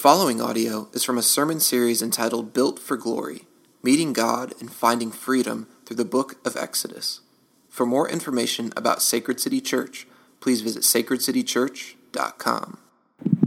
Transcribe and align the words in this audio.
following 0.00 0.40
audio 0.40 0.88
is 0.94 1.04
from 1.04 1.18
a 1.18 1.22
sermon 1.22 1.60
series 1.60 2.00
entitled 2.00 2.54
Built 2.54 2.78
for 2.78 2.96
Glory 2.96 3.42
Meeting 3.82 4.14
God 4.14 4.54
and 4.58 4.72
Finding 4.72 5.10
Freedom 5.10 5.66
through 5.84 5.96
the 5.96 6.06
Book 6.06 6.36
of 6.42 6.56
Exodus. 6.56 7.20
For 7.68 7.84
more 7.84 8.08
information 8.08 8.72
about 8.78 9.02
Sacred 9.02 9.40
City 9.40 9.60
Church, 9.60 10.06
please 10.40 10.62
visit 10.62 10.84
sacredcitychurch.com. 10.84 12.78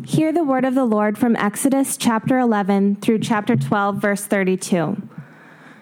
Hear 0.05 0.31
the 0.31 0.43
word 0.43 0.63
of 0.63 0.75
the 0.75 0.85
Lord 0.85 1.17
from 1.17 1.35
Exodus 1.37 1.97
chapter 1.97 2.37
11 2.37 2.97
through 2.97 3.17
chapter 3.17 3.55
12, 3.55 3.95
verse 3.95 4.27
32. 4.27 5.01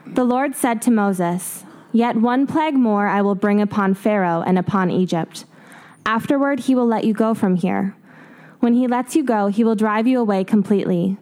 The 0.07 0.23
Lord 0.23 0.55
said 0.55 0.81
to 0.83 0.91
Moses, 0.91 1.65
Yet 1.91 2.15
one 2.15 2.47
plague 2.47 2.75
more 2.75 3.07
I 3.07 3.21
will 3.21 3.35
bring 3.35 3.61
upon 3.61 3.93
Pharaoh 3.93 4.41
and 4.41 4.57
upon 4.57 4.89
Egypt. 4.89 5.43
Afterward, 6.05 6.61
he 6.61 6.75
will 6.75 6.88
let 6.88 7.03
you 7.03 7.13
go 7.13 7.33
from 7.33 7.57
here. 7.57 7.93
When 8.62 8.75
he 8.75 8.86
lets 8.86 9.16
you 9.16 9.23
go, 9.23 9.48
he 9.48 9.64
will 9.64 9.73
drive 9.73 10.05
you 10.05 10.20
away 10.20 10.43
completely. 10.43 11.18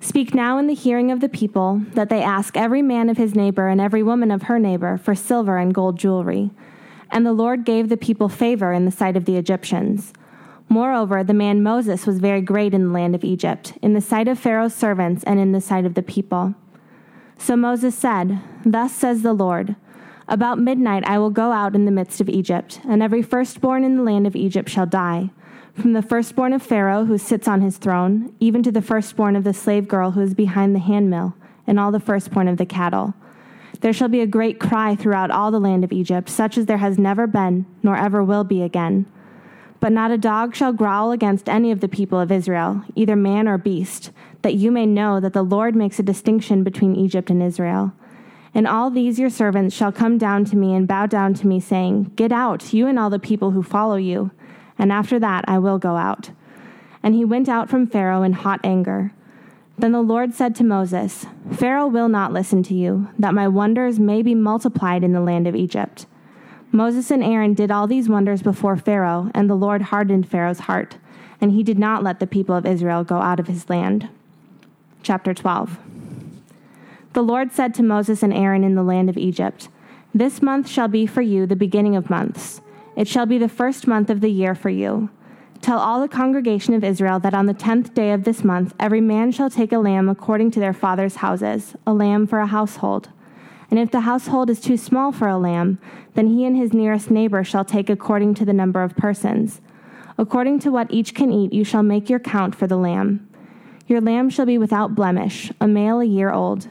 Speak 0.00 0.34
now 0.34 0.56
in 0.56 0.68
the 0.68 0.74
hearing 0.74 1.12
of 1.12 1.20
the 1.20 1.28
people 1.28 1.82
that 1.92 2.08
they 2.08 2.22
ask 2.22 2.56
every 2.56 2.80
man 2.80 3.10
of 3.10 3.18
his 3.18 3.34
neighbor 3.34 3.68
and 3.68 3.78
every 3.78 4.02
woman 4.02 4.30
of 4.30 4.44
her 4.44 4.58
neighbor 4.58 4.96
for 4.96 5.14
silver 5.14 5.58
and 5.58 5.74
gold 5.74 5.98
jewelry. 5.98 6.50
And 7.10 7.26
the 7.26 7.34
Lord 7.34 7.66
gave 7.66 7.90
the 7.90 7.98
people 7.98 8.30
favor 8.30 8.72
in 8.72 8.86
the 8.86 8.90
sight 8.90 9.18
of 9.18 9.26
the 9.26 9.36
Egyptians. 9.36 10.14
Moreover, 10.70 11.22
the 11.22 11.34
man 11.34 11.62
Moses 11.62 12.06
was 12.06 12.20
very 12.20 12.40
great 12.40 12.72
in 12.72 12.86
the 12.86 12.92
land 12.92 13.14
of 13.14 13.22
Egypt, 13.22 13.74
in 13.82 13.92
the 13.92 14.00
sight 14.00 14.26
of 14.26 14.38
Pharaoh's 14.38 14.74
servants 14.74 15.22
and 15.24 15.38
in 15.38 15.52
the 15.52 15.60
sight 15.60 15.84
of 15.84 15.92
the 15.92 16.02
people. 16.02 16.54
So 17.36 17.54
Moses 17.54 17.94
said, 17.94 18.40
Thus 18.64 18.94
says 18.94 19.20
the 19.20 19.34
Lord, 19.34 19.76
About 20.26 20.58
midnight 20.58 21.04
I 21.06 21.18
will 21.18 21.28
go 21.28 21.52
out 21.52 21.74
in 21.74 21.84
the 21.84 21.90
midst 21.90 22.22
of 22.22 22.30
Egypt, 22.30 22.80
and 22.88 23.02
every 23.02 23.20
firstborn 23.20 23.84
in 23.84 23.98
the 23.98 24.02
land 24.02 24.26
of 24.26 24.34
Egypt 24.34 24.70
shall 24.70 24.86
die 24.86 25.28
from 25.78 25.92
the 25.92 26.02
firstborn 26.02 26.52
of 26.52 26.62
Pharaoh, 26.62 27.04
who 27.04 27.16
sits 27.16 27.46
on 27.46 27.60
his 27.60 27.78
throne, 27.78 28.34
even 28.40 28.62
to 28.62 28.72
the 28.72 28.82
firstborn 28.82 29.36
of 29.36 29.44
the 29.44 29.54
slave 29.54 29.86
girl 29.86 30.10
who 30.10 30.20
is 30.20 30.34
behind 30.34 30.74
the 30.74 30.80
handmill, 30.80 31.34
and 31.66 31.78
all 31.78 31.92
the 31.92 32.00
firstborn 32.00 32.48
of 32.48 32.56
the 32.56 32.66
cattle. 32.66 33.14
There 33.80 33.92
shall 33.92 34.08
be 34.08 34.20
a 34.20 34.26
great 34.26 34.58
cry 34.58 34.96
throughout 34.96 35.30
all 35.30 35.50
the 35.50 35.60
land 35.60 35.84
of 35.84 35.92
Egypt, 35.92 36.28
such 36.28 36.58
as 36.58 36.66
there 36.66 36.78
has 36.78 36.98
never 36.98 37.26
been, 37.26 37.66
nor 37.82 37.96
ever 37.96 38.24
will 38.24 38.44
be 38.44 38.62
again. 38.62 39.06
But 39.80 39.92
not 39.92 40.10
a 40.10 40.18
dog 40.18 40.56
shall 40.56 40.72
growl 40.72 41.12
against 41.12 41.48
any 41.48 41.70
of 41.70 41.80
the 41.80 41.88
people 41.88 42.18
of 42.18 42.32
Israel, 42.32 42.82
either 42.96 43.14
man 43.14 43.46
or 43.46 43.58
beast, 43.58 44.10
that 44.42 44.54
you 44.54 44.72
may 44.72 44.86
know 44.86 45.20
that 45.20 45.32
the 45.32 45.42
Lord 45.42 45.76
makes 45.76 45.98
a 45.98 46.02
distinction 46.02 46.64
between 46.64 46.96
Egypt 46.96 47.30
and 47.30 47.42
Israel. 47.42 47.92
And 48.52 48.66
all 48.66 48.90
these 48.90 49.20
your 49.20 49.30
servants 49.30 49.76
shall 49.76 49.92
come 49.92 50.18
down 50.18 50.44
to 50.46 50.56
me 50.56 50.74
and 50.74 50.88
bow 50.88 51.06
down 51.06 51.34
to 51.34 51.46
me, 51.46 51.60
saying, 51.60 52.12
Get 52.16 52.32
out, 52.32 52.72
you 52.72 52.88
and 52.88 52.98
all 52.98 53.10
the 53.10 53.20
people 53.20 53.52
who 53.52 53.62
follow 53.62 53.96
you 53.96 54.32
and 54.78 54.92
after 54.92 55.18
that 55.18 55.44
I 55.48 55.58
will 55.58 55.78
go 55.78 55.96
out. 55.96 56.30
And 57.02 57.14
he 57.14 57.24
went 57.24 57.48
out 57.48 57.68
from 57.68 57.86
Pharaoh 57.86 58.22
in 58.22 58.32
hot 58.32 58.60
anger. 58.64 59.12
Then 59.78 59.92
the 59.92 60.02
Lord 60.02 60.34
said 60.34 60.54
to 60.56 60.64
Moses, 60.64 61.26
Pharaoh 61.52 61.86
will 61.86 62.08
not 62.08 62.32
listen 62.32 62.62
to 62.64 62.74
you, 62.74 63.08
that 63.18 63.34
my 63.34 63.46
wonders 63.46 64.00
may 64.00 64.22
be 64.22 64.34
multiplied 64.34 65.04
in 65.04 65.12
the 65.12 65.20
land 65.20 65.46
of 65.46 65.54
Egypt. 65.54 66.06
Moses 66.72 67.10
and 67.10 67.22
Aaron 67.22 67.54
did 67.54 67.70
all 67.70 67.86
these 67.86 68.08
wonders 68.08 68.42
before 68.42 68.76
Pharaoh, 68.76 69.30
and 69.34 69.48
the 69.48 69.54
Lord 69.54 69.82
hardened 69.82 70.28
Pharaoh's 70.28 70.60
heart, 70.60 70.96
and 71.40 71.52
he 71.52 71.62
did 71.62 71.78
not 71.78 72.02
let 72.02 72.20
the 72.20 72.26
people 72.26 72.54
of 72.54 72.66
Israel 72.66 73.04
go 73.04 73.18
out 73.18 73.40
of 73.40 73.46
his 73.46 73.70
land. 73.70 74.08
Chapter 75.02 75.32
12 75.32 75.78
The 77.12 77.22
Lord 77.22 77.52
said 77.52 77.72
to 77.74 77.82
Moses 77.82 78.22
and 78.22 78.34
Aaron 78.34 78.64
in 78.64 78.74
the 78.74 78.82
land 78.82 79.08
of 79.08 79.16
Egypt, 79.16 79.68
This 80.12 80.42
month 80.42 80.68
shall 80.68 80.88
be 80.88 81.06
for 81.06 81.22
you 81.22 81.46
the 81.46 81.56
beginning 81.56 81.96
of 81.96 82.10
months. 82.10 82.60
It 82.98 83.06
shall 83.06 83.26
be 83.26 83.38
the 83.38 83.48
first 83.48 83.86
month 83.86 84.10
of 84.10 84.20
the 84.20 84.28
year 84.28 84.56
for 84.56 84.70
you. 84.70 85.08
Tell 85.60 85.78
all 85.78 86.00
the 86.00 86.08
congregation 86.08 86.74
of 86.74 86.82
Israel 86.82 87.20
that 87.20 87.32
on 87.32 87.46
the 87.46 87.54
tenth 87.54 87.94
day 87.94 88.10
of 88.12 88.24
this 88.24 88.42
month 88.42 88.74
every 88.80 89.00
man 89.00 89.30
shall 89.30 89.48
take 89.48 89.70
a 89.70 89.78
lamb 89.78 90.08
according 90.08 90.50
to 90.50 90.60
their 90.60 90.72
father's 90.72 91.16
houses, 91.16 91.76
a 91.86 91.94
lamb 91.94 92.26
for 92.26 92.40
a 92.40 92.46
household. 92.48 93.10
And 93.70 93.78
if 93.78 93.92
the 93.92 94.00
household 94.00 94.50
is 94.50 94.60
too 94.60 94.76
small 94.76 95.12
for 95.12 95.28
a 95.28 95.38
lamb, 95.38 95.78
then 96.14 96.26
he 96.26 96.44
and 96.44 96.56
his 96.56 96.72
nearest 96.72 97.08
neighbor 97.08 97.44
shall 97.44 97.64
take 97.64 97.88
according 97.88 98.34
to 98.34 98.44
the 98.44 98.52
number 98.52 98.82
of 98.82 98.96
persons. 98.96 99.60
According 100.16 100.58
to 100.60 100.72
what 100.72 100.92
each 100.92 101.14
can 101.14 101.30
eat, 101.30 101.52
you 101.52 101.62
shall 101.62 101.84
make 101.84 102.10
your 102.10 102.18
count 102.18 102.56
for 102.56 102.66
the 102.66 102.76
lamb. 102.76 103.28
Your 103.86 104.00
lamb 104.00 104.28
shall 104.28 104.46
be 104.46 104.58
without 104.58 104.96
blemish, 104.96 105.52
a 105.60 105.68
male 105.68 106.00
a 106.00 106.04
year 106.04 106.32
old. 106.32 106.68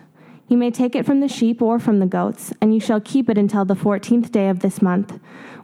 You 0.49 0.57
may 0.57 0.71
take 0.71 0.93
it 0.93 1.05
from 1.05 1.21
the 1.21 1.27
sheep 1.27 1.61
or 1.61 1.79
from 1.79 1.99
the 1.99 2.05
goats, 2.05 2.53
and 2.61 2.73
you 2.73 2.79
shall 2.81 2.99
keep 2.99 3.29
it 3.29 3.37
until 3.37 3.63
the 3.63 3.75
fourteenth 3.75 4.31
day 4.31 4.49
of 4.49 4.59
this 4.59 4.81
month 4.81 5.19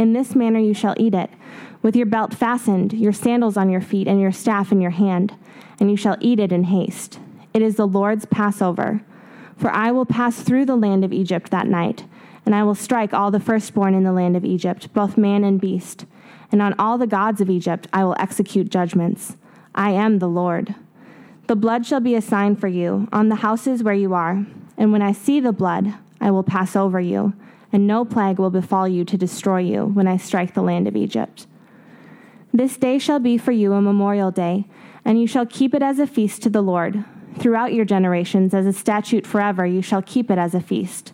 In 0.00 0.14
this 0.14 0.34
manner 0.34 0.58
you 0.58 0.72
shall 0.72 0.94
eat 0.96 1.12
it, 1.12 1.28
with 1.82 1.94
your 1.94 2.06
belt 2.06 2.32
fastened, 2.32 2.94
your 2.94 3.12
sandals 3.12 3.58
on 3.58 3.68
your 3.68 3.82
feet, 3.82 4.08
and 4.08 4.18
your 4.18 4.32
staff 4.32 4.72
in 4.72 4.80
your 4.80 4.92
hand, 4.92 5.34
and 5.78 5.90
you 5.90 5.96
shall 5.96 6.16
eat 6.20 6.40
it 6.40 6.52
in 6.52 6.64
haste. 6.64 7.20
It 7.52 7.60
is 7.60 7.76
the 7.76 7.86
Lord's 7.86 8.24
Passover. 8.24 9.02
For 9.58 9.70
I 9.70 9.92
will 9.92 10.06
pass 10.06 10.40
through 10.40 10.64
the 10.64 10.74
land 10.74 11.04
of 11.04 11.12
Egypt 11.12 11.50
that 11.50 11.66
night, 11.66 12.04
and 12.46 12.54
I 12.54 12.62
will 12.62 12.74
strike 12.74 13.12
all 13.12 13.30
the 13.30 13.38
firstborn 13.38 13.92
in 13.92 14.02
the 14.04 14.12
land 14.14 14.38
of 14.38 14.44
Egypt, 14.46 14.90
both 14.94 15.18
man 15.18 15.44
and 15.44 15.60
beast. 15.60 16.06
And 16.50 16.62
on 16.62 16.74
all 16.78 16.96
the 16.96 17.06
gods 17.06 17.42
of 17.42 17.50
Egypt 17.50 17.86
I 17.92 18.04
will 18.04 18.16
execute 18.18 18.70
judgments. 18.70 19.36
I 19.74 19.90
am 19.90 20.18
the 20.18 20.30
Lord. 20.30 20.76
The 21.46 21.56
blood 21.56 21.84
shall 21.84 22.00
be 22.00 22.14
a 22.14 22.22
sign 22.22 22.56
for 22.56 22.68
you 22.68 23.06
on 23.12 23.28
the 23.28 23.36
houses 23.36 23.82
where 23.82 23.92
you 23.92 24.14
are, 24.14 24.46
and 24.78 24.92
when 24.92 25.02
I 25.02 25.12
see 25.12 25.40
the 25.40 25.52
blood, 25.52 25.92
I 26.22 26.30
will 26.30 26.42
pass 26.42 26.74
over 26.74 27.00
you 27.00 27.34
and 27.72 27.86
no 27.86 28.04
plague 28.04 28.38
will 28.38 28.50
befall 28.50 28.88
you 28.88 29.04
to 29.04 29.16
destroy 29.16 29.60
you 29.60 29.84
when 29.84 30.06
I 30.06 30.16
strike 30.16 30.54
the 30.54 30.62
land 30.62 30.88
of 30.88 30.96
Egypt. 30.96 31.46
This 32.52 32.76
day 32.76 32.98
shall 32.98 33.20
be 33.20 33.38
for 33.38 33.52
you 33.52 33.72
a 33.72 33.80
memorial 33.80 34.30
day, 34.30 34.66
and 35.04 35.20
you 35.20 35.26
shall 35.26 35.46
keep 35.46 35.74
it 35.74 35.82
as 35.82 35.98
a 35.98 36.06
feast 36.06 36.42
to 36.42 36.50
the 36.50 36.62
Lord. 36.62 37.04
Throughout 37.38 37.72
your 37.72 37.84
generations, 37.84 38.52
as 38.52 38.66
a 38.66 38.72
statute 38.72 39.26
forever, 39.26 39.64
you 39.64 39.82
shall 39.82 40.02
keep 40.02 40.30
it 40.30 40.38
as 40.38 40.54
a 40.54 40.60
feast. 40.60 41.12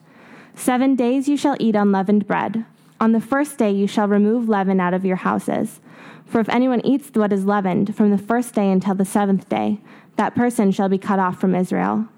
Seven 0.54 0.96
days 0.96 1.28
you 1.28 1.36
shall 1.36 1.56
eat 1.60 1.76
unleavened 1.76 2.26
bread. 2.26 2.64
On 2.98 3.12
the 3.12 3.20
first 3.20 3.58
day 3.58 3.70
you 3.70 3.86
shall 3.86 4.08
remove 4.08 4.48
leaven 4.48 4.80
out 4.80 4.94
of 4.94 5.04
your 5.04 5.16
houses. 5.16 5.80
For 6.24 6.40
if 6.40 6.48
anyone 6.48 6.84
eats 6.84 7.10
what 7.12 7.32
is 7.32 7.44
leavened 7.44 7.94
from 7.94 8.10
the 8.10 8.18
first 8.18 8.54
day 8.54 8.70
until 8.70 8.94
the 8.94 9.04
seventh 9.04 9.48
day, 9.50 9.80
that 10.16 10.34
person 10.34 10.72
shall 10.72 10.88
be 10.88 10.98
cut 10.98 11.18
off 11.18 11.38
from 11.38 11.54
Israel. 11.54 12.08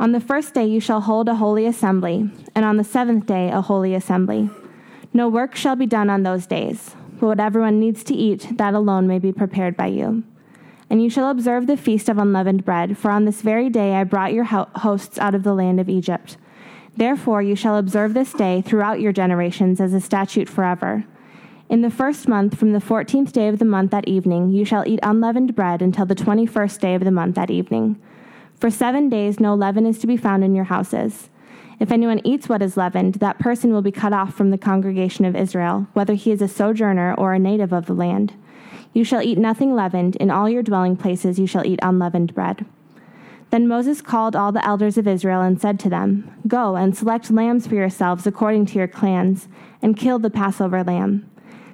On 0.00 0.12
the 0.12 0.18
first 0.20 0.54
day 0.54 0.64
you 0.64 0.80
shall 0.80 1.02
hold 1.02 1.28
a 1.28 1.34
holy 1.34 1.66
assembly, 1.66 2.30
and 2.54 2.64
on 2.64 2.78
the 2.78 2.84
seventh 2.84 3.26
day 3.26 3.50
a 3.50 3.60
holy 3.60 3.94
assembly. 3.94 4.48
No 5.12 5.28
work 5.28 5.54
shall 5.54 5.76
be 5.76 5.84
done 5.84 6.08
on 6.08 6.22
those 6.22 6.46
days, 6.46 6.96
but 7.20 7.26
what 7.26 7.38
everyone 7.38 7.78
needs 7.78 8.02
to 8.04 8.14
eat, 8.14 8.56
that 8.56 8.72
alone 8.72 9.06
may 9.06 9.18
be 9.18 9.30
prepared 9.30 9.76
by 9.76 9.88
you. 9.88 10.24
And 10.88 11.02
you 11.02 11.10
shall 11.10 11.28
observe 11.28 11.66
the 11.66 11.76
feast 11.76 12.08
of 12.08 12.16
unleavened 12.16 12.64
bread, 12.64 12.96
for 12.96 13.10
on 13.10 13.26
this 13.26 13.42
very 13.42 13.68
day 13.68 13.94
I 13.94 14.04
brought 14.04 14.32
your 14.32 14.44
hosts 14.44 15.18
out 15.18 15.34
of 15.34 15.42
the 15.42 15.52
land 15.52 15.78
of 15.78 15.90
Egypt. 15.90 16.38
Therefore 16.96 17.42
you 17.42 17.54
shall 17.54 17.76
observe 17.76 18.14
this 18.14 18.32
day 18.32 18.62
throughout 18.62 19.00
your 19.00 19.12
generations 19.12 19.82
as 19.82 19.92
a 19.92 20.00
statute 20.00 20.48
forever. 20.48 21.04
In 21.68 21.82
the 21.82 21.90
first 21.90 22.26
month, 22.26 22.56
from 22.56 22.72
the 22.72 22.80
fourteenth 22.80 23.34
day 23.34 23.48
of 23.48 23.58
the 23.58 23.66
month 23.66 23.92
at 23.92 24.08
evening, 24.08 24.50
you 24.50 24.64
shall 24.64 24.88
eat 24.88 25.00
unleavened 25.02 25.54
bread 25.54 25.82
until 25.82 26.06
the 26.06 26.14
twenty 26.14 26.46
first 26.46 26.80
day 26.80 26.94
of 26.94 27.04
the 27.04 27.10
month 27.10 27.36
at 27.36 27.50
evening. 27.50 28.00
For 28.60 28.70
seven 28.70 29.08
days 29.08 29.40
no 29.40 29.54
leaven 29.54 29.86
is 29.86 29.98
to 30.00 30.06
be 30.06 30.18
found 30.18 30.44
in 30.44 30.54
your 30.54 30.66
houses. 30.66 31.30
If 31.78 31.90
anyone 31.90 32.20
eats 32.24 32.46
what 32.46 32.60
is 32.60 32.76
leavened, 32.76 33.14
that 33.14 33.38
person 33.38 33.72
will 33.72 33.80
be 33.80 33.90
cut 33.90 34.12
off 34.12 34.34
from 34.34 34.50
the 34.50 34.58
congregation 34.58 35.24
of 35.24 35.34
Israel, 35.34 35.86
whether 35.94 36.12
he 36.12 36.30
is 36.30 36.42
a 36.42 36.48
sojourner 36.48 37.14
or 37.14 37.32
a 37.32 37.38
native 37.38 37.72
of 37.72 37.86
the 37.86 37.94
land. 37.94 38.34
You 38.92 39.02
shall 39.02 39.22
eat 39.22 39.38
nothing 39.38 39.74
leavened, 39.74 40.16
in 40.16 40.30
all 40.30 40.46
your 40.46 40.62
dwelling 40.62 40.94
places 40.94 41.38
you 41.38 41.46
shall 41.46 41.64
eat 41.64 41.78
unleavened 41.82 42.34
bread. 42.34 42.66
Then 43.48 43.66
Moses 43.66 44.02
called 44.02 44.36
all 44.36 44.52
the 44.52 44.64
elders 44.64 44.98
of 44.98 45.08
Israel 45.08 45.40
and 45.40 45.58
said 45.58 45.80
to 45.80 45.88
them, 45.88 46.30
Go 46.46 46.76
and 46.76 46.94
select 46.94 47.30
lambs 47.30 47.66
for 47.66 47.76
yourselves 47.76 48.26
according 48.26 48.66
to 48.66 48.78
your 48.78 48.88
clans, 48.88 49.48
and 49.80 49.96
kill 49.96 50.18
the 50.18 50.28
Passover 50.28 50.84
lamb. 50.84 51.30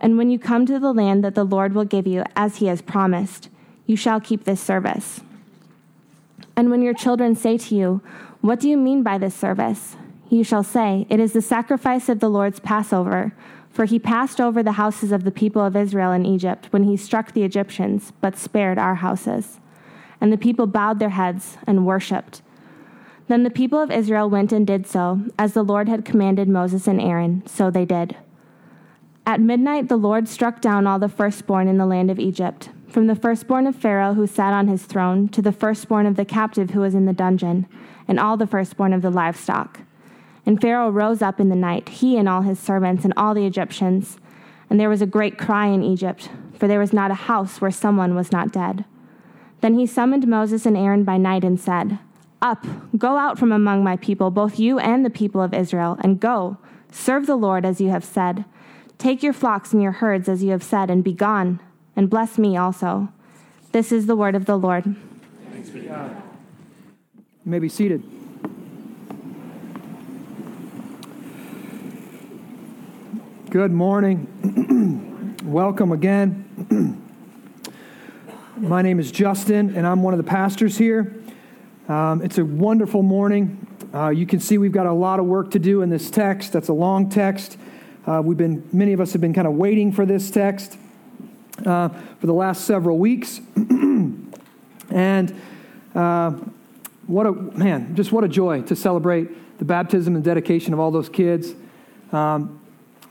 And 0.00 0.18
when 0.18 0.30
you 0.30 0.38
come 0.38 0.66
to 0.66 0.78
the 0.78 0.92
land 0.92 1.24
that 1.24 1.34
the 1.34 1.44
Lord 1.44 1.74
will 1.74 1.84
give 1.84 2.06
you, 2.06 2.24
as 2.34 2.56
he 2.56 2.66
has 2.66 2.82
promised, 2.82 3.48
you 3.86 3.96
shall 3.96 4.20
keep 4.20 4.44
this 4.44 4.60
service. 4.60 5.20
And 6.56 6.70
when 6.70 6.82
your 6.82 6.94
children 6.94 7.34
say 7.34 7.58
to 7.58 7.74
you, 7.74 8.00
What 8.40 8.60
do 8.60 8.68
you 8.68 8.76
mean 8.76 9.02
by 9.02 9.18
this 9.18 9.34
service? 9.34 9.96
You 10.28 10.42
shall 10.42 10.64
say, 10.64 11.06
It 11.08 11.20
is 11.20 11.32
the 11.32 11.42
sacrifice 11.42 12.08
of 12.08 12.20
the 12.20 12.28
Lord's 12.28 12.60
Passover. 12.60 13.32
For 13.70 13.84
he 13.84 13.98
passed 13.98 14.40
over 14.40 14.62
the 14.62 14.72
houses 14.72 15.12
of 15.12 15.24
the 15.24 15.30
people 15.30 15.62
of 15.62 15.76
Israel 15.76 16.10
in 16.10 16.24
Egypt 16.24 16.68
when 16.70 16.84
he 16.84 16.96
struck 16.96 17.32
the 17.32 17.42
Egyptians, 17.42 18.10
but 18.22 18.38
spared 18.38 18.78
our 18.78 18.94
houses. 18.96 19.60
And 20.18 20.32
the 20.32 20.38
people 20.38 20.66
bowed 20.66 20.98
their 20.98 21.10
heads 21.10 21.58
and 21.66 21.84
worshipped. 21.84 22.40
Then 23.28 23.42
the 23.42 23.50
people 23.50 23.78
of 23.78 23.90
Israel 23.90 24.30
went 24.30 24.50
and 24.50 24.66
did 24.66 24.86
so, 24.86 25.20
as 25.38 25.52
the 25.52 25.62
Lord 25.62 25.90
had 25.90 26.06
commanded 26.06 26.48
Moses 26.48 26.86
and 26.86 27.00
Aaron, 27.00 27.42
so 27.46 27.70
they 27.70 27.84
did. 27.84 28.16
At 29.28 29.40
midnight, 29.40 29.88
the 29.88 29.96
Lord 29.96 30.28
struck 30.28 30.60
down 30.60 30.86
all 30.86 31.00
the 31.00 31.08
firstborn 31.08 31.66
in 31.66 31.78
the 31.78 31.84
land 31.84 32.12
of 32.12 32.20
Egypt, 32.20 32.68
from 32.86 33.08
the 33.08 33.16
firstborn 33.16 33.66
of 33.66 33.74
Pharaoh 33.74 34.14
who 34.14 34.24
sat 34.24 34.52
on 34.52 34.68
his 34.68 34.84
throne 34.84 35.28
to 35.30 35.42
the 35.42 35.50
firstborn 35.50 36.06
of 36.06 36.14
the 36.14 36.24
captive 36.24 36.70
who 36.70 36.80
was 36.80 36.94
in 36.94 37.06
the 37.06 37.12
dungeon, 37.12 37.66
and 38.06 38.20
all 38.20 38.36
the 38.36 38.46
firstborn 38.46 38.92
of 38.92 39.02
the 39.02 39.10
livestock. 39.10 39.80
And 40.46 40.60
Pharaoh 40.60 40.90
rose 40.90 41.22
up 41.22 41.40
in 41.40 41.48
the 41.48 41.56
night, 41.56 41.88
he 41.88 42.16
and 42.16 42.28
all 42.28 42.42
his 42.42 42.60
servants 42.60 43.04
and 43.04 43.12
all 43.16 43.34
the 43.34 43.46
Egyptians. 43.46 44.18
And 44.70 44.78
there 44.78 44.88
was 44.88 45.02
a 45.02 45.06
great 45.06 45.36
cry 45.36 45.66
in 45.66 45.82
Egypt, 45.82 46.30
for 46.54 46.68
there 46.68 46.78
was 46.78 46.92
not 46.92 47.10
a 47.10 47.14
house 47.14 47.60
where 47.60 47.72
someone 47.72 48.14
was 48.14 48.30
not 48.30 48.52
dead. 48.52 48.84
Then 49.60 49.74
he 49.76 49.86
summoned 49.86 50.28
Moses 50.28 50.66
and 50.66 50.76
Aaron 50.76 51.02
by 51.02 51.16
night 51.16 51.42
and 51.42 51.58
said, 51.58 51.98
Up, 52.40 52.64
go 52.96 53.16
out 53.16 53.40
from 53.40 53.50
among 53.50 53.82
my 53.82 53.96
people, 53.96 54.30
both 54.30 54.60
you 54.60 54.78
and 54.78 55.04
the 55.04 55.10
people 55.10 55.42
of 55.42 55.52
Israel, 55.52 55.98
and 56.00 56.20
go, 56.20 56.58
serve 56.92 57.26
the 57.26 57.36
Lord 57.36 57.66
as 57.66 57.80
you 57.80 57.90
have 57.90 58.04
said. 58.04 58.44
Take 58.98 59.22
your 59.22 59.32
flocks 59.32 59.72
and 59.72 59.82
your 59.82 59.92
herds 59.92 60.28
as 60.28 60.42
you 60.42 60.50
have 60.52 60.62
said, 60.62 60.90
and 60.90 61.04
be 61.04 61.12
gone, 61.12 61.60
and 61.94 62.08
bless 62.08 62.38
me 62.38 62.56
also. 62.56 63.08
This 63.72 63.92
is 63.92 64.06
the 64.06 64.16
word 64.16 64.34
of 64.34 64.46
the 64.46 64.56
Lord. 64.56 64.96
Thanks 65.52 65.68
be 65.68 65.82
God. 65.82 66.22
You 67.44 67.50
may 67.50 67.58
be 67.58 67.68
seated. 67.68 68.02
Good 73.50 73.70
morning. 73.70 75.36
Welcome 75.44 75.92
again. 75.92 77.02
My 78.56 78.80
name 78.80 78.98
is 78.98 79.12
Justin, 79.12 79.76
and 79.76 79.86
I'm 79.86 80.02
one 80.02 80.14
of 80.14 80.18
the 80.18 80.24
pastors 80.24 80.78
here. 80.78 81.14
Um, 81.88 82.22
it's 82.22 82.38
a 82.38 82.44
wonderful 82.44 83.02
morning. 83.02 83.66
Uh, 83.94 84.08
you 84.08 84.26
can 84.26 84.40
see 84.40 84.58
we've 84.58 84.72
got 84.72 84.86
a 84.86 84.92
lot 84.92 85.20
of 85.20 85.26
work 85.26 85.50
to 85.52 85.58
do 85.58 85.82
in 85.82 85.90
this 85.90 86.10
text. 86.10 86.52
That's 86.52 86.68
a 86.68 86.72
long 86.72 87.08
text. 87.08 87.58
Uh, 88.06 88.22
we've 88.24 88.38
been, 88.38 88.68
many 88.72 88.92
of 88.92 89.00
us 89.00 89.12
have 89.12 89.20
been 89.20 89.34
kind 89.34 89.48
of 89.48 89.54
waiting 89.54 89.90
for 89.90 90.06
this 90.06 90.30
text 90.30 90.78
uh, 91.64 91.88
for 92.20 92.26
the 92.26 92.32
last 92.32 92.64
several 92.64 92.98
weeks. 92.98 93.40
and 94.90 95.40
uh, 95.92 96.30
what 97.08 97.26
a, 97.26 97.32
man, 97.32 97.96
just 97.96 98.12
what 98.12 98.22
a 98.22 98.28
joy 98.28 98.62
to 98.62 98.76
celebrate 98.76 99.58
the 99.58 99.64
baptism 99.64 100.14
and 100.14 100.24
dedication 100.24 100.72
of 100.72 100.78
all 100.78 100.92
those 100.92 101.08
kids. 101.08 101.52
Um, 102.12 102.60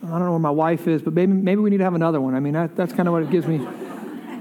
I 0.01 0.07
don't 0.07 0.21
know 0.21 0.31
where 0.31 0.39
my 0.39 0.49
wife 0.51 0.87
is, 0.87 1.01
but 1.01 1.13
maybe, 1.13 1.33
maybe 1.33 1.59
we 1.59 1.69
need 1.69 1.79
to 1.79 1.83
have 1.83 1.95
another 1.95 2.21
one. 2.21 2.33
I 2.33 2.39
mean, 2.39 2.53
that, 2.53 2.77
that's 2.77 2.93
kind 2.93 3.09
of 3.09 3.13
what 3.13 3.23
it 3.23 3.29
gives 3.29 3.47
me, 3.47 3.67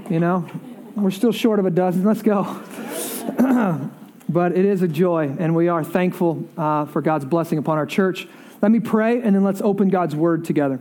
you 0.08 0.20
know. 0.20 0.46
We're 0.94 1.10
still 1.10 1.32
short 1.32 1.58
of 1.58 1.66
a 1.66 1.70
dozen. 1.70 2.04
Let's 2.04 2.22
go. 2.22 2.44
but 4.28 4.52
it 4.52 4.64
is 4.64 4.82
a 4.82 4.88
joy, 4.88 5.34
and 5.36 5.56
we 5.56 5.66
are 5.66 5.82
thankful 5.82 6.46
uh, 6.56 6.84
for 6.86 7.02
God's 7.02 7.24
blessing 7.24 7.58
upon 7.58 7.78
our 7.78 7.86
church. 7.86 8.28
Let 8.62 8.70
me 8.70 8.80
pray, 8.80 9.20
and 9.20 9.34
then 9.34 9.44
let's 9.44 9.60
open 9.60 9.88
God's 9.88 10.16
word 10.16 10.44
together. 10.44 10.80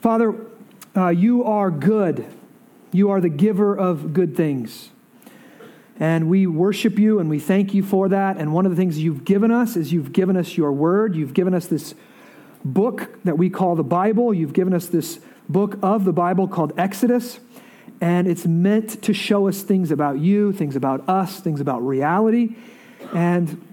Father, 0.00 0.34
uh, 0.96 1.08
you 1.08 1.44
are 1.44 1.70
good. 1.70 2.26
You 2.92 3.10
are 3.10 3.20
the 3.20 3.28
giver 3.28 3.76
of 3.76 4.12
good 4.12 4.36
things. 4.36 4.90
And 5.98 6.28
we 6.28 6.46
worship 6.46 6.98
you 6.98 7.18
and 7.18 7.30
we 7.30 7.38
thank 7.38 7.72
you 7.72 7.82
for 7.82 8.08
that. 8.08 8.36
And 8.36 8.52
one 8.52 8.66
of 8.66 8.70
the 8.70 8.76
things 8.76 8.98
you've 8.98 9.24
given 9.24 9.50
us 9.50 9.76
is 9.76 9.92
you've 9.92 10.12
given 10.12 10.36
us 10.36 10.56
your 10.56 10.72
word. 10.72 11.16
You've 11.16 11.34
given 11.34 11.54
us 11.54 11.66
this 11.66 11.94
book 12.64 13.22
that 13.24 13.38
we 13.38 13.48
call 13.48 13.76
the 13.76 13.84
Bible. 13.84 14.34
You've 14.34 14.52
given 14.52 14.74
us 14.74 14.86
this 14.86 15.20
book 15.48 15.78
of 15.82 16.04
the 16.04 16.12
Bible 16.12 16.48
called 16.48 16.78
Exodus. 16.78 17.40
And 18.00 18.28
it's 18.28 18.46
meant 18.46 19.02
to 19.02 19.14
show 19.14 19.48
us 19.48 19.62
things 19.62 19.90
about 19.90 20.18
you, 20.18 20.52
things 20.52 20.76
about 20.76 21.08
us, 21.08 21.40
things 21.40 21.60
about 21.60 21.86
reality. 21.86 22.56
And 23.14 23.66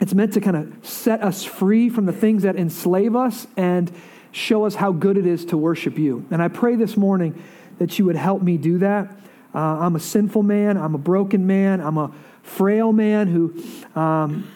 it's 0.00 0.14
meant 0.14 0.32
to 0.34 0.40
kind 0.40 0.56
of 0.56 0.86
set 0.86 1.22
us 1.22 1.44
free 1.44 1.88
from 1.88 2.06
the 2.06 2.12
things 2.12 2.42
that 2.42 2.56
enslave 2.56 3.14
us 3.14 3.46
and 3.56 3.90
show 4.32 4.64
us 4.64 4.74
how 4.74 4.92
good 4.92 5.16
it 5.16 5.26
is 5.26 5.44
to 5.46 5.56
worship 5.56 5.98
you. 5.98 6.26
And 6.30 6.42
I 6.42 6.48
pray 6.48 6.74
this 6.74 6.96
morning 6.96 7.40
that 7.78 7.98
you 7.98 8.04
would 8.06 8.16
help 8.16 8.42
me 8.42 8.56
do 8.56 8.78
that. 8.78 9.16
Uh, 9.54 9.58
I'm 9.58 9.94
a 9.94 10.00
sinful 10.00 10.42
man, 10.42 10.76
I'm 10.76 10.94
a 10.96 10.98
broken 10.98 11.46
man, 11.46 11.80
I'm 11.80 11.96
a 11.96 12.12
frail 12.42 12.92
man 12.92 13.28
who 13.28 13.62
um, 13.94 14.50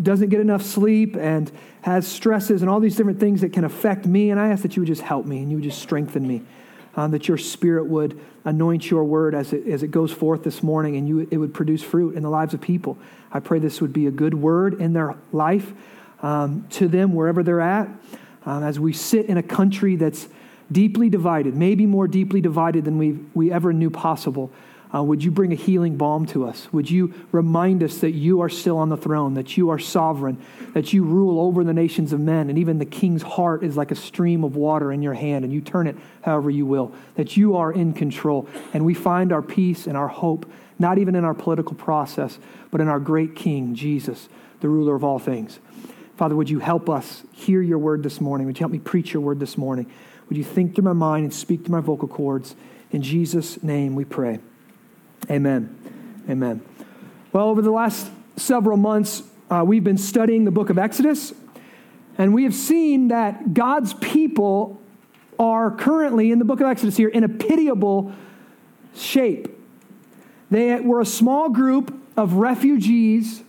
doesn't 0.00 0.28
get 0.28 0.40
enough 0.40 0.62
sleep 0.62 1.16
and 1.16 1.50
has 1.82 2.06
stresses 2.06 2.62
and 2.62 2.70
all 2.70 2.78
these 2.78 2.96
different 2.96 3.18
things 3.18 3.40
that 3.40 3.52
can 3.52 3.64
affect 3.64 4.06
me. 4.06 4.30
And 4.30 4.38
I 4.38 4.48
ask 4.48 4.62
that 4.62 4.76
you 4.76 4.82
would 4.82 4.86
just 4.88 5.02
help 5.02 5.26
me 5.26 5.38
and 5.38 5.50
you 5.50 5.56
would 5.56 5.64
just 5.64 5.82
strengthen 5.82 6.26
me 6.26 6.42
um, 6.96 7.10
that 7.10 7.28
your 7.28 7.38
spirit 7.38 7.86
would 7.86 8.20
anoint 8.48 8.90
your 8.90 9.04
word 9.04 9.34
as 9.34 9.52
it, 9.52 9.66
as 9.66 9.82
it 9.82 9.90
goes 9.90 10.10
forth 10.10 10.42
this 10.42 10.62
morning 10.62 10.96
and 10.96 11.06
you, 11.06 11.28
it 11.30 11.36
would 11.36 11.52
produce 11.52 11.82
fruit 11.82 12.14
in 12.14 12.22
the 12.22 12.30
lives 12.30 12.54
of 12.54 12.60
people. 12.60 12.96
I 13.30 13.40
pray 13.40 13.58
this 13.58 13.80
would 13.80 13.92
be 13.92 14.06
a 14.06 14.10
good 14.10 14.34
word 14.34 14.80
in 14.80 14.94
their 14.94 15.14
life 15.32 15.72
um, 16.22 16.66
to 16.70 16.88
them 16.88 17.14
wherever 17.14 17.42
they're 17.42 17.60
at. 17.60 17.88
Um, 18.46 18.64
as 18.64 18.80
we 18.80 18.92
sit 18.94 19.26
in 19.26 19.36
a 19.36 19.42
country 19.42 19.96
that's 19.96 20.28
deeply 20.72 21.10
divided, 21.10 21.54
maybe 21.54 21.84
more 21.84 22.08
deeply 22.08 22.40
divided 22.40 22.84
than 22.84 22.96
we, 22.96 23.18
we 23.34 23.52
ever 23.52 23.72
knew 23.72 23.90
possible. 23.90 24.50
Uh, 24.94 25.02
would 25.02 25.22
you 25.22 25.30
bring 25.30 25.52
a 25.52 25.56
healing 25.56 25.96
balm 25.96 26.24
to 26.24 26.46
us? 26.46 26.66
Would 26.72 26.90
you 26.90 27.12
remind 27.30 27.82
us 27.82 27.98
that 27.98 28.12
you 28.12 28.40
are 28.40 28.48
still 28.48 28.78
on 28.78 28.88
the 28.88 28.96
throne, 28.96 29.34
that 29.34 29.56
you 29.56 29.68
are 29.68 29.78
sovereign, 29.78 30.38
that 30.72 30.92
you 30.94 31.04
rule 31.04 31.40
over 31.40 31.62
the 31.62 31.74
nations 31.74 32.14
of 32.14 32.20
men, 32.20 32.48
and 32.48 32.58
even 32.58 32.78
the 32.78 32.86
king's 32.86 33.22
heart 33.22 33.62
is 33.62 33.76
like 33.76 33.90
a 33.90 33.96
stream 33.96 34.44
of 34.44 34.56
water 34.56 34.90
in 34.90 35.02
your 35.02 35.12
hand, 35.12 35.44
and 35.44 35.52
you 35.52 35.60
turn 35.60 35.86
it 35.86 35.96
however 36.22 36.48
you 36.48 36.64
will, 36.64 36.94
that 37.16 37.36
you 37.36 37.56
are 37.56 37.70
in 37.70 37.92
control. 37.92 38.48
And 38.72 38.86
we 38.86 38.94
find 38.94 39.30
our 39.30 39.42
peace 39.42 39.86
and 39.86 39.96
our 39.96 40.08
hope, 40.08 40.50
not 40.78 40.96
even 40.96 41.14
in 41.14 41.24
our 41.24 41.34
political 41.34 41.74
process, 41.74 42.38
but 42.70 42.80
in 42.80 42.88
our 42.88 43.00
great 43.00 43.36
King, 43.36 43.74
Jesus, 43.74 44.28
the 44.60 44.70
ruler 44.70 44.94
of 44.94 45.04
all 45.04 45.18
things. 45.18 45.58
Father, 46.16 46.34
would 46.34 46.48
you 46.48 46.60
help 46.60 46.88
us 46.88 47.24
hear 47.32 47.60
your 47.60 47.78
word 47.78 48.02
this 48.02 48.20
morning? 48.22 48.46
Would 48.46 48.56
you 48.56 48.60
help 48.60 48.72
me 48.72 48.78
preach 48.78 49.12
your 49.12 49.22
word 49.22 49.38
this 49.38 49.58
morning? 49.58 49.90
Would 50.28 50.38
you 50.38 50.44
think 50.44 50.74
through 50.74 50.84
my 50.84 50.92
mind 50.94 51.24
and 51.24 51.32
speak 51.32 51.64
through 51.64 51.76
my 51.76 51.80
vocal 51.80 52.08
cords? 52.08 52.56
In 52.90 53.02
Jesus' 53.02 53.62
name 53.62 53.94
we 53.94 54.04
pray. 54.04 54.40
Amen. 55.30 55.76
Amen. 56.28 56.62
Well, 57.32 57.48
over 57.48 57.60
the 57.60 57.70
last 57.70 58.10
several 58.36 58.76
months, 58.76 59.22
uh, 59.50 59.62
we've 59.66 59.84
been 59.84 59.98
studying 59.98 60.44
the 60.44 60.50
book 60.50 60.70
of 60.70 60.78
Exodus, 60.78 61.32
and 62.16 62.32
we 62.32 62.44
have 62.44 62.54
seen 62.54 63.08
that 63.08 63.54
God's 63.54 63.94
people 63.94 64.80
are 65.38 65.70
currently 65.70 66.32
in 66.32 66.38
the 66.38 66.44
book 66.44 66.60
of 66.60 66.66
Exodus 66.66 66.96
here 66.96 67.08
in 67.08 67.24
a 67.24 67.28
pitiable 67.28 68.12
shape. 68.94 69.48
They 70.50 70.80
were 70.80 71.00
a 71.00 71.06
small 71.06 71.50
group 71.50 71.94
of 72.16 72.34
refugees 72.34 73.42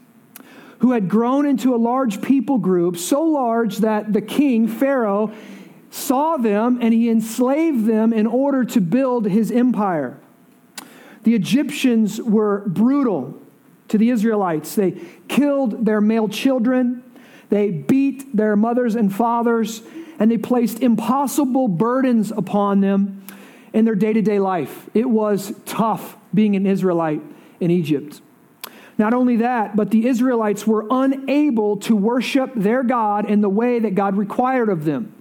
who 0.79 0.91
had 0.91 1.09
grown 1.09 1.45
into 1.45 1.73
a 1.73 1.77
large 1.77 2.21
people 2.21 2.57
group, 2.57 2.97
so 2.97 3.21
large 3.23 3.77
that 3.77 4.13
the 4.13 4.21
king, 4.21 4.67
Pharaoh, 4.67 5.31
saw 5.91 6.37
them 6.37 6.77
and 6.81 6.93
he 6.93 7.09
enslaved 7.09 7.85
them 7.85 8.13
in 8.13 8.27
order 8.27 8.63
to 8.63 8.81
build 8.81 9.25
his 9.25 9.51
empire. 9.51 10.19
The 11.23 11.35
Egyptians 11.35 12.21
were 12.21 12.63
brutal 12.67 13.39
to 13.89 13.97
the 13.97 14.09
Israelites. 14.09 14.75
They 14.75 15.01
killed 15.27 15.85
their 15.85 16.01
male 16.01 16.27
children, 16.29 17.03
they 17.49 17.71
beat 17.71 18.35
their 18.35 18.55
mothers 18.55 18.95
and 18.95 19.13
fathers, 19.13 19.81
and 20.19 20.29
they 20.29 20.37
placed 20.37 20.81
impossible 20.81 21.67
burdens 21.67 22.31
upon 22.31 22.81
them 22.81 23.25
in 23.73 23.85
their 23.85 23.95
day 23.95 24.13
to 24.13 24.21
day 24.21 24.39
life. 24.39 24.89
It 24.93 25.09
was 25.09 25.53
tough 25.65 26.15
being 26.33 26.55
an 26.55 26.65
Israelite 26.65 27.21
in 27.59 27.71
Egypt. 27.71 28.21
Not 28.97 29.13
only 29.13 29.37
that, 29.37 29.75
but 29.75 29.91
the 29.91 30.07
Israelites 30.07 30.67
were 30.67 30.85
unable 30.91 31.77
to 31.77 31.95
worship 31.95 32.51
their 32.53 32.83
God 32.83 33.29
in 33.29 33.41
the 33.41 33.49
way 33.49 33.79
that 33.79 33.95
God 33.95 34.17
required 34.17 34.67
of 34.69 34.83
them. 34.83 35.13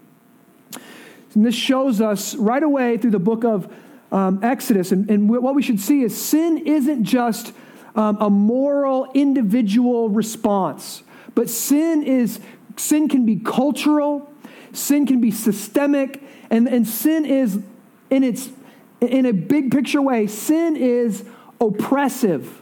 And 1.35 1.47
this 1.47 1.55
shows 1.55 2.00
us 2.00 2.35
right 2.35 2.62
away 2.62 2.99
through 2.99 3.12
the 3.12 3.21
book 3.21 3.45
of 3.45 3.73
um, 4.11 4.41
Exodus. 4.43 4.93
And, 4.93 5.11
and, 5.11 5.29
what 5.29 5.55
we 5.55 5.62
should 5.62 5.81
see 5.81 6.03
is 6.03 6.21
sin 6.21 6.59
isn't 6.59 7.05
just 7.05 7.53
um, 7.95 8.17
a 8.21 8.31
moral 8.31 9.11
individual 9.12 10.09
response, 10.09 11.03
but 11.35 11.50
sin 11.50 12.03
is 12.03 12.41
sin 12.77 13.09
can 13.09 13.27
be 13.27 13.37
cultural, 13.37 14.31
sin 14.73 15.07
can 15.07 15.21
be 15.21 15.31
systemic, 15.31 16.23
and, 16.50 16.69
and 16.69 16.87
sin 16.87 17.27
is 17.27 17.61
in 18.11 18.25
its 18.25 18.50
in 19.00 19.27
a 19.27 19.33
big 19.33 19.71
picture 19.71 20.03
way, 20.03 20.27
sin 20.27 20.77
is 20.77 21.25
oppressive. 21.61 22.61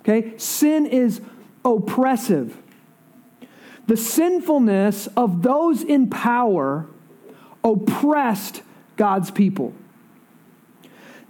Okay? 0.00 0.36
Sin 0.36 0.86
is 0.86 1.20
oppressive. 1.64 2.56
The 3.86 3.96
sinfulness 3.96 5.08
of 5.16 5.42
those 5.42 5.82
in 5.82 6.10
power 6.10 6.86
oppressed 7.64 8.62
God's 8.96 9.30
people. 9.30 9.74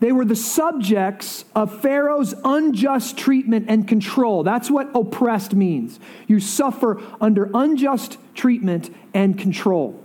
They 0.03 0.11
were 0.11 0.25
the 0.25 0.35
subjects 0.35 1.45
of 1.55 1.81
Pharaoh's 1.81 2.35
unjust 2.45 3.17
treatment 3.17 3.67
and 3.69 3.87
control. 3.87 4.43
That's 4.43 4.69
what 4.69 4.91
oppressed 4.97 5.55
means. 5.55 6.01
You 6.27 6.41
suffer 6.41 7.01
under 7.21 7.49
unjust 7.55 8.19
treatment 8.35 8.93
and 9.15 9.39
control. 9.39 10.03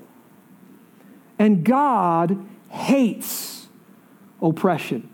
And 1.40 1.64
God 1.64 2.48
hates 2.70 3.70
oppression. 4.40 5.10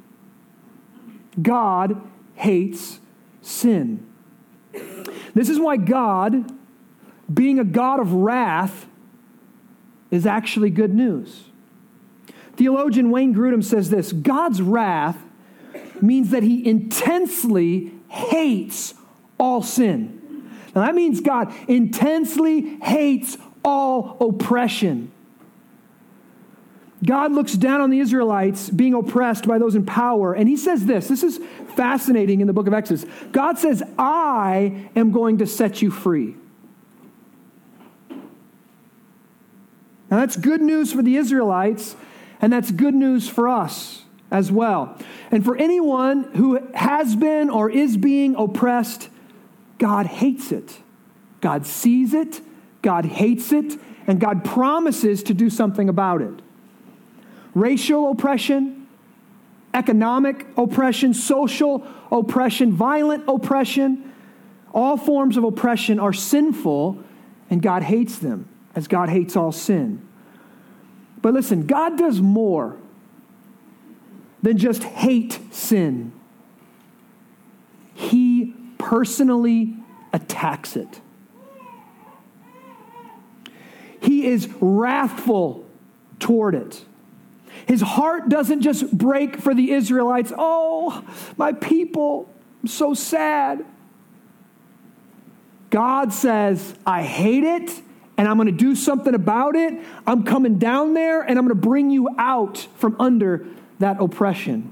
God 1.42 2.02
hates 2.36 3.00
sin. 3.42 4.06
This 5.34 5.48
is 5.48 5.62
why 5.62 5.78
God, 5.78 6.52
being 7.34 7.58
a 7.58 7.64
God 7.64 8.02
of 8.02 8.12
wrath, 8.12 8.86
is 10.12 10.26
actually 10.26 10.72
good 10.72 10.94
news. 10.94 11.46
Theologian 12.56 13.10
Wayne 13.10 13.34
Grudem 13.34 13.64
says 13.64 13.90
this 13.90 14.12
God's 14.12 14.62
wrath 14.62 15.18
means 16.02 16.32
that 16.32 16.44
he 16.44 16.68
intensely 16.68 17.92
hates 18.10 18.94
all 19.40 19.64
sin. 19.64 20.50
Now 20.76 20.86
that 20.86 20.96
means 20.96 21.22
God 21.22 21.54
intensely 21.68 22.78
hates 22.82 23.38
all 23.64 24.18
oppression. 24.20 25.12
God 27.04 27.34
looks 27.34 27.54
down 27.54 27.82
on 27.82 27.90
the 27.90 28.00
Israelites 28.00 28.70
being 28.70 28.94
oppressed 28.94 29.46
by 29.46 29.58
those 29.58 29.76
in 29.76 29.86
power, 29.86 30.34
and 30.34 30.48
he 30.48 30.56
says 30.56 30.86
this. 30.86 31.08
This 31.10 31.22
is 31.24 31.40
fascinating 31.76 32.40
in 32.40 32.48
the 32.48 32.54
book 32.54 32.68
of 32.68 32.74
Exodus. 32.74 33.06
God 33.32 33.58
says, 33.58 33.84
I 33.98 34.90
am 34.96 35.12
going 35.12 35.40
to 35.40 35.48
set 35.48 35.82
you 35.82 35.92
free. 35.92 36.36
Now, 40.10 40.20
that's 40.20 40.38
good 40.38 40.62
news 40.62 40.94
for 40.94 41.02
the 41.02 41.18
Israelites, 41.18 41.96
and 42.44 42.52
that's 42.52 42.72
good 42.72 42.94
news 42.94 43.30
for 43.30 43.48
us 43.48 44.04
as 44.30 44.52
well. 44.52 44.98
And 45.32 45.46
for 45.46 45.56
anyone 45.56 46.24
who 46.34 46.60
has 46.74 47.16
been 47.16 47.50
or 47.50 47.70
is 47.70 47.96
being 47.96 48.36
oppressed, 48.36 49.08
God 49.78 50.08
hates 50.08 50.52
it. 50.52 50.78
God 51.40 51.66
sees 51.66 52.14
it, 52.14 52.42
God 52.82 53.06
hates 53.06 53.54
it, 53.54 53.80
and 54.08 54.20
God 54.20 54.44
promises 54.44 55.24
to 55.24 55.34
do 55.34 55.50
something 55.50 55.88
about 55.88 56.22
it 56.22 56.34
racial 57.56 58.12
oppression, 58.12 58.88
economic 59.74 60.46
oppression, 60.58 61.14
social 61.14 61.88
oppression, 62.12 62.74
violent 62.74 63.24
oppression. 63.26 64.12
All 64.74 64.98
forms 64.98 65.38
of 65.38 65.46
oppression 65.46 65.98
are 65.98 66.12
sinful, 66.12 67.02
and 67.50 67.62
God 67.62 67.84
hates 67.84 68.18
them 68.18 68.50
as 68.76 68.90
God 68.90 69.08
hates 69.08 69.38
all 69.38 69.54
sin. 69.54 70.06
But 71.24 71.34
listen, 71.34 71.66
God 71.66 71.98
does 71.98 72.22
more 72.22 72.76
than 74.44 74.58
just 74.58 74.84
hate 74.84 75.40
sin, 75.52 76.12
He 77.96 78.54
personally 78.78 79.76
attacks 80.12 80.76
it. 80.76 81.00
He 84.02 84.28
is 84.28 84.50
wrathful 84.60 85.66
toward 86.20 86.56
it. 86.56 86.84
His 87.66 87.80
heart 87.80 88.28
doesn't 88.28 88.60
just 88.60 88.96
break 88.96 89.38
for 89.38 89.56
the 89.56 89.72
Israelites. 89.72 90.34
Oh, 90.38 91.06
my 91.38 91.54
people, 91.54 92.30
I'm 92.62 92.68
so 92.68 92.94
sad. 92.94 93.64
God 95.70 96.12
says, 96.12 96.76
I 96.86 97.04
hate 97.04 97.46
it 97.46 97.82
and 98.18 98.28
I'm 98.28 98.38
going 98.38 98.48
to 98.48 98.52
do 98.52 98.76
something 98.76 99.16
about 99.16 99.56
it. 99.56 99.74
I'm 100.06 100.24
coming 100.24 100.60
down 100.60 100.94
there 100.94 101.22
and 101.22 101.38
I'm 101.38 101.46
going 101.46 101.60
to 101.60 101.68
bring 101.68 101.90
you 101.90 102.10
out 102.18 102.68
from 102.76 102.96
under 103.00 103.46
that 103.80 104.00
oppression. 104.00 104.72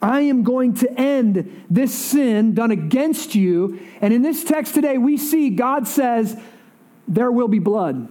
I 0.00 0.20
am 0.22 0.44
going 0.44 0.74
to 0.74 1.00
end 1.00 1.64
this 1.68 1.92
sin 1.92 2.54
done 2.54 2.70
against 2.70 3.34
you. 3.34 3.80
And 4.00 4.14
in 4.14 4.22
this 4.22 4.44
text 4.44 4.74
today, 4.74 4.96
we 4.96 5.16
see 5.16 5.50
God 5.50 5.88
says, 5.88 6.40
There 7.08 7.32
will 7.32 7.48
be 7.48 7.58
blood. 7.58 8.08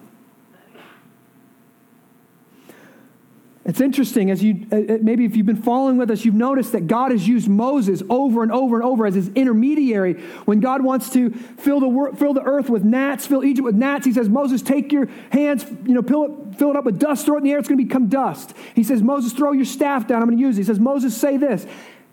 It's 3.67 3.81
interesting, 3.81 4.31
as 4.31 4.41
you 4.41 4.65
uh, 4.71 4.75
uh, 4.75 4.97
maybe 5.01 5.25
if 5.25 5.35
you've 5.35 5.45
been 5.45 5.61
following 5.61 5.97
with 5.97 6.09
us, 6.09 6.23
you've 6.23 6.33
noticed 6.33 6.71
that 6.71 6.87
God 6.87 7.11
has 7.11 7.27
used 7.27 7.49
Moses 7.49 8.01
over 8.09 8.41
and 8.41 8.49
over 8.49 8.77
and 8.77 8.85
over 8.85 9.05
as 9.05 9.13
his 9.13 9.27
intermediary. 9.35 10.13
When 10.45 10.61
God 10.61 10.81
wants 10.81 11.09
to 11.11 11.31
fill 11.31 11.81
the, 11.81 12.15
fill 12.15 12.33
the 12.33 12.43
earth 12.43 12.69
with 12.69 12.85
gnats, 12.85 13.27
fill 13.27 13.43
Egypt 13.43 13.65
with 13.65 13.75
gnats, 13.75 14.05
he 14.05 14.13
says, 14.13 14.29
Moses, 14.29 14.61
take 14.61 14.93
your 14.93 15.07
hands, 15.33 15.65
you 15.85 15.93
know, 15.93 16.01
fill 16.01 16.23
it, 16.23 16.57
fill 16.57 16.69
it 16.69 16.77
up 16.77 16.85
with 16.85 16.97
dust, 16.97 17.25
throw 17.25 17.35
it 17.35 17.39
in 17.39 17.43
the 17.43 17.51
air, 17.51 17.59
it's 17.59 17.67
going 17.67 17.77
to 17.77 17.83
become 17.83 18.07
dust. 18.07 18.53
He 18.73 18.85
says, 18.85 19.03
Moses, 19.03 19.33
throw 19.33 19.51
your 19.51 19.65
staff 19.65 20.07
down, 20.07 20.21
I'm 20.21 20.29
going 20.29 20.37
to 20.37 20.41
use 20.41 20.57
it. 20.57 20.61
He 20.61 20.65
says, 20.65 20.79
Moses, 20.79 21.15
say 21.15 21.35
this. 21.35 21.67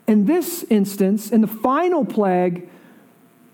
In 0.07 0.25
this 0.25 0.65
instance, 0.69 1.31
in 1.31 1.39
the 1.39 1.47
final 1.47 2.03
plague, 2.03 2.69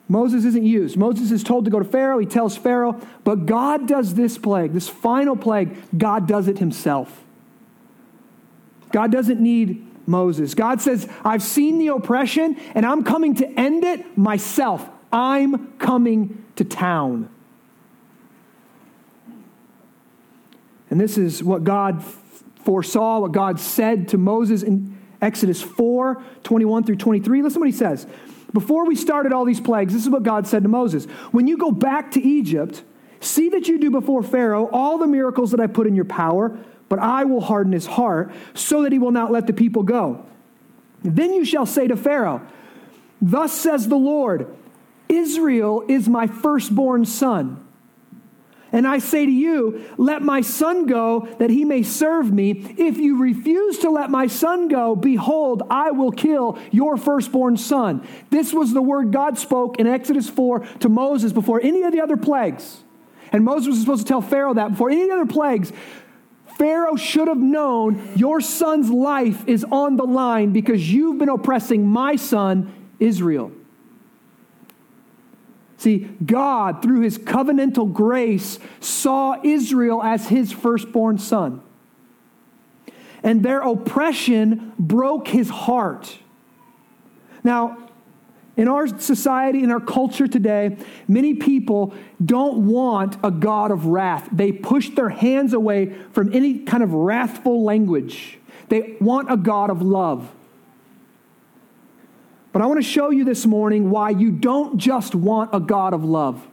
Moses 0.07 0.43
isn't 0.43 0.65
used. 0.65 0.97
Moses 0.97 1.29
is 1.29 1.43
told 1.43 1.65
to 1.65 1.71
go 1.71 1.77
to 1.77 1.85
Pharaoh. 1.85 2.17
He 2.17 2.25
tells 2.25 2.57
Pharaoh, 2.57 2.99
but 3.23 3.45
God 3.45 3.87
does 3.87 4.15
this 4.15 4.39
plague, 4.39 4.73
this 4.73 4.89
final 4.89 5.35
plague, 5.35 5.77
God 5.95 6.27
does 6.27 6.47
it 6.47 6.57
himself. 6.57 7.25
God 8.91 9.11
doesn't 9.11 9.39
need 9.39 9.85
Moses. 10.07 10.53
God 10.53 10.81
says, 10.81 11.07
I've 11.23 11.43
seen 11.43 11.77
the 11.77 11.87
oppression 11.87 12.57
and 12.75 12.85
I'm 12.85 13.03
coming 13.03 13.35
to 13.35 13.47
end 13.59 13.83
it 13.83 14.17
myself. 14.17 14.87
I'm 15.11 15.73
coming 15.77 16.45
to 16.55 16.63
town. 16.63 17.29
And 20.89 20.99
this 20.99 21.17
is 21.17 21.43
what 21.43 21.63
God 21.63 22.03
foresaw, 22.63 23.19
what 23.19 23.31
God 23.31 23.59
said 23.59 24.09
to 24.09 24.17
Moses 24.17 24.61
in 24.61 24.99
Exodus 25.21 25.61
4 25.61 26.21
21 26.43 26.83
through 26.83 26.97
23. 26.97 27.41
Listen 27.41 27.59
what 27.59 27.69
he 27.69 27.75
says. 27.75 28.05
Before 28.53 28.85
we 28.85 28.95
started 28.95 29.31
all 29.31 29.45
these 29.45 29.61
plagues, 29.61 29.93
this 29.93 30.03
is 30.03 30.09
what 30.09 30.23
God 30.23 30.45
said 30.45 30.63
to 30.63 30.69
Moses 30.69 31.05
When 31.31 31.47
you 31.47 31.57
go 31.57 31.71
back 31.71 32.11
to 32.11 32.21
Egypt, 32.21 32.83
see 33.21 33.49
that 33.49 33.67
you 33.67 33.79
do 33.79 33.89
before 33.89 34.23
Pharaoh 34.23 34.69
all 34.71 34.97
the 34.97 35.07
miracles 35.07 35.51
that 35.51 35.59
I 35.59 35.67
put 35.67 35.87
in 35.87 35.95
your 35.95 36.05
power 36.05 36.57
but 36.91 36.99
I 36.99 37.23
will 37.23 37.39
harden 37.39 37.71
his 37.71 37.85
heart 37.85 38.33
so 38.53 38.83
that 38.83 38.91
he 38.91 38.99
will 38.99 39.13
not 39.13 39.31
let 39.31 39.47
the 39.47 39.53
people 39.53 39.81
go. 39.81 40.25
Then 41.03 41.31
you 41.31 41.45
shall 41.45 41.65
say 41.65 41.87
to 41.87 41.95
Pharaoh, 41.95 42.45
Thus 43.21 43.53
says 43.53 43.87
the 43.87 43.95
Lord, 43.95 44.53
Israel 45.07 45.85
is 45.87 46.09
my 46.09 46.27
firstborn 46.27 47.05
son. 47.05 47.65
And 48.73 48.85
I 48.85 48.97
say 48.97 49.25
to 49.25 49.31
you, 49.31 49.85
Let 49.95 50.21
my 50.21 50.41
son 50.41 50.85
go, 50.85 51.29
that 51.39 51.49
he 51.49 51.63
may 51.63 51.81
serve 51.81 52.29
me. 52.29 52.75
If 52.77 52.97
you 52.97 53.21
refuse 53.21 53.79
to 53.79 53.89
let 53.89 54.09
my 54.09 54.27
son 54.27 54.67
go, 54.67 54.93
behold, 54.93 55.63
I 55.69 55.91
will 55.91 56.11
kill 56.11 56.59
your 56.71 56.97
firstborn 56.97 57.55
son. 57.55 58.05
This 58.31 58.51
was 58.51 58.73
the 58.73 58.81
word 58.81 59.13
God 59.13 59.37
spoke 59.37 59.79
in 59.79 59.87
Exodus 59.87 60.29
4 60.29 60.59
to 60.81 60.89
Moses 60.89 61.31
before 61.31 61.61
any 61.63 61.83
of 61.83 61.93
the 61.93 62.01
other 62.01 62.17
plagues. 62.17 62.83
And 63.31 63.45
Moses 63.45 63.69
was 63.69 63.79
supposed 63.79 64.01
to 64.01 64.07
tell 64.09 64.21
Pharaoh 64.21 64.55
that 64.55 64.71
before 64.71 64.89
any 64.89 65.09
other 65.09 65.25
plagues, 65.25 65.71
Pharaoh 66.61 66.95
should 66.95 67.27
have 67.27 67.39
known 67.39 68.11
your 68.15 68.39
son's 68.39 68.91
life 68.91 69.47
is 69.47 69.65
on 69.71 69.95
the 69.95 70.03
line 70.03 70.51
because 70.51 70.93
you've 70.93 71.17
been 71.17 71.27
oppressing 71.27 71.87
my 71.87 72.15
son, 72.15 72.71
Israel. 72.99 73.51
See, 75.77 76.07
God, 76.23 76.83
through 76.83 77.01
his 77.01 77.17
covenantal 77.17 77.91
grace, 77.91 78.59
saw 78.79 79.41
Israel 79.43 80.03
as 80.03 80.27
his 80.27 80.51
firstborn 80.51 81.17
son. 81.17 81.63
And 83.23 83.41
their 83.41 83.61
oppression 83.61 84.73
broke 84.77 85.29
his 85.29 85.49
heart. 85.49 86.19
Now, 87.43 87.89
in 88.61 88.67
our 88.67 88.85
society, 88.99 89.63
in 89.63 89.71
our 89.71 89.79
culture 89.79 90.27
today, 90.27 90.77
many 91.07 91.33
people 91.33 91.95
don't 92.23 92.67
want 92.67 93.17
a 93.23 93.31
God 93.31 93.71
of 93.71 93.87
wrath. 93.87 94.29
They 94.31 94.51
push 94.51 94.91
their 94.91 95.09
hands 95.09 95.53
away 95.53 95.95
from 96.11 96.31
any 96.31 96.59
kind 96.59 96.83
of 96.83 96.93
wrathful 96.93 97.63
language. 97.63 98.37
They 98.69 98.97
want 99.01 99.31
a 99.31 99.35
God 99.35 99.71
of 99.71 99.81
love. 99.81 100.31
But 102.51 102.61
I 102.61 102.67
want 102.67 102.77
to 102.77 102.87
show 102.87 103.09
you 103.09 103.25
this 103.25 103.47
morning 103.47 103.89
why 103.89 104.11
you 104.11 104.29
don't 104.29 104.77
just 104.77 105.15
want 105.15 105.49
a 105.53 105.59
God 105.59 105.95
of 105.95 106.03
love. 106.03 106.47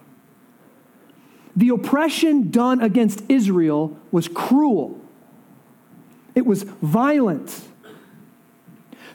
The 1.56 1.68
oppression 1.68 2.50
done 2.50 2.80
against 2.80 3.22
Israel 3.28 3.98
was 4.10 4.28
cruel, 4.28 4.98
it 6.34 6.46
was 6.46 6.62
violent. 6.62 7.66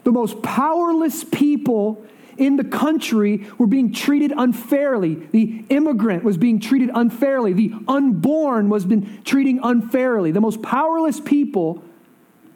The 0.03 0.11
most 0.11 0.43
powerless 0.43 1.23
people 1.23 2.05
in 2.37 2.55
the 2.55 2.63
country 2.63 3.47
were 3.57 3.67
being 3.67 3.93
treated 3.93 4.33
unfairly. 4.35 5.15
The 5.15 5.65
immigrant 5.69 6.23
was 6.23 6.37
being 6.37 6.59
treated 6.59 6.89
unfairly. 6.93 7.53
The 7.53 7.73
unborn 7.87 8.69
was 8.69 8.85
being 8.85 9.23
treated 9.23 9.59
unfairly. 9.63 10.31
The 10.31 10.41
most 10.41 10.61
powerless 10.61 11.19
people 11.19 11.83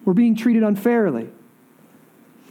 were 0.06 0.14
being 0.14 0.36
treated 0.36 0.64
unfairly. 0.64 1.30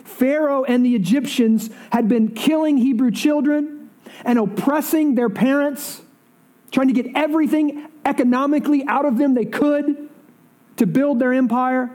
Pharaoh 0.05 0.65
and 0.65 0.85
the 0.85 0.95
Egyptians 0.95 1.71
had 1.91 2.09
been 2.09 2.35
killing 2.35 2.77
Hebrew 2.77 3.11
children 3.11 3.91
and 4.25 4.39
oppressing 4.39 5.15
their 5.15 5.29
parents, 5.29 6.01
trying 6.71 6.89
to 6.89 6.95
get 6.95 7.15
everything 7.15 7.89
economically 8.05 8.85
out 8.87 9.05
of 9.05 9.19
them 9.19 9.35
they 9.35 9.45
could 9.45 10.09
to 10.77 10.87
build 10.87 11.19
their 11.19 11.33
empire. 11.33 11.91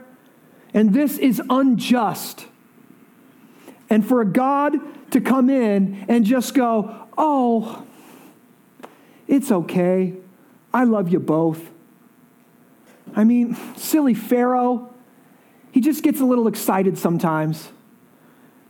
And 0.74 0.92
this 0.92 1.18
is 1.18 1.40
unjust. 1.48 2.46
And 3.92 4.08
for 4.08 4.22
a 4.22 4.24
God 4.24 4.78
to 5.10 5.20
come 5.20 5.50
in 5.50 6.06
and 6.08 6.24
just 6.24 6.54
go, 6.54 7.06
oh, 7.18 7.84
it's 9.28 9.52
okay. 9.52 10.14
I 10.72 10.84
love 10.84 11.12
you 11.12 11.20
both. 11.20 11.60
I 13.14 13.24
mean, 13.24 13.54
silly 13.76 14.14
Pharaoh, 14.14 14.94
he 15.72 15.82
just 15.82 16.02
gets 16.02 16.20
a 16.20 16.24
little 16.24 16.48
excited 16.48 16.96
sometimes. 16.96 17.68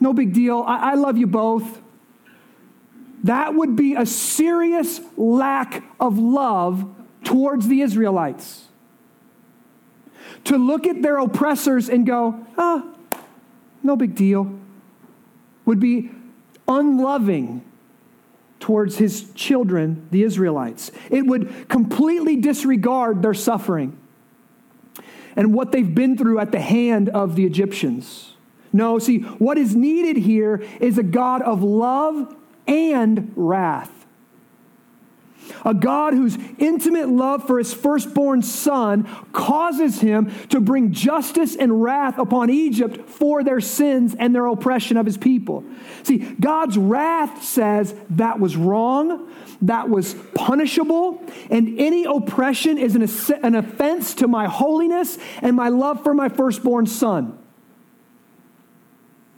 No 0.01 0.13
big 0.13 0.33
deal. 0.33 0.65
I, 0.67 0.91
I 0.91 0.95
love 0.95 1.17
you 1.17 1.29
both. 1.29 1.81
That 3.23 3.55
would 3.55 3.77
be 3.77 3.95
a 3.95 4.05
serious 4.05 5.01
lack 5.17 5.85
of 6.01 6.19
love 6.19 6.93
towards 7.23 7.69
the 7.69 7.83
Israelites. 7.83 8.65
To 10.47 10.57
look 10.57 10.85
at 10.85 11.01
their 11.01 11.19
oppressors 11.19 11.89
and 11.89 12.05
go, 12.05 12.45
ah, 12.59 12.85
no 13.85 13.95
big 13.95 14.17
deal, 14.17 14.59
would 15.65 15.81
be 15.81 16.11
unloving 16.69 17.65
towards 18.61 18.99
his 18.99 19.33
children, 19.35 20.07
the 20.11 20.23
Israelites. 20.23 20.93
It 21.11 21.27
would 21.27 21.69
completely 21.69 22.37
disregard 22.37 23.23
their 23.23 23.35
suffering 23.35 23.99
and 25.35 25.53
what 25.53 25.73
they've 25.73 25.95
been 25.95 26.17
through 26.17 26.39
at 26.39 26.53
the 26.53 26.61
hand 26.61 27.09
of 27.09 27.35
the 27.35 27.45
Egyptians. 27.45 28.35
No, 28.73 28.99
see, 28.99 29.19
what 29.19 29.59
is 29.59 29.75
needed 29.75 30.17
here 30.17 30.65
is 30.81 30.97
a 30.97 31.03
God 31.03 31.43
of 31.43 31.63
love 31.63 32.35
and 32.67 33.33
wrath. 33.37 34.02
A 35.65 35.75
God 35.75 36.15
whose 36.15 36.37
intimate 36.59 37.09
love 37.09 37.47
for 37.47 37.59
his 37.59 37.73
firstborn 37.73 38.43
son 38.43 39.05
causes 39.33 40.01
him 40.01 40.33
to 40.49 40.61
bring 40.61 40.93
justice 40.93 41.57
and 41.57 41.83
wrath 41.83 42.19
upon 42.19 42.51
Egypt 42.51 43.09
for 43.09 43.45
their 43.45 43.61
sins 43.61 44.15
and 44.19 44.35
their 44.35 44.47
oppression 44.47 44.97
of 44.97 45.07
his 45.07 45.17
people. 45.17 45.65
See, 46.03 46.19
God's 46.19 46.77
wrath 46.77 47.45
says 47.45 47.95
that 48.11 48.41
was 48.41 48.57
wrong, 48.57 49.31
that 49.63 49.89
was 49.89 50.15
punishable, 50.35 51.23
and 51.51 51.79
any 51.79 52.05
oppression 52.05 52.79
is 52.79 52.97
an, 52.97 53.55
offense 53.55 54.15
to 54.15 54.29
my 54.29 54.47
holiness 54.47 55.19
and 55.41 55.55
my 55.57 55.69
love 55.69 56.03
for 56.03 56.15
my 56.15 56.29
firstborn 56.29 56.87
son. 56.87 57.39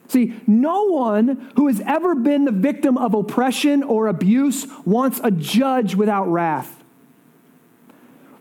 See, 0.09 0.41
no 0.47 0.85
one 0.85 1.51
who 1.57 1.67
has 1.69 1.81
ever 1.87 2.15
been 2.15 2.45
the 2.45 2.53
victim 2.53 2.99
of 2.99 3.15
oppression 3.15 3.83
or 3.83 4.07
abuse 4.07 4.67
wants 4.85 5.21
a 5.25 5.31
judge 5.31 5.95
without 5.95 6.27
wrath. 6.27 6.83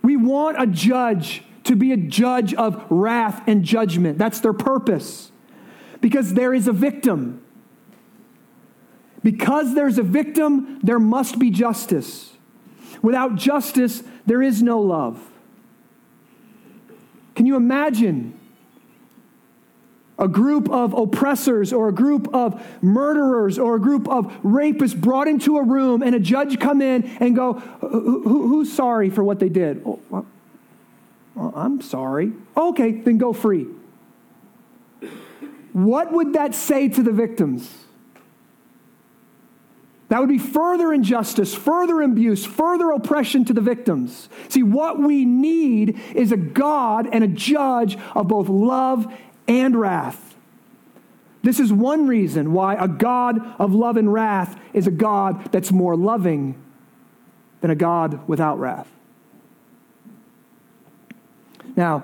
We 0.02 0.18
want 0.18 0.62
a 0.62 0.68
judge 0.68 1.44
to 1.64 1.76
be 1.76 1.94
a 1.94 1.98
judge 1.98 2.54
of 2.54 2.86
wrath 2.90 3.42
and 3.48 3.64
judgment. 3.64 4.18
That's 4.18 4.42
their 4.42 4.54
purpose. 4.54 5.32
Because 6.02 6.34
there 6.34 6.54
is 6.54 6.68
a 6.68 6.74
victim. 6.74 7.42
Because 9.24 9.74
there's 9.74 9.98
a 9.98 10.04
victim, 10.04 10.80
there 10.84 11.00
must 11.00 11.40
be 11.40 11.50
justice. 11.50 12.34
Without 13.02 13.36
justice, 13.36 14.04
there 14.26 14.42
is 14.42 14.62
no 14.62 14.80
love. 14.80 15.32
Can 17.36 17.46
you 17.46 17.56
imagine 17.56 18.38
a 20.20 20.28
group 20.28 20.70
of 20.70 20.94
oppressors 20.94 21.74
or 21.74 21.90
a 21.90 21.92
group 21.92 22.34
of 22.34 22.64
murderers 22.82 23.58
or 23.58 23.76
a 23.76 23.80
group 23.80 24.08
of 24.08 24.26
rapists 24.44 25.00
brought 25.00 25.28
into 25.28 25.58
a 25.58 25.64
room 25.64 26.04
and 26.04 26.14
a 26.14 26.20
judge 26.20 26.60
come 26.60 26.82
in 26.82 27.04
and 27.20 27.36
go 27.36 27.54
who's 27.54 28.72
sorry 28.72 29.10
for 29.10 29.24
what 29.24 29.40
they 29.40 29.50
did? 29.50 29.82
Oh, 29.86 30.00
well, 30.10 30.26
i'm 31.56 31.82
sorry. 31.82 32.32
Okay 32.56 32.92
then 32.92 33.18
go 33.18 33.34
free. 33.34 33.68
What 35.74 36.12
would 36.12 36.34
that 36.34 36.54
say 36.54 36.90
to 36.90 37.02
the 37.02 37.12
victims? 37.12 37.70
That 40.10 40.20
would 40.20 40.30
be 40.30 40.38
further 40.38 40.94
injustice, 40.94 41.56
further 41.56 42.04
abuse, 42.04 42.46
further 42.46 42.92
oppression 42.92 43.46
to 43.46 43.54
the 43.54 43.62
victims. 43.62 44.30
See, 44.48 44.62
what 44.62 45.00
we 45.00 45.26
need 45.26 46.00
is 46.14 46.32
a 46.32 46.38
God 46.38 47.10
and 47.12 47.24
a 47.24 47.28
judge 47.28 47.98
of 48.14 48.28
both 48.28 48.48
love 48.48 49.12
and 49.48 49.80
wrath. 49.80 50.36
This 51.42 51.60
is 51.60 51.74
one 51.74 52.08
reason 52.08 52.54
why 52.54 52.76
a 52.76 52.88
God 52.88 53.40
of 53.60 53.74
love 53.74 53.98
and 53.98 54.12
wrath 54.12 54.60
is 54.72 54.88
a 54.88 54.92
God 54.92 55.52
that's 55.52 55.72
more 55.72 55.96
loving 55.96 56.56
than 57.62 57.70
a 57.70 57.76
God 57.76 58.28
without 58.28 58.60
wrath. 58.60 58.90
Now, 61.76 62.04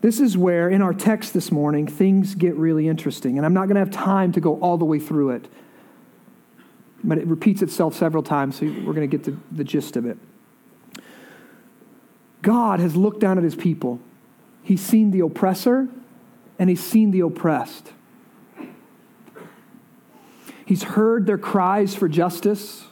this 0.00 0.18
is 0.18 0.36
where, 0.36 0.68
in 0.68 0.82
our 0.82 0.92
text 0.92 1.32
this 1.32 1.52
morning, 1.52 1.86
things 1.86 2.34
get 2.34 2.56
really 2.56 2.88
interesting. 2.88 3.36
And 3.36 3.46
I'm 3.46 3.54
not 3.54 3.66
going 3.66 3.74
to 3.74 3.80
have 3.80 3.90
time 3.90 4.32
to 4.32 4.40
go 4.40 4.58
all 4.58 4.76
the 4.76 4.84
way 4.84 4.98
through 4.98 5.30
it. 5.30 5.48
But 7.04 7.18
it 7.18 7.26
repeats 7.26 7.62
itself 7.62 7.94
several 7.94 8.22
times, 8.22 8.58
so 8.58 8.66
we're 8.66 8.94
going 8.94 9.08
to 9.08 9.16
get 9.16 9.24
to 9.24 9.40
the 9.52 9.64
gist 9.64 9.96
of 9.96 10.06
it. 10.06 10.18
God 12.42 12.80
has 12.80 12.96
looked 12.96 13.20
down 13.20 13.38
at 13.38 13.44
his 13.44 13.54
people. 13.54 14.00
He's 14.64 14.80
seen 14.80 15.12
the 15.12 15.20
oppressor 15.20 15.88
and 16.62 16.70
he's 16.70 16.80
seen 16.80 17.10
the 17.10 17.18
oppressed. 17.18 17.90
He's 20.64 20.84
heard 20.84 21.26
their 21.26 21.36
cries 21.36 21.96
for 21.96 22.08
justice. 22.08 22.84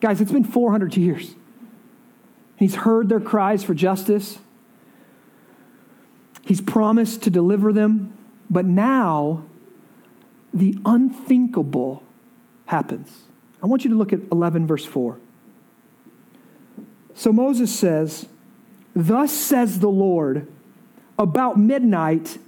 Guys, 0.00 0.20
it's 0.20 0.30
been 0.30 0.44
400 0.44 0.96
years. 0.96 1.34
He's 2.54 2.76
heard 2.76 3.08
their 3.08 3.18
cries 3.18 3.64
for 3.64 3.74
justice. 3.74 4.38
He's 6.42 6.60
promised 6.60 7.24
to 7.24 7.30
deliver 7.30 7.72
them. 7.72 8.16
But 8.48 8.66
now, 8.66 9.46
the 10.54 10.78
unthinkable 10.84 12.04
happens. 12.66 13.22
I 13.60 13.66
want 13.66 13.82
you 13.82 13.90
to 13.90 13.96
look 13.96 14.12
at 14.12 14.20
11, 14.30 14.68
verse 14.68 14.84
4. 14.84 15.18
So 17.14 17.32
Moses 17.32 17.76
says, 17.76 18.28
Thus 18.94 19.32
says 19.32 19.80
the 19.80 19.90
Lord, 19.90 20.46
about 21.18 21.58
midnight 21.58 22.38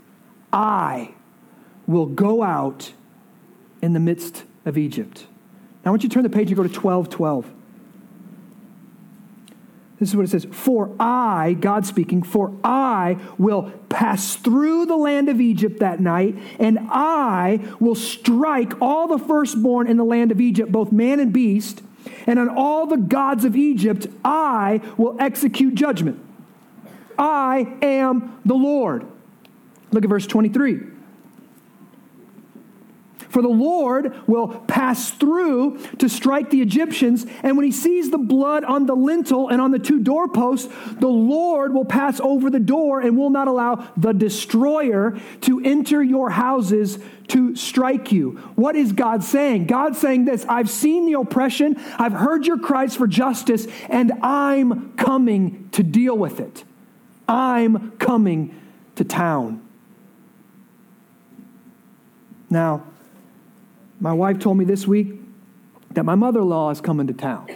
I 0.55 1.13
will 1.87 2.07
go 2.07 2.43
out 2.43 2.93
in 3.83 3.93
the 3.93 4.01
midst 4.01 4.45
of 4.65 4.79
Egypt. 4.79 5.27
Now, 5.85 5.91
I 5.91 5.93
want 5.93 6.05
you 6.05 6.09
to 6.09 6.15
turn 6.15 6.23
the 6.23 6.31
page 6.31 6.49
and 6.49 6.57
go 6.57 6.63
to 6.63 6.69
12 6.69 7.11
12. 7.11 7.51
This 9.99 10.11
is 10.11 10.17
what 10.17 10.25
it 10.25 10.31
says 10.31 10.47
For 10.51 10.95
I, 10.99 11.57
God 11.61 11.87
speaking, 11.87 12.23
for 12.23 12.53
I 12.63 13.19
will 13.37 13.73
pass 13.89 14.37
through 14.37 14.87
the 14.87 14.97
land 14.97 15.29
of 15.29 15.41
Egypt 15.41 15.81
that 15.81 16.01
night, 16.01 16.37
and 16.59 16.79
I 16.89 17.61
will 17.81 17.95
strike 17.95 18.81
all 18.81 19.09
the 19.09 19.19
firstborn 19.19 19.89
in 19.89 19.97
the 19.97 20.05
land 20.05 20.31
of 20.31 20.41
Egypt, 20.41 20.71
both 20.71 20.93
man 20.93 21.21
and 21.21 21.33
beast, 21.33 21.83
and 22.27 22.39
on 22.39 22.49
all 22.49 22.87
the 22.87 22.97
gods 22.97 23.45
of 23.45 23.57
Egypt 23.57 24.07
I 24.25 24.81
will 24.97 25.17
execute 25.21 25.75
judgment. 25.75 26.21
I 27.19 27.77
am 27.83 28.41
the 28.45 28.55
Lord. 28.55 29.07
Look 29.95 30.05
at 30.05 30.11
verse 30.11 30.27
23. 30.27 30.81
For 33.35 33.43
the 33.43 33.49
Lord 33.49 34.15
will 34.29 34.47
pass 34.69 35.11
through 35.11 35.79
to 35.99 36.09
strike 36.09 36.51
the 36.51 36.61
Egyptians, 36.63 37.27
and 37.43 37.57
when 37.57 37.67
he 37.67 37.73
sees 37.73 38.11
the 38.11 38.17
blood 38.19 38.63
on 38.63 38.87
the 38.87 38.95
lintel 38.95 39.49
and 39.49 39.61
on 39.61 39.73
the 39.73 39.81
two 39.81 39.99
doorposts, 39.99 40.73
the 41.01 41.09
Lord 41.09 41.75
will 41.75 41.85
pass 41.85 42.21
over 42.21 42.49
the 42.49 42.61
door 42.61 43.01
and 43.01 43.19
will 43.19 43.31
not 43.31 43.49
allow 43.49 43.89
the 43.97 44.13
destroyer 44.13 45.19
to 45.41 45.61
enter 45.65 46.01
your 46.01 46.31
houses 46.31 47.01
to 47.29 47.57
strike 47.57 48.13
you. 48.13 48.33
What 48.55 48.77
is 48.77 48.93
God 48.93 49.25
saying? 49.25 49.67
God 49.67 49.97
saying 49.97 50.27
this 50.27 50.47
I've 50.49 50.71
seen 50.71 51.07
the 51.07 51.19
oppression, 51.19 51.77
I've 51.99 52.13
heard 52.13 52.47
your 52.47 52.61
cries 52.61 52.95
for 52.95 53.09
justice, 53.09 53.67
and 53.89 54.13
I'm 54.23 54.93
coming 54.97 55.71
to 55.73 55.83
deal 55.83 56.17
with 56.17 56.39
it. 56.39 56.63
I'm 57.27 57.93
coming 57.99 58.55
to 58.95 59.03
town. 59.03 59.64
Now, 62.55 62.85
my 63.99 64.13
wife 64.13 64.39
told 64.39 64.59
me 64.59 64.65
this 64.65 64.87
week 64.87 65.09
that 65.91 66.05
my 66.05 66.15
mother 66.15 66.39
in 66.39 66.49
law 66.49 66.71
is 66.71 66.81
coming 66.81 67.09
to 67.09 67.13
town. 67.13 67.49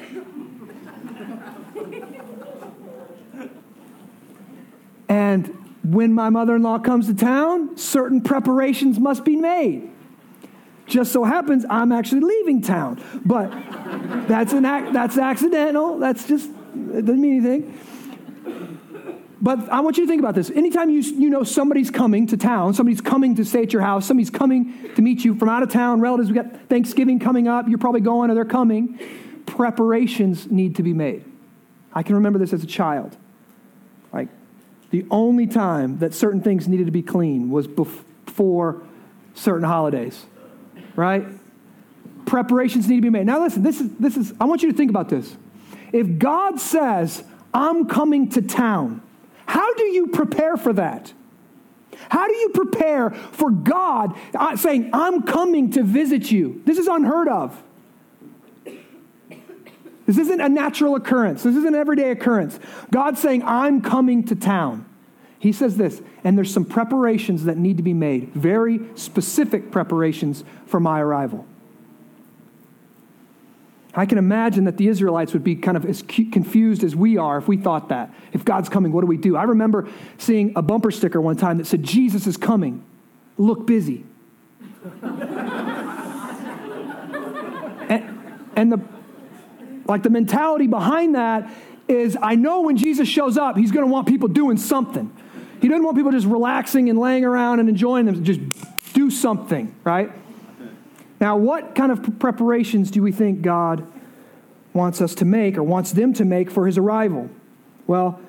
and 5.09 5.55
when 5.85 6.13
my 6.13 6.31
mother 6.31 6.57
in 6.57 6.65
law 6.65 6.81
comes 6.81 7.07
to 7.07 7.15
town, 7.15 7.77
certain 7.77 8.21
preparations 8.21 8.99
must 8.99 9.25
be 9.25 9.37
made. 9.37 9.89
Just 10.87 11.13
so 11.13 11.23
happens 11.23 11.65
I'm 11.71 11.93
actually 11.93 12.23
leaving 12.23 12.61
town. 12.61 13.01
But 13.25 13.53
that's, 14.27 14.53
an, 14.53 14.65
that's 14.65 15.17
accidental. 15.17 16.01
That's 16.01 16.27
just, 16.27 16.51
it 16.75 17.05
doesn't 17.05 17.21
mean 17.21 17.47
anything. 17.47 17.79
But 19.41 19.69
I 19.69 19.81
want 19.81 19.97
you 19.97 20.05
to 20.05 20.09
think 20.09 20.21
about 20.21 20.35
this. 20.35 20.51
Anytime 20.51 20.91
you, 20.91 21.01
you 21.01 21.31
know 21.31 21.45
somebody's 21.45 21.91
coming 21.91 22.27
to 22.29 22.37
town, 22.37 22.75
somebody's 22.75 23.01
coming 23.01 23.37
to 23.37 23.45
stay 23.45 23.63
at 23.63 23.73
your 23.73 23.83
house, 23.83 24.05
somebody's 24.07 24.31
coming 24.31 24.91
to 24.97 25.03
meet 25.03 25.25
you 25.25 25.37
from 25.37 25.49
out 25.49 25.63
of 25.63 25.71
town, 25.71 26.01
relatives, 26.01 26.29
we 26.29 26.35
got 26.35 26.69
Thanksgiving 26.69 27.21
coming 27.21 27.47
up, 27.47 27.69
you're 27.69 27.79
probably 27.79 28.01
going 28.01 28.31
or 28.31 28.35
they're 28.35 28.45
coming, 28.45 28.99
preparations 29.47 30.51
need 30.51 30.77
to 30.77 30.83
be 30.83 30.93
made. 30.93 31.25
I 31.93 32.03
can 32.03 32.17
remember 32.17 32.39
this 32.39 32.53
as 32.53 32.65
a 32.65 32.67
child. 32.67 33.17
Like, 34.13 34.29
the 34.91 35.07
only 35.11 35.47
time 35.47 35.99
that 35.99 36.15
certain 36.15 36.41
things 36.41 36.67
needed 36.67 36.87
to 36.87 36.93
be 36.93 37.03
clean 37.03 37.51
was 37.51 37.69
before 37.69 38.83
certain 39.35 39.65
holidays, 39.65 40.27
right? 40.97 41.25
Preparations 42.27 42.89
need 42.89 42.97
to 42.97 43.03
be 43.03 43.11
made. 43.11 43.27
Now, 43.27 43.41
listen, 43.41 43.63
this 43.63 43.81
is, 43.81 43.91
this 43.99 44.17
is, 44.17 44.33
I 44.41 44.47
want 44.47 44.63
you 44.65 44.71
to 44.73 44.77
think 44.77 44.91
about 44.91 45.09
this. 45.09 45.37
If 45.93 46.19
God 46.19 46.59
says, 46.59 47.23
I'm 47.55 47.87
coming 47.87 48.31
to 48.31 48.43
town, 48.43 49.03
how 49.49 49.73
do 49.75 49.85
you 49.85 50.09
prepare 50.09 50.57
for 50.57 50.75
that? 50.75 51.13
How 52.11 52.29
do 52.29 52.35
you 52.35 52.51
prepare 52.51 53.11
for 53.11 53.51
God 53.51 54.17
uh, 54.35 54.57
saying, 54.57 54.91
I'm 54.93 55.23
coming 55.23 55.71
to 55.73 55.83
visit 55.83 56.31
you? 56.31 56.63
This 56.65 56.79
is 56.79 56.87
unheard 56.87 57.29
of. 57.29 57.61
This 60.07 60.19
isn't 60.19 60.41
a 60.41 60.49
natural 60.49 60.95
occurrence. 60.95 61.43
This 61.43 61.57
isn't 61.57 61.75
an 61.75 61.75
everyday 61.75 62.11
occurrence. 62.11 62.59
God 62.91 63.19
saying, 63.19 63.43
I'm 63.43 63.81
coming 63.81 64.25
to 64.25 64.35
town. 64.35 64.87
He 65.39 65.53
says 65.53 65.77
this, 65.77 66.03
and 66.25 66.37
there's 66.37 66.53
some 66.53 66.65
preparations 66.65 67.45
that 67.45 67.57
need 67.57 67.77
to 67.79 67.83
be 67.83 67.95
made, 67.95 68.35
very 68.35 68.81
specific 68.97 69.71
preparations 69.71 70.45
for 70.67 70.81
my 70.81 71.01
arrival. 71.01 71.47
I 73.95 74.07
can 74.07 74.19
imagine 74.19 74.65
that 74.65 74.77
the 74.77 74.89
Israelites 74.89 75.33
would 75.33 75.43
be 75.43 75.57
kind 75.57 75.77
of 75.77 75.85
as 75.87 76.03
confused 76.03 76.85
as 76.85 76.95
we 76.95 77.17
are 77.17 77.39
if 77.39 77.49
we 77.49 77.57
thought 77.57 77.89
that. 77.89 78.13
If 78.33 78.45
God's 78.45 78.69
coming, 78.69 78.93
what 78.93 79.01
do 79.01 79.07
we 79.07 79.17
do? 79.17 79.37
I 79.37 79.45
remember 79.45 79.89
seeing 80.19 80.53
a 80.57 80.63
bumper 80.63 80.91
sticker 80.91 81.21
one 81.21 81.37
time 81.37 81.59
that 81.59 81.67
said, 81.67 81.83
Jesus 81.83 82.27
is 82.27 82.37
coming. 82.37 82.85
Look 83.39 83.67
busy. 83.67 84.05
and, 87.89 88.05
and 88.57 88.73
the 88.73 88.81
like 89.87 90.03
the 90.03 90.11
mentality 90.11 90.67
behind 90.67 91.15
that 91.15 91.51
is 91.89 92.17
I 92.21 92.35
know 92.35 92.61
when 92.61 92.77
Jesus 92.77 93.09
shows 93.09 93.39
up, 93.39 93.57
he's 93.57 93.73
going 93.73 93.87
to 93.87 93.91
want 93.91 94.07
people 94.07 94.29
doing 94.29 94.59
something. 94.59 95.11
He 95.61 95.69
doesn't 95.69 95.83
want 95.83 95.97
people 95.97 96.13
just 96.13 96.27
relaxing 96.27 96.91
and 96.91 96.99
laying 96.99 97.25
around 97.25 97.61
and 97.61 97.69
enjoying 97.69 98.05
them. 98.05 98.23
Just 98.23 98.41
do 98.93 99.11
something, 99.11 99.75
right? 99.83 100.13
Now, 101.21 101.37
what 101.37 101.75
kind 101.75 101.91
of 101.91 102.19
preparations 102.19 102.91
do 102.91 103.03
we 103.03 103.13
think 103.13 103.43
God 103.43 103.87
wants 104.73 105.01
us 105.01 105.15
to 105.17 105.25
make 105.25 105.57
or 105.57 105.63
wants 105.63 105.93
them 105.93 106.13
to 106.15 106.25
make 106.25 106.51
for 106.51 106.67
his 106.67 106.79
arrival? 106.79 107.29
Well, 107.87 108.21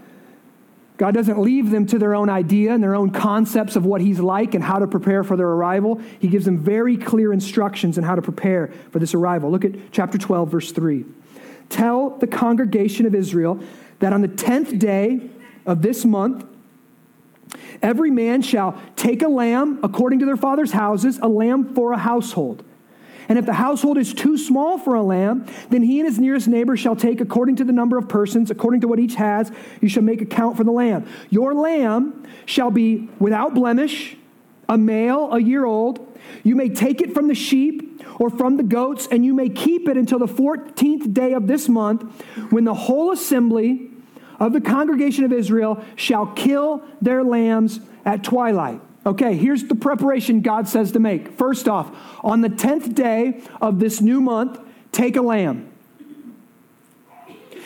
God 0.98 1.14
doesn't 1.14 1.40
leave 1.40 1.70
them 1.70 1.86
to 1.88 1.98
their 1.98 2.14
own 2.14 2.30
idea 2.30 2.74
and 2.74 2.84
their 2.84 2.96
own 2.96 3.12
concepts 3.12 3.78
of 3.78 3.86
what 3.86 4.02
he's 4.02 4.20
like 4.20 4.54
and 4.54 4.62
how 4.62 4.80
to 4.80 4.88
prepare 4.88 5.24
for 5.24 5.38
their 5.38 5.48
arrival. 5.48 6.02
He 6.20 6.28
gives 6.28 6.44
them 6.44 6.58
very 6.58 6.98
clear 6.98 7.32
instructions 7.32 7.98
on 7.98 8.04
how 8.04 8.16
to 8.16 8.22
prepare 8.22 8.74
for 8.92 9.00
this 9.00 9.14
arrival. 9.14 9.50
Look 9.50 9.64
at 9.64 9.92
chapter 9.94 10.18
12, 10.18 10.52
verse 10.52 10.72
3. 10.74 11.06
Tell 11.70 12.10
the 12.10 12.28
congregation 12.28 13.06
of 13.06 13.16
Israel 13.16 13.62
that 14.00 14.12
on 14.12 14.22
the 14.22 14.28
10th 14.28 14.78
day 14.78 15.30
of 15.66 15.82
this 15.82 16.04
month, 16.04 16.46
every 17.82 18.12
man 18.12 18.42
shall 18.42 18.82
take 18.98 19.22
a 19.22 19.30
lamb 19.30 19.80
according 19.84 20.20
to 20.20 20.26
their 20.26 20.38
father's 20.38 20.74
houses, 20.74 21.18
a 21.22 21.30
lamb 21.30 21.74
for 21.74 21.94
a 21.94 21.98
household. 21.98 22.66
And 23.30 23.38
if 23.38 23.46
the 23.46 23.54
household 23.54 24.00
is 24.00 24.12
too 24.12 24.40
small 24.40 24.80
for 24.80 24.96
a 24.96 25.04
lamb, 25.04 25.46
then 25.70 25.84
he 25.84 26.00
and 26.00 26.10
his 26.10 26.18
nearest 26.18 26.48
neighbor 26.48 26.76
shall 26.76 26.96
take 26.96 27.22
according 27.22 27.58
to 27.58 27.64
the 27.64 27.72
number 27.72 27.98
of 27.98 28.10
persons, 28.10 28.50
according 28.50 28.82
to 28.82 28.88
what 28.88 29.00
each 29.00 29.16
has, 29.16 29.52
you 29.82 29.88
shall 29.88 30.02
make 30.02 30.20
account 30.20 30.58
for 30.58 30.64
the 30.64 30.72
lamb. 30.72 31.08
Your 31.30 31.54
lamb 31.54 32.28
shall 32.46 32.72
be 32.72 33.08
without 33.20 33.54
blemish, 33.54 34.18
a 34.68 34.80
male, 34.80 35.32
a 35.32 35.40
year 35.40 35.64
old. 35.64 36.06
You 36.44 36.56
may 36.56 36.70
take 36.70 37.02
it 37.02 37.14
from 37.14 37.28
the 37.28 37.36
sheep 37.36 38.04
or 38.20 38.32
from 38.32 38.58
the 38.58 38.64
goats, 38.64 39.08
and 39.12 39.24
you 39.24 39.36
may 39.36 39.50
keep 39.50 39.88
it 39.88 39.96
until 39.96 40.18
the 40.18 40.26
14th 40.26 41.14
day 41.14 41.34
of 41.34 41.46
this 41.46 41.70
month, 41.70 42.02
when 42.52 42.64
the 42.64 42.74
whole 42.74 43.12
assembly 43.12 43.92
of 44.40 44.54
the 44.54 44.62
congregation 44.62 45.24
of 45.24 45.32
Israel 45.32 45.84
shall 45.96 46.26
kill 46.26 46.84
their 47.00 47.24
lambs 47.24 47.80
at 48.06 48.24
twilight. 48.24 48.82
Okay, 49.06 49.36
here's 49.36 49.64
the 49.64 49.76
preparation 49.76 50.42
God 50.42 50.68
says 50.68 50.92
to 50.92 51.00
make. 51.00 51.38
First 51.38 51.68
off, 51.68 51.96
on 52.24 52.42
the 52.42 52.50
10th 52.50 52.94
day 52.96 53.42
of 53.62 53.80
this 53.80 54.02
new 54.02 54.20
month, 54.20 54.60
take 54.92 55.16
a 55.16 55.22
lamb. 55.22 55.72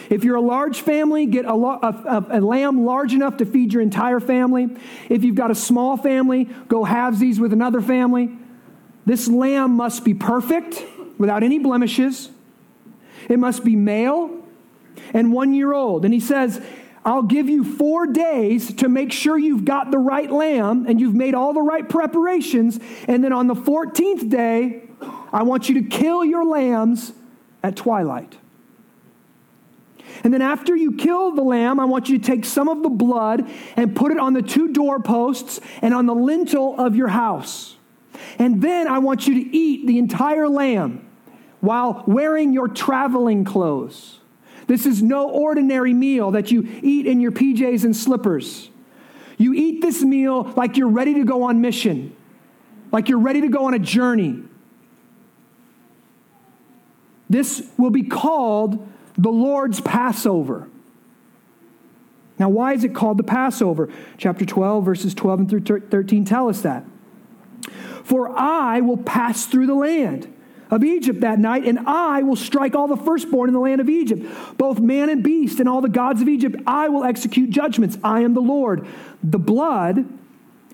If 0.09 0.23
you're 0.23 0.35
a 0.35 0.41
large 0.41 0.81
family, 0.81 1.25
get 1.25 1.45
a, 1.45 1.53
a, 1.53 2.25
a, 2.29 2.41
lamb 2.41 2.85
large 2.85 3.13
enough 3.13 3.37
to 3.37 3.45
feed 3.45 3.73
your 3.73 3.81
entire 3.81 4.19
family. 4.19 4.69
If 5.09 5.23
you've 5.23 5.35
got 5.35 5.49
a 5.49 5.55
small 5.55 5.97
family, 5.97 6.45
go 6.67 6.83
halvesies 6.83 7.39
with 7.39 7.53
another 7.53 7.81
family. 7.81 8.29
This 9.05 9.27
lamb 9.27 9.71
must 9.71 10.03
be 10.03 10.13
perfect, 10.13 10.83
without 11.17 11.43
any 11.43 11.57
blemishes. 11.57 12.29
It 13.29 13.39
must 13.39 13.63
be 13.63 13.75
male 13.75 14.45
and 15.13 15.31
one 15.31 15.53
year 15.53 15.73
old. 15.73 16.05
And 16.05 16.13
he 16.13 16.19
says, 16.19 16.63
I'll 17.05 17.23
give 17.23 17.49
you 17.49 17.63
four 17.63 18.07
days 18.07 18.73
to 18.75 18.87
make 18.87 19.11
sure 19.11 19.37
you've 19.37 19.65
got 19.65 19.91
the 19.91 19.97
right 19.97 20.31
lamb 20.31 20.85
and 20.87 21.01
you've 21.01 21.15
made 21.15 21.33
all 21.33 21.53
the 21.53 21.61
right 21.61 21.87
preparations. 21.87 22.79
And 23.07 23.23
then 23.23 23.33
on 23.33 23.47
the 23.47 23.55
14th 23.55 24.29
day, 24.29 24.83
I 25.33 25.43
want 25.43 25.67
you 25.67 25.81
to 25.81 25.89
kill 25.89 26.23
your 26.23 26.45
lambs 26.45 27.11
at 27.61 27.75
twilight. 27.75 28.37
And 30.23 30.33
then 30.33 30.41
after 30.41 30.75
you 30.75 30.93
kill 30.93 31.33
the 31.33 31.41
lamb, 31.41 31.79
I 31.79 31.85
want 31.85 32.07
you 32.07 32.17
to 32.17 32.23
take 32.23 32.45
some 32.45 32.69
of 32.69 32.83
the 32.83 32.89
blood 32.89 33.49
and 33.75 33.95
put 33.95 34.11
it 34.11 34.17
on 34.17 34.33
the 34.33 34.41
two 34.41 34.71
doorposts 34.71 35.59
and 35.81 35.93
on 35.93 36.05
the 36.05 36.15
lintel 36.15 36.79
of 36.79 36.95
your 36.95 37.09
house. 37.09 37.75
And 38.39 38.61
then 38.61 38.87
I 38.87 38.99
want 38.99 39.27
you 39.27 39.43
to 39.43 39.57
eat 39.57 39.87
the 39.87 39.97
entire 39.97 40.47
lamb 40.47 41.09
while 41.59 42.03
wearing 42.07 42.53
your 42.53 42.67
traveling 42.67 43.43
clothes. 43.43 44.19
This 44.67 44.85
is 44.85 45.01
no 45.01 45.29
ordinary 45.29 45.93
meal 45.93 46.31
that 46.31 46.51
you 46.51 46.67
eat 46.81 47.05
in 47.05 47.19
your 47.19 47.31
PJs 47.31 47.83
and 47.83 47.95
slippers. 47.95 48.69
You 49.37 49.53
eat 49.53 49.81
this 49.81 50.03
meal 50.03 50.43
like 50.55 50.77
you're 50.77 50.89
ready 50.89 51.15
to 51.15 51.23
go 51.23 51.43
on 51.43 51.61
mission, 51.61 52.15
like 52.91 53.09
you're 53.09 53.19
ready 53.19 53.41
to 53.41 53.49
go 53.49 53.65
on 53.65 53.73
a 53.73 53.79
journey. 53.79 54.43
This 57.29 57.69
will 57.77 57.89
be 57.89 58.03
called 58.03 58.87
the 59.17 59.31
Lord's 59.31 59.81
Passover. 59.81 60.69
Now, 62.39 62.49
why 62.49 62.73
is 62.73 62.83
it 62.83 62.95
called 62.95 63.17
the 63.17 63.23
Passover? 63.23 63.89
Chapter 64.17 64.45
12, 64.45 64.85
verses 64.85 65.13
12 65.13 65.39
and 65.39 65.49
through 65.49 65.79
13 65.79 66.25
tell 66.25 66.49
us 66.49 66.61
that. 66.61 66.85
For 68.03 68.37
I 68.37 68.81
will 68.81 68.97
pass 68.97 69.45
through 69.45 69.67
the 69.67 69.75
land 69.75 70.32
of 70.73 70.83
Egypt 70.83 71.21
that 71.21 71.37
night, 71.37 71.65
and 71.65 71.79
I 71.85 72.23
will 72.23 72.35
strike 72.35 72.73
all 72.73 72.87
the 72.87 72.97
firstborn 72.97 73.47
in 73.47 73.53
the 73.53 73.59
land 73.59 73.79
of 73.79 73.89
Egypt, 73.89 74.25
both 74.57 74.79
man 74.79 75.07
and 75.09 75.23
beast, 75.23 75.59
and 75.59 75.69
all 75.69 75.81
the 75.81 75.89
gods 75.89 76.19
of 76.19 76.27
Egypt. 76.27 76.55
I 76.65 76.89
will 76.89 77.03
execute 77.03 77.51
judgments. 77.51 77.99
I 78.03 78.21
am 78.21 78.33
the 78.33 78.41
Lord. 78.41 78.87
The 79.23 79.37
blood 79.37 80.05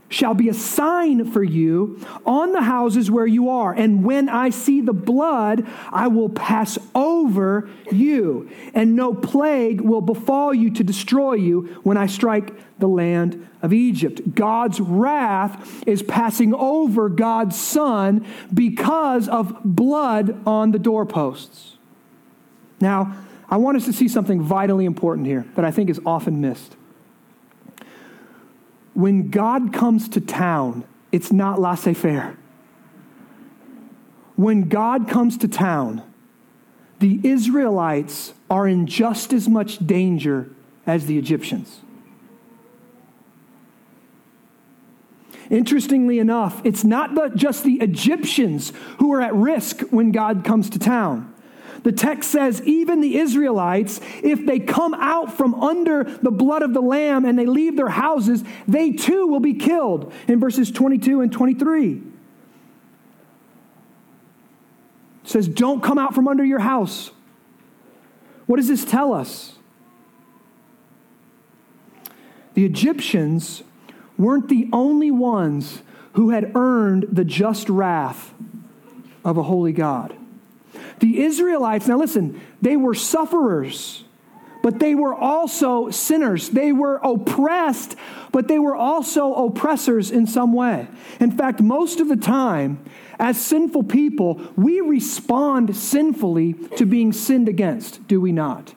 shall 0.10 0.34
be 0.34 0.50
a 0.50 0.54
sign 0.54 1.32
for 1.32 1.44
you 1.44 2.04
on 2.26 2.52
the 2.52 2.62
houses 2.62 3.10
where 3.10 3.28
you 3.28 3.50
are. 3.50 3.72
And 3.72 4.04
when 4.04 4.28
I 4.28 4.50
see 4.50 4.82
the 4.82 4.94
blood, 4.94 5.66
I 5.92 6.08
will 6.08 6.30
pass 6.30 6.78
over 6.94 7.70
you, 7.92 8.50
and 8.74 8.96
no 8.96 9.14
plague 9.14 9.82
will 9.82 10.02
befall 10.02 10.54
you 10.54 10.72
to 10.72 10.84
destroy 10.84 11.34
you 11.34 11.80
when 11.84 11.96
I 11.96 12.08
strike 12.08 12.54
the 12.80 12.88
land 12.88 13.48
of 13.62 13.72
Egypt. 13.72 14.36
God's 14.36 14.80
wrath 14.80 15.84
is 15.88 16.02
passing 16.02 16.54
over 16.54 17.10
God's 17.10 17.60
Son 17.60 18.26
because 18.54 19.28
of 19.28 19.58
blood 19.64 20.42
on 20.48 20.72
the 20.72 20.80
doorposts. 20.80 21.78
Now, 22.82 23.16
I 23.50 23.58
want 23.58 23.78
us 23.78 23.86
to 23.86 23.94
see 23.94 24.08
something 24.08 24.42
vitally 24.42 24.86
important 24.86 25.28
here 25.28 25.46
that 25.56 25.66
I 25.66 25.72
think 25.72 25.90
is 25.90 26.00
often 26.06 26.40
missed 26.40 26.76
when 29.00 29.30
God 29.30 29.72
comes 29.72 30.10
to 30.10 30.20
town, 30.20 30.84
it's 31.14 31.32
not 31.32 31.58
laissez 31.58 31.94
faire. 31.94 32.36
When 34.36 34.68
God 34.68 35.08
comes 35.08 35.38
to 35.38 35.48
town, 35.48 36.04
the 37.00 37.22
Israelites 37.24 38.34
are 38.50 38.68
in 38.68 38.88
just 38.88 39.32
as 39.32 39.48
much 39.48 39.78
danger 39.88 40.50
as 40.86 41.06
the 41.06 41.18
Egyptians. 41.18 41.80
Interestingly 45.50 46.20
enough, 46.20 46.62
it's 46.66 46.84
not 46.84 47.38
just 47.38 47.64
the 47.64 47.76
Egyptians 47.76 48.74
who 48.98 49.14
are 49.14 49.22
at 49.22 49.34
risk 49.34 49.80
when 49.92 50.12
God 50.12 50.44
comes 50.44 50.70
to 50.72 50.80
town. 50.80 51.34
The 51.84 51.92
text 51.92 52.30
says, 52.30 52.62
even 52.64 53.02
the 53.02 53.18
Israelites, 53.18 54.00
if 54.24 54.46
they 54.46 54.60
come 54.60 54.94
out 54.94 55.38
from 55.38 55.56
under 55.56 56.04
the 56.04 56.32
blood 56.32 56.62
of 56.62 56.74
the 56.74 56.82
Lamb 56.82 57.26
and 57.26 57.38
they 57.38 57.46
leave 57.46 57.76
their 57.78 57.90
houses, 57.90 58.44
they 58.68 58.92
too 58.92 59.28
will 59.28 59.40
be 59.40 59.54
killed 59.54 60.12
in 60.28 60.40
verses 60.40 60.72
22 60.72 61.22
and 61.22 61.32
23. 61.32 61.94
It 61.94 62.04
says, 65.24 65.48
Don't 65.48 65.82
come 65.82 65.98
out 65.98 66.14
from 66.14 66.28
under 66.28 66.44
your 66.44 66.60
house. 66.60 67.12
What 68.46 68.58
does 68.58 68.68
this 68.68 68.84
tell 68.84 69.14
us? 69.14 69.56
The 72.56 72.66
Egyptians 72.66 73.64
weren't 74.18 74.50
the 74.50 74.68
only 74.74 75.12
ones 75.12 75.82
who 76.14 76.32
had 76.32 76.56
earned 76.56 77.06
the 77.12 77.24
just 77.24 77.70
wrath 77.70 78.34
of 79.24 79.38
a 79.38 79.44
holy 79.44 79.72
God. 79.72 80.19
The 81.00 81.22
Israelites, 81.22 81.88
now 81.88 81.98
listen, 81.98 82.42
they 82.62 82.76
were 82.76 82.94
sufferers, 82.94 84.04
but 84.62 84.80
they 84.80 84.96
were 84.96 85.14
also 85.14 85.90
sinners. 85.90 86.50
They 86.50 86.74
were 86.74 87.00
oppressed, 87.04 87.96
but 88.32 88.48
they 88.48 88.60
were 88.60 88.76
also 88.76 89.34
oppressors 89.34 90.12
in 90.12 90.28
some 90.28 90.52
way. 90.52 90.88
In 91.20 91.32
fact, 91.32 91.62
most 91.62 92.02
of 92.02 92.10
the 92.10 92.18
time, 92.18 92.84
as 93.18 93.40
sinful 93.40 93.84
people, 93.84 94.42
we 94.58 94.82
respond 94.82 95.76
sinfully 95.76 96.54
to 96.76 96.86
being 96.86 97.14
sinned 97.14 97.48
against, 97.48 98.06
do 98.08 98.20
we 98.20 98.32
not? 98.32 98.76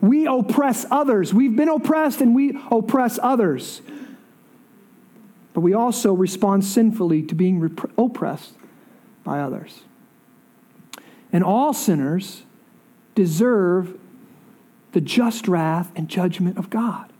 We 0.00 0.26
oppress 0.26 0.86
others. 0.92 1.34
We've 1.34 1.56
been 1.56 1.68
oppressed 1.68 2.20
and 2.20 2.36
we 2.36 2.56
oppress 2.70 3.18
others. 3.20 3.82
But 5.54 5.62
we 5.62 5.74
also 5.74 6.12
respond 6.12 6.64
sinfully 6.64 7.22
to 7.24 7.34
being 7.34 7.58
rep- 7.58 7.90
oppressed 7.98 8.57
by 9.24 9.40
others. 9.40 9.82
And 11.32 11.44
all 11.44 11.72
sinners 11.72 12.42
deserve 13.14 13.98
the 14.92 15.00
just 15.00 15.48
wrath 15.48 15.90
and 15.96 16.08
judgment 16.08 16.56
of 16.56 16.70
God. 16.70 17.12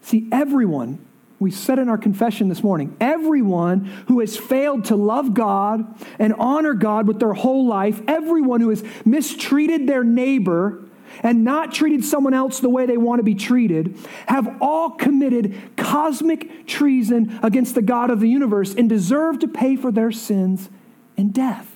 See, 0.00 0.28
everyone, 0.32 1.04
we 1.38 1.50
said 1.50 1.78
in 1.78 1.88
our 1.88 1.98
confession 1.98 2.48
this 2.48 2.62
morning, 2.62 2.96
everyone 3.00 3.84
who 4.08 4.20
has 4.20 4.36
failed 4.36 4.86
to 4.86 4.96
love 4.96 5.34
God 5.34 5.84
and 6.18 6.32
honor 6.34 6.74
God 6.74 7.06
with 7.06 7.20
their 7.20 7.34
whole 7.34 7.66
life, 7.66 8.00
everyone 8.06 8.60
who 8.60 8.70
has 8.70 8.82
mistreated 9.04 9.86
their 9.86 10.04
neighbor, 10.04 10.84
and 11.22 11.44
not 11.44 11.72
treated 11.72 12.04
someone 12.04 12.34
else 12.34 12.60
the 12.60 12.68
way 12.68 12.86
they 12.86 12.96
want 12.96 13.18
to 13.18 13.22
be 13.22 13.34
treated 13.34 13.96
have 14.26 14.56
all 14.60 14.90
committed 14.90 15.76
cosmic 15.76 16.66
treason 16.66 17.38
against 17.42 17.74
the 17.74 17.82
God 17.82 18.10
of 18.10 18.20
the 18.20 18.28
universe 18.28 18.74
and 18.74 18.88
deserve 18.88 19.38
to 19.40 19.48
pay 19.48 19.76
for 19.76 19.92
their 19.92 20.10
sins 20.10 20.68
in 21.16 21.30
death. 21.30 21.70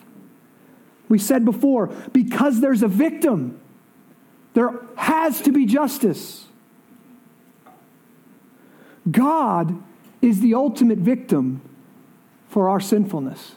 We 1.09 1.19
said 1.19 1.45
before, 1.45 1.87
because 2.13 2.61
there's 2.61 2.83
a 2.83 2.89
victim, 2.89 3.61
there 4.55 4.73
has 4.97 5.41
to 5.43 5.53
be 5.53 5.65
justice. 5.65 6.47
God 9.11 9.83
is 10.21 10.41
the 10.41 10.55
ultimate 10.55 10.99
victim 10.99 11.63
for 12.49 12.69
our 12.69 12.81
sinfulness. 12.81 13.55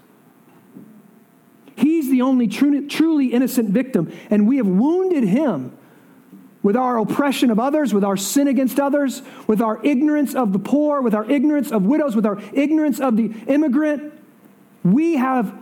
He's 1.76 2.10
the 2.10 2.22
only 2.22 2.48
truly 2.48 3.28
innocent 3.28 3.70
victim, 3.70 4.14
and 4.30 4.48
we 4.48 4.58
have 4.58 4.68
wounded 4.68 5.24
him 5.24 5.78
with 6.64 6.76
our 6.76 7.00
oppression 7.00 7.50
of 7.50 7.60
others, 7.60 7.92
with 7.94 8.04
our 8.04 8.16
sin 8.16 8.48
against 8.48 8.80
others, 8.80 9.24
with 9.48 9.62
our 9.62 9.84
ignorance 9.84 10.36
of 10.36 10.54
the 10.54 10.60
poor, 10.60 11.02
with 11.02 11.16
our 11.16 11.30
ignorance 11.30 11.72
of 11.72 11.84
widows, 11.84 12.16
with 12.16 12.26
our 12.26 12.40
ignorance 12.54 13.00
of 13.00 13.18
the 13.18 13.34
immigrant. 13.48 14.14
We 14.84 15.16
have 15.16 15.58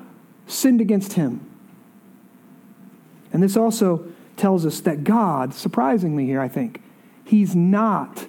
sinned 0.49 0.81
against 0.81 1.13
him. 1.13 1.45
And 3.31 3.41
this 3.43 3.55
also 3.55 4.11
tells 4.35 4.65
us 4.65 4.79
that 4.81 5.03
God, 5.03 5.53
surprisingly 5.53 6.25
here, 6.25 6.41
I 6.41 6.47
think, 6.47 6.81
he's 7.25 7.55
not 7.55 8.25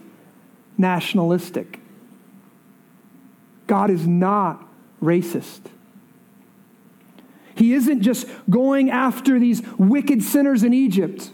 nationalistic. 0.76 1.80
God 3.66 3.90
is 3.90 4.06
not 4.06 4.66
racist. 5.02 5.60
He 7.54 7.74
isn't 7.74 8.02
just 8.02 8.26
going 8.48 8.90
after 8.90 9.38
these 9.38 9.62
wicked 9.78 10.22
sinners 10.22 10.62
in 10.62 10.72
Egypt. 10.72 11.30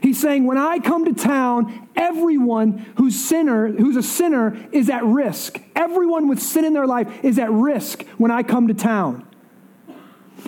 He's 0.00 0.20
saying, 0.20 0.44
when 0.44 0.58
I 0.58 0.78
come 0.78 1.04
to 1.04 1.12
town, 1.12 1.88
everyone 1.96 2.86
who's 2.96 3.22
sinner, 3.22 3.68
who's 3.68 3.96
a 3.96 4.02
sinner, 4.02 4.56
is 4.72 4.88
at 4.90 5.04
risk. 5.04 5.60
Everyone 5.74 6.28
with 6.28 6.40
sin 6.40 6.64
in 6.64 6.72
their 6.72 6.86
life 6.86 7.24
is 7.24 7.38
at 7.38 7.50
risk 7.50 8.04
when 8.18 8.30
I 8.30 8.42
come 8.42 8.68
to 8.68 8.74
town. 8.74 9.26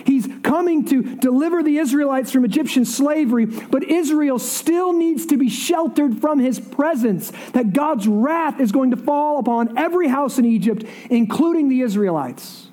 He's 0.05 0.27
coming 0.43 0.85
to 0.85 1.15
deliver 1.15 1.63
the 1.63 1.77
Israelites 1.77 2.31
from 2.31 2.45
Egyptian 2.45 2.85
slavery, 2.85 3.45
but 3.45 3.83
Israel 3.83 4.39
still 4.39 4.93
needs 4.93 5.25
to 5.27 5.37
be 5.37 5.49
sheltered 5.49 6.21
from 6.21 6.39
his 6.39 6.59
presence. 6.59 7.31
That 7.53 7.73
God's 7.73 8.07
wrath 8.07 8.59
is 8.59 8.71
going 8.71 8.91
to 8.91 8.97
fall 8.97 9.39
upon 9.39 9.77
every 9.77 10.07
house 10.07 10.37
in 10.37 10.45
Egypt, 10.45 10.83
including 11.09 11.69
the 11.69 11.81
Israelites. 11.81 12.67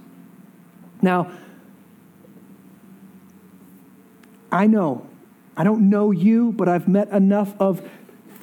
Now, 1.03 1.31
I 4.53 4.67
know, 4.67 5.07
I 5.57 5.65
don't 5.65 5.89
know 5.91 6.11
you, 6.11 6.53
but 6.53 6.69
I've 6.69 6.89
met 6.89 7.09
enough 7.09 7.55
of 7.61 7.89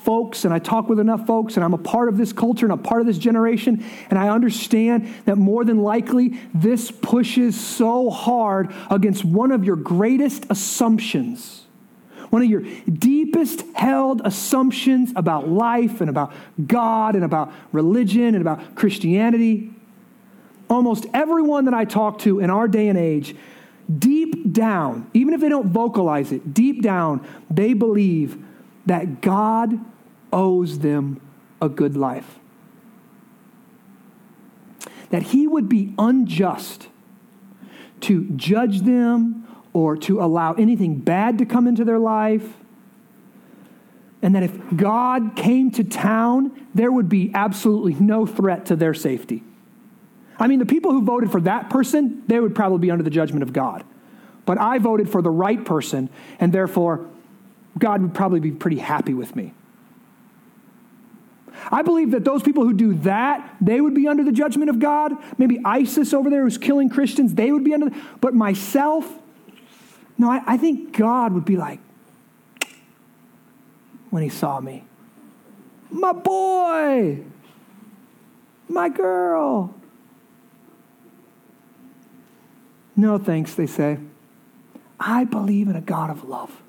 folks 0.03 0.45
and 0.45 0.53
I 0.53 0.59
talk 0.59 0.89
with 0.89 0.99
enough 0.99 1.25
folks 1.25 1.55
and 1.55 1.63
I'm 1.63 1.73
a 1.73 1.77
part 1.77 2.09
of 2.09 2.17
this 2.17 2.33
culture 2.33 2.65
and 2.65 2.73
a 2.73 2.77
part 2.77 3.01
of 3.01 3.07
this 3.07 3.17
generation 3.17 3.83
and 4.09 4.17
I 4.17 4.29
understand 4.29 5.13
that 5.25 5.37
more 5.37 5.63
than 5.63 5.81
likely 5.81 6.39
this 6.53 6.91
pushes 6.91 7.59
so 7.59 8.09
hard 8.09 8.73
against 8.89 9.23
one 9.23 9.51
of 9.51 9.63
your 9.63 9.75
greatest 9.75 10.45
assumptions. 10.49 11.65
One 12.29 12.41
of 12.41 12.49
your 12.49 12.61
deepest 12.61 13.61
held 13.73 14.21
assumptions 14.23 15.11
about 15.15 15.49
life 15.49 15.99
and 15.99 16.09
about 16.09 16.33
God 16.65 17.15
and 17.15 17.25
about 17.25 17.51
religion 17.71 18.35
and 18.35 18.41
about 18.41 18.75
Christianity. 18.75 19.71
Almost 20.69 21.05
everyone 21.13 21.65
that 21.65 21.73
I 21.73 21.83
talk 21.83 22.19
to 22.19 22.39
in 22.39 22.49
our 22.49 22.67
day 22.67 22.87
and 22.87 22.97
age 22.97 23.35
deep 23.99 24.53
down, 24.53 25.09
even 25.13 25.33
if 25.33 25.41
they 25.41 25.49
don't 25.49 25.67
vocalize 25.67 26.31
it, 26.31 26.53
deep 26.53 26.81
down, 26.81 27.27
they 27.49 27.73
believe 27.73 28.41
that 28.85 29.21
God 29.21 29.79
owes 30.31 30.79
them 30.79 31.21
a 31.61 31.69
good 31.69 31.95
life. 31.95 32.39
That 35.09 35.23
He 35.23 35.47
would 35.47 35.67
be 35.67 35.93
unjust 35.97 36.87
to 38.01 38.25
judge 38.35 38.81
them 38.81 39.47
or 39.73 39.95
to 39.95 40.21
allow 40.21 40.53
anything 40.53 40.99
bad 40.99 41.37
to 41.37 41.45
come 41.45 41.67
into 41.67 41.85
their 41.85 41.99
life. 41.99 42.45
And 44.21 44.35
that 44.35 44.43
if 44.43 44.55
God 44.75 45.35
came 45.35 45.71
to 45.71 45.83
town, 45.83 46.67
there 46.75 46.91
would 46.91 47.09
be 47.09 47.31
absolutely 47.33 47.95
no 47.95 48.25
threat 48.25 48.67
to 48.67 48.75
their 48.75 48.93
safety. 48.93 49.43
I 50.37 50.47
mean, 50.47 50.59
the 50.59 50.65
people 50.65 50.91
who 50.91 51.03
voted 51.03 51.31
for 51.31 51.41
that 51.41 51.69
person, 51.69 52.23
they 52.27 52.39
would 52.39 52.55
probably 52.55 52.79
be 52.79 52.91
under 52.91 53.03
the 53.03 53.09
judgment 53.09 53.43
of 53.43 53.53
God. 53.53 53.83
But 54.45 54.59
I 54.59 54.79
voted 54.79 55.09
for 55.09 55.21
the 55.21 55.29
right 55.29 55.63
person, 55.63 56.09
and 56.39 56.51
therefore, 56.51 57.07
God 57.77 58.01
would 58.01 58.13
probably 58.13 58.39
be 58.39 58.51
pretty 58.51 58.79
happy 58.79 59.13
with 59.13 59.35
me. 59.35 59.53
I 61.71 61.81
believe 61.81 62.11
that 62.11 62.23
those 62.23 62.43
people 62.43 62.63
who 62.63 62.73
do 62.73 62.93
that, 62.99 63.57
they 63.61 63.81
would 63.81 63.93
be 63.93 64.07
under 64.07 64.23
the 64.23 64.31
judgment 64.31 64.69
of 64.69 64.79
God. 64.79 65.13
Maybe 65.37 65.59
ISIS 65.63 66.13
over 66.13 66.29
there 66.29 66.43
who's 66.43 66.57
killing 66.57 66.89
Christians, 66.89 67.33
they 67.33 67.51
would 67.51 67.63
be 67.63 67.73
under. 67.73 67.89
But 68.19 68.33
myself, 68.33 69.07
no, 70.17 70.31
I, 70.31 70.41
I 70.45 70.57
think 70.57 70.97
God 70.97 71.33
would 71.33 71.45
be 71.45 71.57
like, 71.57 71.79
when 74.09 74.23
he 74.23 74.29
saw 74.29 74.59
me, 74.59 74.83
my 75.89 76.11
boy, 76.11 77.23
my 78.67 78.89
girl. 78.89 79.73
No 82.95 83.17
thanks, 83.17 83.55
they 83.55 83.67
say. 83.67 83.99
I 84.99 85.23
believe 85.23 85.67
in 85.67 85.75
a 85.75 85.81
God 85.81 86.09
of 86.09 86.23
love. 86.25 86.61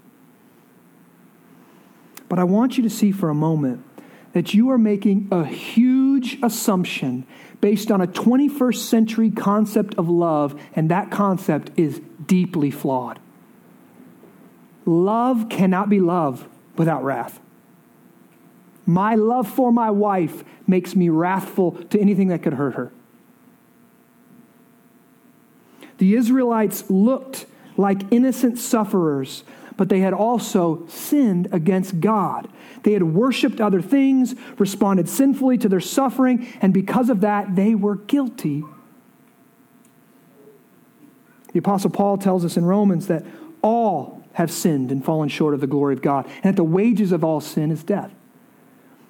But 2.29 2.39
I 2.39 2.45
want 2.45 2.77
you 2.79 2.83
to 2.85 2.91
see 2.91 3.13
for 3.13 3.29
a 3.29 3.35
moment 3.35 3.85
that 4.33 4.55
you 4.55 4.71
are 4.71 4.79
making 4.79 5.29
a 5.31 5.45
huge 5.45 6.39
assumption 6.43 7.27
based 7.61 7.91
on 7.91 8.01
a 8.01 8.07
21st 8.07 8.77
century 8.77 9.31
concept 9.31 9.95
of 9.95 10.09
love, 10.09 10.61
and 10.75 10.91
that 10.91 11.11
concept 11.11 11.71
is 11.77 12.01
deeply 12.27 12.71
flawed. 12.71 13.19
Love 14.85 15.49
cannot 15.49 15.89
be 15.89 16.01
love 16.01 16.49
without 16.77 17.05
wrath. 17.05 17.41
My 18.85 19.15
love 19.15 19.49
for 19.49 19.71
my 19.71 19.91
wife 19.91 20.43
makes 20.67 20.97
me 20.97 21.09
wrathful 21.09 21.73
to 21.85 22.01
anything 22.01 22.29
that 22.29 22.43
could 22.43 22.55
hurt 22.55 22.75
her. 22.75 22.93
The 25.99 26.15
Israelites 26.17 26.91
looked 26.91 27.47
like 27.77 28.03
innocent 28.11 28.59
sufferers, 28.59 29.45
but 29.83 29.89
they 29.89 29.99
had 29.99 30.13
also 30.15 30.87
sinned 30.87 31.49
against 31.51 31.99
God. 31.99 32.49
They 32.85 32.93
had 32.93 33.03
worshiped 33.03 33.61
other 33.61 33.83
things, 33.83 34.37
responded 34.57 35.09
sinfully 35.09 35.59
to 35.59 35.69
their 35.69 35.81
suffering, 35.81 36.47
and 36.61 36.73
because 36.73 37.11
of 37.11 37.23
that, 37.23 37.57
they 37.57 37.75
were 37.75 37.97
guilty. 37.97 38.63
The 41.53 41.59
Apostle 41.59 41.91
Paul 41.91 42.17
tells 42.17 42.45
us 42.45 42.57
in 42.57 42.65
Romans 42.65 43.09
that 43.09 43.27
all 43.61 44.23
have 44.35 44.53
sinned 44.53 44.93
and 44.93 45.05
fallen 45.05 45.29
short 45.29 45.53
of 45.53 45.61
the 45.61 45.67
glory 45.67 45.95
of 45.95 46.01
God, 46.01 46.27
and 46.45 46.45
that 46.45 46.57
the 46.57 46.63
wages 46.63 47.11
of 47.11 47.25
all 47.25 47.41
sin 47.41 47.73
is 47.73 47.83
death. 47.83 48.15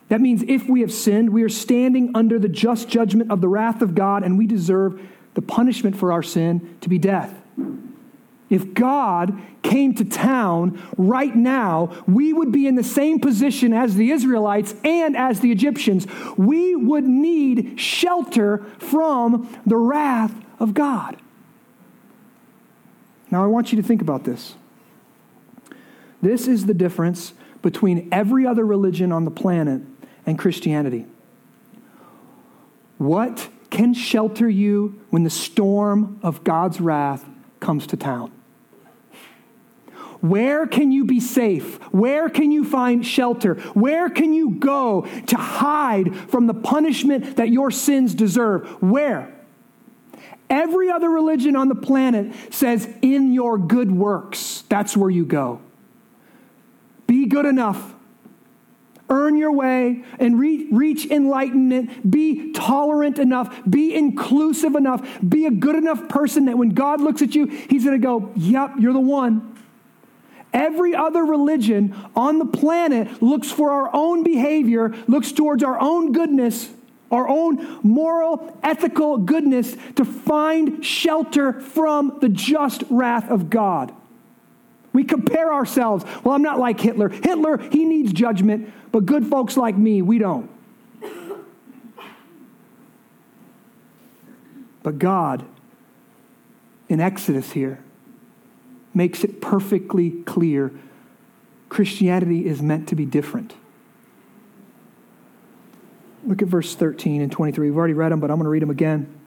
That 0.09 0.23
means 0.23 0.43
if 0.49 0.71
we 0.71 0.81
have 0.81 0.91
sinned, 0.91 1.29
we 1.29 1.43
are 1.43 1.51
standing 1.51 2.13
under 2.15 2.39
the 2.39 2.49
just 2.49 2.89
judgment 2.89 3.31
of 3.31 3.43
the 3.43 3.49
wrath 3.49 3.83
of 3.83 3.95
God, 3.95 4.23
and 4.23 4.39
we 4.39 4.47
deserve 4.47 5.07
the 5.35 5.43
punishment 5.43 5.97
for 5.97 6.13
our 6.13 6.23
sin 6.23 6.79
to 6.81 6.89
be 6.89 6.97
death. 6.97 7.39
If 8.53 8.75
God 8.75 9.41
came 9.62 9.95
to 9.95 10.05
town 10.05 10.81
right 10.99 11.35
now, 11.35 12.05
we 12.07 12.33
would 12.33 12.53
be 12.53 12.67
in 12.67 12.75
the 12.75 12.85
same 12.85 13.19
position 13.19 13.73
as 13.73 13.95
the 13.95 14.11
Israelites 14.11 14.75
and 14.85 15.17
as 15.17 15.41
the 15.41 15.51
Egyptians. 15.51 16.07
We 16.37 16.77
would 16.77 17.05
need 17.05 17.81
shelter 17.81 18.59
from 18.79 19.49
the 19.65 19.77
wrath 19.77 20.35
of 20.59 20.75
God. 20.75 21.17
Now, 23.31 23.43
I 23.43 23.47
want 23.47 23.73
you 23.73 23.81
to 23.81 23.87
think 23.87 24.03
about 24.03 24.25
this. 24.25 24.55
This 26.21 26.47
is 26.47 26.67
the 26.67 26.75
difference 26.75 27.33
between 27.62 28.09
every 28.12 28.47
other 28.47 28.67
religion 28.67 29.12
on 29.12 29.25
the 29.25 29.31
planet 29.31 29.81
and 30.27 30.38
Christianity. 30.38 31.07
What 32.99 33.49
can 33.71 33.95
shelter 33.95 34.49
you 34.51 35.01
when 35.09 35.25
the 35.25 35.31
storm 35.31 36.21
of 36.23 36.45
God's 36.45 36.81
wrath 36.81 37.25
comes 37.59 37.87
to 37.87 37.97
town? 37.97 38.32
Where 40.23 40.69
can 40.69 40.93
you 40.93 41.05
be 41.05 41.19
safe? 41.19 41.79
Where 41.93 42.31
can 42.31 42.53
you 42.53 42.65
find 42.65 43.05
shelter? 43.05 43.57
Where 43.75 44.09
can 44.09 44.33
you 44.33 44.51
go 44.51 45.05
to 45.27 45.37
hide 45.37 46.17
from 46.31 46.47
the 46.47 46.55
punishment 46.55 47.37
that 47.37 47.49
your 47.49 47.73
sins 47.73 48.15
deserve? 48.15 48.69
Where? 48.81 49.35
Every 50.49 50.91
other 50.91 51.11
religion 51.11 51.57
on 51.57 51.69
the 51.69 51.75
planet 51.75 52.33
says, 52.55 52.89
in 53.03 53.33
your 53.33 53.59
good 53.59 53.91
works, 53.91 54.63
that's 54.69 54.97
where 54.97 55.11
you 55.11 55.25
go. 55.25 55.61
Be 57.09 57.27
good 57.27 57.47
enough. 57.47 57.93
Earn 59.11 59.37
your 59.37 59.53
way 59.53 60.05
and 60.21 60.39
re- 60.39 60.69
reach 60.71 61.05
enlightenment. 61.07 62.09
Be 62.09 62.53
tolerant 62.53 63.19
enough. 63.19 63.61
Be 63.69 63.93
inclusive 63.93 64.77
enough. 64.77 65.07
Be 65.29 65.47
a 65.47 65.51
good 65.51 65.75
enough 65.75 66.09
person 66.09 66.45
that 66.45 66.57
when 66.57 66.71
God 66.71 67.01
looks 67.01 67.23
at 67.23 67.35
you, 67.35 67.47
He's 67.47 67.85
going 67.85 68.01
to 68.01 68.03
go, 68.03 68.31
Yep, 68.37 68.75
you're 68.79 68.93
the 68.93 69.01
one. 69.01 69.52
Every 70.53 70.95
other 70.95 71.25
religion 71.25 71.95
on 72.15 72.38
the 72.38 72.45
planet 72.45 73.23
looks 73.23 73.51
for 73.51 73.71
our 73.71 73.91
own 73.93 74.23
behavior, 74.23 74.95
looks 75.09 75.33
towards 75.33 75.62
our 75.62 75.81
own 75.81 76.12
goodness, 76.12 76.71
our 77.11 77.29
own 77.29 77.81
moral, 77.83 78.59
ethical 78.62 79.19
goodness 79.19 79.77
to 79.97 80.05
find 80.05 80.85
shelter 80.85 81.61
from 81.61 82.19
the 82.21 82.29
just 82.29 82.85
wrath 82.91 83.31
of 83.31 83.49
God. 83.51 83.93
We 84.93 85.05
compare 85.05 85.53
ourselves. 85.53 86.05
Well, 86.23 86.35
I'm 86.35 86.43
not 86.43 86.59
like 86.59 86.81
Hitler. 86.81 87.09
Hitler, 87.09 87.57
he 87.57 87.85
needs 87.85 88.12
judgment, 88.12 88.71
but 88.93 89.07
good 89.07 89.27
folks 89.27 89.57
like 89.57 89.77
me, 89.77 90.03
we 90.03 90.19
don't. 90.19 90.51
But 94.83 94.99
God, 94.99 95.45
in 96.88 97.01
Exodus 97.01 97.53
here, 97.53 97.83
makes 98.94 99.24
it 99.24 99.40
perfectly 99.40 100.11
clear 100.11 100.72
Christianity 101.68 102.46
is 102.46 102.61
meant 102.61 102.88
to 102.88 102.94
be 102.94 103.07
different. 103.07 103.55
Look 106.26 106.42
at 106.42 106.48
verse 106.48 106.74
13 106.74 107.22
and 107.22 107.33
23. 107.33 107.70
We've 107.70 107.76
already 107.76 107.94
read 107.94 108.12
them, 108.12 108.20
but 108.20 108.31
I'm 108.31 108.37
going 108.37 108.44
to 108.44 108.50
read 108.50 108.62
them 108.62 108.70
again. 108.70 109.20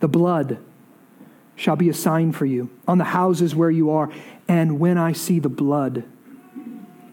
The 0.00 0.08
blood 0.08 0.58
shall 1.56 1.76
be 1.76 1.88
a 1.88 1.94
sign 1.94 2.32
for 2.32 2.46
you 2.46 2.70
on 2.86 2.98
the 2.98 3.04
houses 3.04 3.54
where 3.54 3.70
you 3.70 3.90
are, 3.90 4.10
and 4.48 4.78
when 4.78 4.98
I 4.98 5.12
see 5.12 5.40
the 5.40 5.48
blood, 5.48 6.04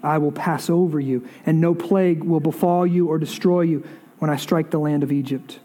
I 0.03 0.19
will 0.19 0.31
pass 0.31 0.69
over 0.69 0.99
you, 0.99 1.27
and 1.45 1.60
no 1.60 1.73
plague 1.73 2.23
will 2.23 2.39
befall 2.39 2.86
you 2.86 3.07
or 3.07 3.17
destroy 3.17 3.62
you 3.62 3.86
when 4.19 4.29
I 4.29 4.38
strike 4.38 4.71
the 4.71 4.79
land 4.79 5.03
of 5.03 5.12
Egypt. 5.12 5.60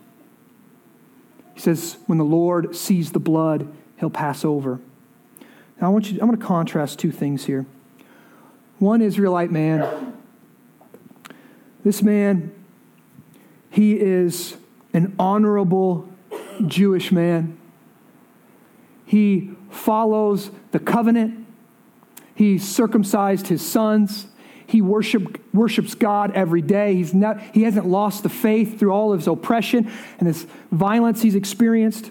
He 1.55 1.61
says, 1.61 1.99
When 2.07 2.19
the 2.19 2.25
Lord 2.25 2.75
sees 2.75 3.13
the 3.13 3.21
blood, 3.21 3.73
he'll 3.99 4.11
pass 4.11 4.45
over. 4.45 4.81
Now, 5.81 5.89
I 5.89 5.91
want 5.91 6.11
you, 6.11 6.21
I'm 6.21 6.29
going 6.29 6.39
to 6.39 6.45
contrast 6.45 6.99
two 6.99 7.11
things 7.11 7.45
here. 7.45 7.67
One 8.79 9.01
Israelite 9.01 9.51
man, 9.51 10.15
this 11.85 12.03
man, 12.03 12.53
he 13.71 13.99
is 13.99 14.57
an 14.93 15.15
honorable 15.19 16.09
Jewish 16.67 17.11
man. 17.11 17.59
He 19.07 19.53
follows 19.71 20.51
the 20.71 20.79
covenant. 20.79 21.47
He 22.35 22.59
circumcised 22.59 23.49
his 23.49 23.63
sons. 23.63 24.27
He 24.67 24.81
worship, 24.81 25.39
worships 25.53 25.95
God 25.95 26.33
every 26.33 26.63
day. 26.63 26.95
He's 26.95 27.13
not, 27.13 27.41
he 27.53 27.65
hasn't 27.65 27.87
lost 27.87 28.23
the 28.23 28.29
faith 28.29 28.79
through 28.79 28.91
all 28.91 29.13
of 29.13 29.21
his 29.21 29.29
oppression 29.29 29.91
and 30.19 30.27
his 30.27 30.47
violence 30.71 31.23
he's 31.23 31.35
experienced. 31.35 32.11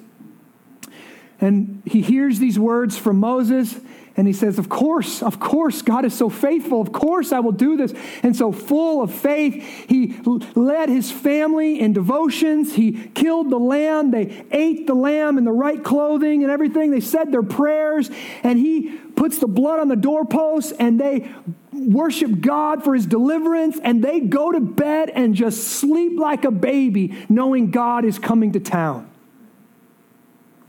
And 1.41 1.82
he 1.86 2.01
hears 2.01 2.39
these 2.39 2.58
words 2.58 2.97
from 2.97 3.17
Moses 3.17 3.77
and 4.17 4.27
he 4.27 4.34
says, 4.34 4.60
Of 4.60 4.67
course, 4.67 5.23
of 5.23 5.39
course, 5.39 5.82
God 5.82 6.04
is 6.04 6.13
so 6.13 6.30
faithful. 6.30 6.82
Of 6.82 6.91
course, 6.91 7.32
I 7.32 7.39
will 7.39 7.54
do 7.54 7.77
this. 7.77 7.93
And 8.23 8.36
so, 8.36 8.51
full 8.51 9.01
of 9.01 9.13
faith, 9.13 9.63
he 9.88 10.17
led 10.54 10.89
his 10.89 11.12
family 11.12 11.80
in 11.80 11.93
devotions. 11.93 12.75
He 12.75 12.91
killed 12.91 13.49
the 13.49 13.58
lamb. 13.58 14.12
They 14.12 14.45
ate 14.51 14.86
the 14.86 14.93
lamb 14.93 15.38
in 15.38 15.45
the 15.45 15.51
right 15.51 15.82
clothing 15.82 16.43
and 16.43 16.51
everything. 16.51 16.91
They 16.91 16.99
said 16.99 17.32
their 17.32 17.43
prayers. 17.43 18.12
And 18.43 18.60
he 18.60 18.97
puts 19.15 19.39
the 19.39 19.47
blood 19.47 19.80
on 19.80 19.88
the 19.88 19.95
doorposts 19.95 20.73
and 20.73 20.99
they 20.99 21.32
worship 21.71 22.41
God 22.41 22.84
for 22.84 22.93
his 22.93 23.06
deliverance. 23.06 23.80
And 23.82 24.04
they 24.04 24.19
go 24.19 24.51
to 24.51 24.60
bed 24.60 25.10
and 25.10 25.36
just 25.36 25.63
sleep 25.63 26.19
like 26.19 26.43
a 26.43 26.51
baby, 26.51 27.25
knowing 27.30 27.71
God 27.71 28.04
is 28.04 28.19
coming 28.19 28.51
to 28.51 28.60
town. 28.60 29.11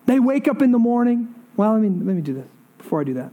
They 0.06 0.20
wake 0.20 0.48
up 0.48 0.62
in 0.62 0.72
the 0.72 0.78
morning. 0.78 1.34
Well, 1.56 1.72
let 1.72 1.82
me, 1.82 1.88
let 1.88 2.16
me 2.16 2.22
do 2.22 2.34
this 2.34 2.48
before 2.78 3.00
I 3.00 3.04
do 3.04 3.14
that. 3.14 3.30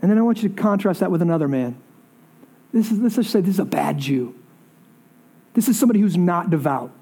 And 0.00 0.10
then 0.10 0.18
I 0.18 0.22
want 0.22 0.42
you 0.42 0.48
to 0.48 0.54
contrast 0.54 1.00
that 1.00 1.10
with 1.10 1.22
another 1.22 1.48
man. 1.48 1.76
This 2.72 2.90
is, 2.90 2.98
let's 2.98 3.16
just 3.16 3.30
say 3.30 3.40
this 3.40 3.54
is 3.54 3.58
a 3.58 3.64
bad 3.64 3.98
Jew. 3.98 4.34
This 5.54 5.68
is 5.68 5.78
somebody 5.78 6.00
who's 6.00 6.16
not 6.16 6.50
devout. 6.50 6.92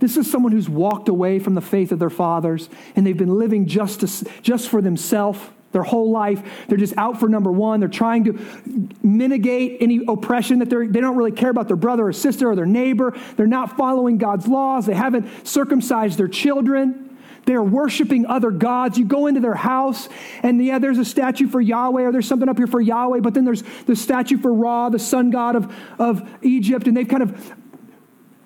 This 0.00 0.16
is 0.16 0.30
someone 0.30 0.52
who's 0.52 0.68
walked 0.68 1.08
away 1.08 1.38
from 1.38 1.54
the 1.54 1.60
faith 1.60 1.92
of 1.92 1.98
their 1.98 2.10
fathers 2.10 2.68
and 2.94 3.06
they've 3.06 3.16
been 3.16 3.38
living 3.38 3.66
just, 3.66 4.00
to, 4.00 4.30
just 4.42 4.68
for 4.68 4.82
themselves 4.82 5.40
their 5.72 5.82
whole 5.82 6.10
life. 6.10 6.66
They're 6.68 6.78
just 6.78 6.96
out 6.96 7.18
for 7.18 7.28
number 7.28 7.50
one. 7.50 7.80
They're 7.80 7.88
trying 7.88 8.24
to 8.24 8.86
mitigate 9.02 9.78
any 9.80 10.02
oppression 10.06 10.60
that 10.60 10.70
they're, 10.70 10.86
they 10.86 11.00
don't 11.00 11.16
really 11.16 11.32
care 11.32 11.50
about 11.50 11.66
their 11.66 11.76
brother 11.76 12.06
or 12.06 12.12
sister 12.12 12.50
or 12.50 12.54
their 12.54 12.66
neighbor. 12.66 13.16
They're 13.36 13.46
not 13.46 13.76
following 13.76 14.18
God's 14.18 14.46
laws. 14.46 14.86
They 14.86 14.94
haven't 14.94 15.46
circumcised 15.46 16.16
their 16.16 16.28
children. 16.28 17.13
They're 17.46 17.62
worshiping 17.62 18.26
other 18.26 18.50
gods. 18.50 18.98
You 18.98 19.04
go 19.04 19.26
into 19.26 19.40
their 19.40 19.54
house, 19.54 20.08
and 20.42 20.64
yeah, 20.64 20.78
there's 20.78 20.98
a 20.98 21.04
statue 21.04 21.48
for 21.48 21.60
Yahweh, 21.60 22.02
or 22.02 22.12
there's 22.12 22.26
something 22.26 22.48
up 22.48 22.58
here 22.58 22.66
for 22.66 22.80
Yahweh, 22.80 23.20
but 23.20 23.34
then 23.34 23.44
there's 23.44 23.62
the 23.86 23.96
statue 23.96 24.38
for 24.38 24.52
Ra, 24.52 24.88
the 24.88 24.98
sun 24.98 25.30
god 25.30 25.56
of, 25.56 25.74
of 25.98 26.28
Egypt, 26.42 26.86
and 26.86 26.96
they've 26.96 27.08
kind 27.08 27.22
of 27.22 27.54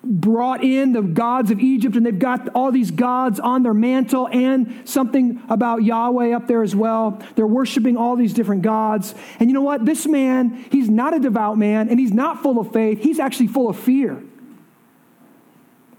brought 0.03 0.63
in 0.63 0.93
the 0.93 1.01
gods 1.01 1.51
of 1.51 1.59
Egypt, 1.59 1.95
and 1.95 2.05
they've 2.05 2.17
got 2.17 2.49
all 2.55 2.71
these 2.71 2.91
gods 2.91 3.39
on 3.39 3.63
their 3.63 3.73
mantle 3.73 4.27
and 4.29 4.87
something 4.87 5.41
about 5.49 5.83
Yahweh 5.83 6.31
up 6.33 6.47
there 6.47 6.63
as 6.63 6.75
well. 6.75 7.21
They're 7.35 7.45
worshiping 7.45 7.97
all 7.97 8.15
these 8.15 8.33
different 8.33 8.61
gods. 8.61 9.13
And 9.39 9.49
you 9.49 9.53
know 9.53 9.61
what? 9.61 9.85
This 9.85 10.07
man, 10.07 10.65
he's 10.71 10.89
not 10.89 11.13
a 11.13 11.19
devout 11.19 11.57
man, 11.57 11.89
and 11.89 11.99
he's 11.99 12.13
not 12.13 12.41
full 12.41 12.59
of 12.59 12.71
faith. 12.71 13.01
He's 13.01 13.19
actually 13.19 13.47
full 13.47 13.69
of 13.69 13.77
fear. 13.77 14.23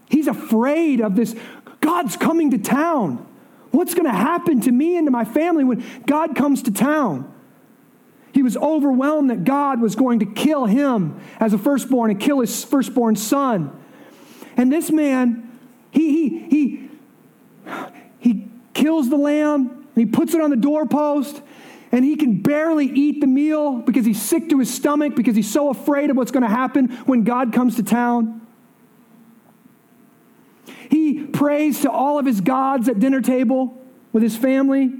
He's 0.09 0.27
afraid 0.27 0.99
of 0.99 1.15
this 1.15 1.35
God's 1.91 2.15
coming 2.15 2.51
to 2.51 2.57
town. 2.57 3.27
What's 3.71 3.93
going 3.95 4.05
to 4.05 4.17
happen 4.17 4.61
to 4.61 4.71
me 4.71 4.95
and 4.95 5.05
to 5.07 5.11
my 5.11 5.25
family 5.25 5.65
when 5.65 5.83
God 6.05 6.37
comes 6.37 6.63
to 6.63 6.71
town? 6.71 7.29
He 8.31 8.43
was 8.43 8.55
overwhelmed 8.55 9.29
that 9.29 9.43
God 9.43 9.81
was 9.81 9.93
going 9.97 10.19
to 10.19 10.25
kill 10.25 10.63
him 10.63 11.19
as 11.37 11.51
a 11.51 11.57
firstborn 11.57 12.09
and 12.09 12.17
kill 12.17 12.39
his 12.39 12.63
firstborn 12.63 13.17
son. 13.17 13.77
And 14.55 14.71
this 14.71 14.89
man, 14.89 15.59
he, 15.91 16.29
he, 16.29 16.39
he, 16.47 16.89
he 18.19 18.47
kills 18.73 19.09
the 19.09 19.17
lamb, 19.17 19.67
and 19.93 19.95
he 19.95 20.05
puts 20.05 20.33
it 20.33 20.39
on 20.39 20.49
the 20.49 20.55
doorpost, 20.55 21.41
and 21.91 22.05
he 22.05 22.15
can 22.15 22.41
barely 22.41 22.85
eat 22.85 23.19
the 23.19 23.27
meal 23.27 23.81
because 23.81 24.05
he's 24.05 24.21
sick 24.21 24.49
to 24.49 24.59
his 24.59 24.73
stomach 24.73 25.13
because 25.13 25.35
he's 25.35 25.51
so 25.51 25.69
afraid 25.69 26.09
of 26.09 26.15
what's 26.15 26.31
going 26.31 26.43
to 26.43 26.49
happen 26.49 26.87
when 27.05 27.25
God 27.25 27.51
comes 27.51 27.75
to 27.75 27.83
town. 27.83 28.41
He 30.91 31.23
prays 31.23 31.81
to 31.81 31.89
all 31.89 32.19
of 32.19 32.25
his 32.25 32.41
gods 32.41 32.89
at 32.89 32.99
dinner 32.99 33.21
table 33.21 33.81
with 34.11 34.21
his 34.21 34.35
family. 34.35 34.91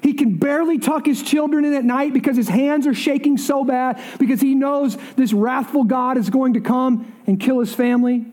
He 0.00 0.14
can 0.14 0.36
barely 0.36 0.78
tuck 0.78 1.06
his 1.06 1.24
children 1.24 1.64
in 1.64 1.74
at 1.74 1.84
night 1.84 2.12
because 2.12 2.36
his 2.36 2.48
hands 2.48 2.86
are 2.86 2.94
shaking 2.94 3.36
so 3.36 3.64
bad 3.64 4.00
because 4.20 4.40
he 4.40 4.54
knows 4.54 4.96
this 5.16 5.32
wrathful 5.32 5.82
God 5.82 6.18
is 6.18 6.30
going 6.30 6.54
to 6.54 6.60
come 6.60 7.12
and 7.26 7.40
kill 7.40 7.58
his 7.58 7.74
family. 7.74 8.24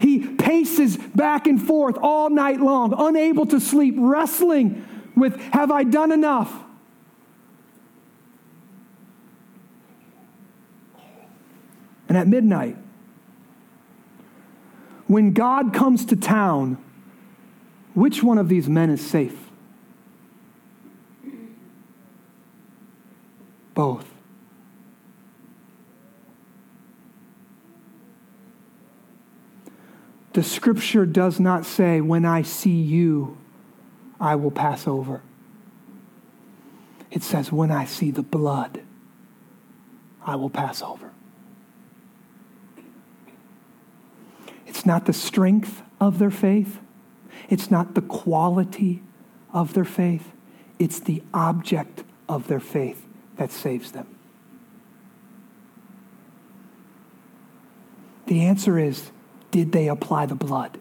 He 0.00 0.20
paces 0.20 0.96
back 0.96 1.48
and 1.48 1.60
forth 1.60 1.98
all 2.00 2.30
night 2.30 2.60
long, 2.60 2.94
unable 2.96 3.46
to 3.46 3.58
sleep, 3.58 3.96
wrestling 3.98 4.86
with, 5.16 5.36
Have 5.52 5.72
I 5.72 5.82
done 5.82 6.12
enough? 6.12 6.67
And 12.08 12.16
at 12.16 12.26
midnight, 12.26 12.76
when 15.06 15.32
God 15.32 15.72
comes 15.72 16.04
to 16.06 16.16
town, 16.16 16.82
which 17.94 18.22
one 18.22 18.38
of 18.38 18.48
these 18.48 18.68
men 18.68 18.90
is 18.90 19.04
safe? 19.04 19.36
Both. 23.74 24.06
The 30.32 30.42
scripture 30.42 31.06
does 31.06 31.40
not 31.40 31.66
say, 31.66 32.00
When 32.00 32.24
I 32.24 32.42
see 32.42 32.70
you, 32.70 33.38
I 34.20 34.36
will 34.36 34.50
pass 34.50 34.86
over. 34.86 35.22
It 37.10 37.22
says, 37.22 37.50
When 37.50 37.70
I 37.70 37.86
see 37.86 38.10
the 38.10 38.22
blood, 38.22 38.82
I 40.22 40.36
will 40.36 40.50
pass 40.50 40.82
over. 40.82 41.07
It's 44.78 44.86
not 44.86 45.06
the 45.06 45.12
strength 45.12 45.82
of 46.00 46.20
their 46.20 46.30
faith, 46.30 46.78
it's 47.48 47.68
not 47.68 47.96
the 47.96 48.00
quality 48.00 49.02
of 49.52 49.74
their 49.74 49.84
faith, 49.84 50.30
it's 50.78 51.00
the 51.00 51.20
object 51.34 52.04
of 52.28 52.46
their 52.46 52.60
faith 52.60 53.04
that 53.38 53.50
saves 53.50 53.90
them. 53.90 54.06
The 58.26 58.44
answer 58.44 58.78
is 58.78 59.10
did 59.50 59.72
they 59.72 59.88
apply 59.88 60.26
the 60.26 60.36
blood? 60.36 60.78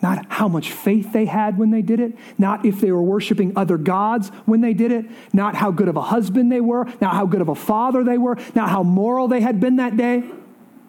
Not 0.00 0.24
how 0.30 0.48
much 0.48 0.72
faith 0.72 1.12
they 1.12 1.26
had 1.26 1.58
when 1.58 1.70
they 1.70 1.82
did 1.82 2.00
it, 2.00 2.16
not 2.38 2.64
if 2.64 2.80
they 2.80 2.92
were 2.92 3.02
worshiping 3.02 3.52
other 3.56 3.76
gods 3.76 4.30
when 4.46 4.62
they 4.62 4.72
did 4.72 4.90
it, 4.90 5.04
not 5.34 5.54
how 5.54 5.70
good 5.70 5.88
of 5.88 5.96
a 5.96 6.02
husband 6.02 6.50
they 6.50 6.62
were, 6.62 6.86
not 7.02 7.12
how 7.12 7.26
good 7.26 7.42
of 7.42 7.50
a 7.50 7.54
father 7.54 8.02
they 8.02 8.16
were, 8.16 8.38
not 8.54 8.70
how 8.70 8.82
moral 8.82 9.28
they 9.28 9.42
had 9.42 9.60
been 9.60 9.76
that 9.76 9.98
day, 9.98 10.24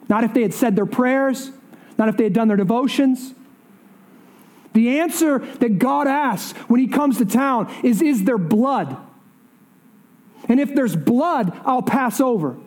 not 0.10 0.24
if 0.24 0.34
they 0.34 0.42
had 0.42 0.54
said 0.54 0.76
their 0.76 0.86
prayers, 0.86 1.52
not 1.98 2.10
if 2.10 2.18
they 2.18 2.26
had 2.26 2.34
done 2.34 2.48
their 2.48 2.58
devotions. 2.58 3.34
The 4.74 5.00
answer 5.00 5.40
that 5.40 5.80
God 5.80 6.08
asks 6.08 6.58
when 6.68 6.80
He 6.80 6.88
comes 6.88 7.18
to 7.20 7.26
town 7.26 7.74
is 7.84 8.02
Is 8.02 8.24
there 8.24 8.38
blood? 8.38 8.98
And 10.50 10.60
if 10.60 10.76
there's 10.76 10.96
blood, 10.96 11.58
I'll 11.66 11.82
pass 11.82 12.20
over. 12.20 12.58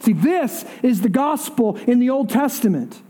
See, 0.00 0.12
this 0.12 0.64
is 0.82 1.02
the 1.02 1.08
gospel 1.08 1.76
in 1.76 2.00
the 2.00 2.10
Old 2.10 2.30
Testament. 2.30 3.00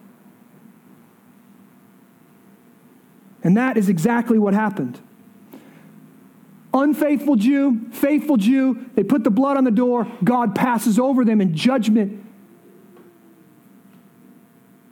And 3.42 3.56
that 3.56 3.76
is 3.76 3.88
exactly 3.88 4.38
what 4.38 4.54
happened. 4.54 5.00
Unfaithful 6.72 7.36
Jew, 7.36 7.88
faithful 7.92 8.36
Jew, 8.36 8.86
they 8.94 9.02
put 9.02 9.24
the 9.24 9.30
blood 9.30 9.56
on 9.56 9.64
the 9.64 9.70
door, 9.70 10.10
God 10.22 10.54
passes 10.54 10.98
over 10.98 11.24
them, 11.24 11.40
in 11.40 11.54
judgment 11.54 12.23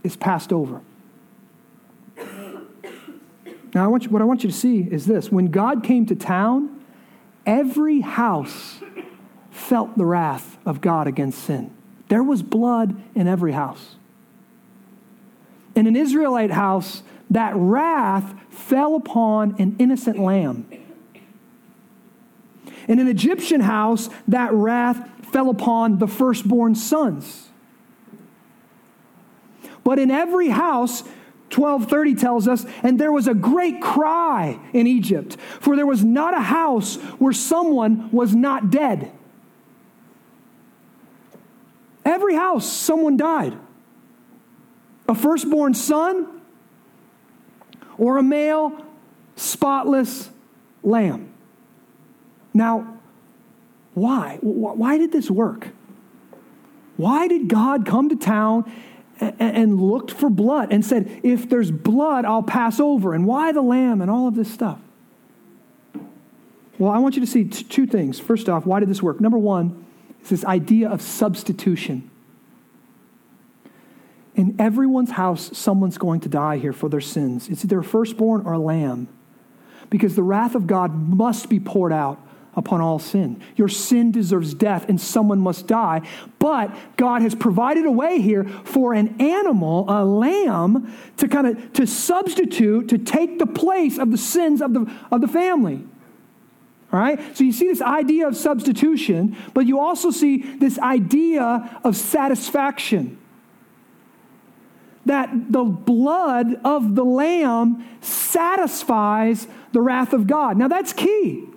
is 0.02 0.16
passed 0.16 0.52
over. 0.52 0.80
Now, 3.74 3.84
I 3.84 3.86
want 3.86 4.04
you, 4.04 4.10
what 4.10 4.20
I 4.20 4.24
want 4.26 4.44
you 4.44 4.50
to 4.50 4.56
see 4.56 4.80
is 4.80 5.06
this 5.06 5.32
when 5.32 5.46
God 5.46 5.82
came 5.82 6.04
to 6.06 6.14
town, 6.14 6.84
every 7.46 8.00
house 8.00 8.80
felt 9.50 9.96
the 9.96 10.04
wrath 10.04 10.58
of 10.66 10.80
God 10.80 11.06
against 11.06 11.42
sin. 11.44 11.70
There 12.08 12.22
was 12.22 12.42
blood 12.42 13.00
in 13.14 13.26
every 13.26 13.52
house. 13.52 13.96
In 15.74 15.86
an 15.86 15.96
Israelite 15.96 16.50
house, 16.50 17.02
that 17.30 17.54
wrath 17.56 18.34
fell 18.50 18.94
upon 18.94 19.56
an 19.58 19.76
innocent 19.78 20.18
lamb. 20.18 20.66
In 22.86 22.98
an 22.98 23.08
Egyptian 23.08 23.62
house, 23.62 24.10
that 24.28 24.52
wrath 24.52 25.08
fell 25.32 25.48
upon 25.48 25.98
the 25.98 26.06
firstborn 26.06 26.74
sons. 26.74 27.48
But 29.84 29.98
in 29.98 30.10
every 30.10 30.48
house, 30.48 31.02
1230 31.54 32.14
tells 32.14 32.48
us, 32.48 32.64
and 32.82 32.98
there 32.98 33.12
was 33.12 33.28
a 33.28 33.34
great 33.34 33.82
cry 33.82 34.58
in 34.72 34.86
Egypt, 34.86 35.36
for 35.60 35.76
there 35.76 35.86
was 35.86 36.02
not 36.02 36.34
a 36.34 36.40
house 36.40 36.96
where 37.18 37.32
someone 37.32 38.10
was 38.10 38.34
not 38.34 38.70
dead. 38.70 39.12
Every 42.04 42.34
house, 42.34 42.70
someone 42.70 43.16
died. 43.16 43.56
A 45.08 45.14
firstborn 45.14 45.74
son 45.74 46.40
or 47.98 48.18
a 48.18 48.22
male, 48.22 48.84
spotless 49.36 50.30
lamb. 50.82 51.32
Now, 52.54 52.98
why? 53.94 54.38
Why 54.40 54.96
did 54.96 55.12
this 55.12 55.30
work? 55.30 55.68
Why 56.96 57.28
did 57.28 57.48
God 57.48 57.84
come 57.84 58.08
to 58.08 58.16
town 58.16 58.70
and 59.20 59.80
looked 59.80 60.10
for 60.10 60.28
blood 60.28 60.72
and 60.72 60.84
said, 60.84 61.20
If 61.22 61.48
there's 61.48 61.70
blood, 61.70 62.24
I'll 62.24 62.42
pass 62.42 62.80
over? 62.80 63.14
And 63.14 63.26
why 63.26 63.52
the 63.52 63.62
lamb 63.62 64.00
and 64.00 64.10
all 64.10 64.28
of 64.28 64.34
this 64.34 64.52
stuff? 64.52 64.78
Well, 66.78 66.90
I 66.90 66.98
want 66.98 67.14
you 67.14 67.20
to 67.20 67.26
see 67.26 67.44
two 67.44 67.86
things. 67.86 68.18
First 68.18 68.48
off, 68.48 68.66
why 68.66 68.80
did 68.80 68.88
this 68.88 69.02
work? 69.02 69.20
Number 69.20 69.38
one, 69.38 69.84
it's 70.20 70.30
this 70.30 70.44
idea 70.44 70.88
of 70.88 71.00
substitution. 71.00 72.10
In 74.34 74.56
everyone's 74.58 75.12
house, 75.12 75.56
someone's 75.56 75.98
going 75.98 76.20
to 76.20 76.28
die 76.28 76.58
here 76.58 76.72
for 76.72 76.88
their 76.88 77.00
sins. 77.00 77.48
It's 77.48 77.64
either 77.64 77.80
a 77.80 77.84
firstborn 77.84 78.42
or 78.46 78.54
a 78.54 78.58
lamb. 78.58 79.08
Because 79.90 80.16
the 80.16 80.22
wrath 80.22 80.54
of 80.54 80.66
God 80.66 80.94
must 80.94 81.48
be 81.50 81.60
poured 81.60 81.92
out 81.92 82.18
upon 82.54 82.80
all 82.80 82.98
sin. 82.98 83.40
Your 83.56 83.68
sin 83.68 84.12
deserves 84.12 84.52
death 84.52 84.88
and 84.88 85.00
someone 85.00 85.40
must 85.40 85.66
die. 85.66 86.02
But 86.38 86.74
God 86.96 87.22
has 87.22 87.34
provided 87.34 87.86
a 87.86 87.90
way 87.90 88.20
here 88.20 88.44
for 88.44 88.92
an 88.92 89.20
animal, 89.20 89.86
a 89.88 90.04
lamb, 90.04 90.92
to 91.16 91.28
kind 91.28 91.46
of 91.46 91.72
to 91.74 91.86
substitute, 91.86 92.88
to 92.88 92.98
take 92.98 93.38
the 93.38 93.46
place 93.46 93.98
of 93.98 94.10
the 94.10 94.18
sins 94.18 94.60
of 94.60 94.74
the, 94.74 94.90
of 95.10 95.20
the 95.20 95.28
family. 95.28 95.82
All 96.92 97.00
right? 97.00 97.18
So 97.36 97.44
you 97.44 97.52
see 97.52 97.68
this 97.68 97.80
idea 97.80 98.28
of 98.28 98.36
substitution, 98.36 99.36
but 99.54 99.66
you 99.66 99.80
also 99.80 100.10
see 100.10 100.38
this 100.56 100.78
idea 100.78 101.80
of 101.82 101.96
satisfaction. 101.96 103.18
That 105.06 105.30
the 105.50 105.64
blood 105.64 106.60
of 106.64 106.94
the 106.94 107.04
lamb 107.04 107.84
satisfies 108.02 109.48
the 109.72 109.80
wrath 109.80 110.12
of 110.12 110.26
God. 110.26 110.58
Now 110.58 110.68
that's 110.68 110.92
key. 110.92 111.48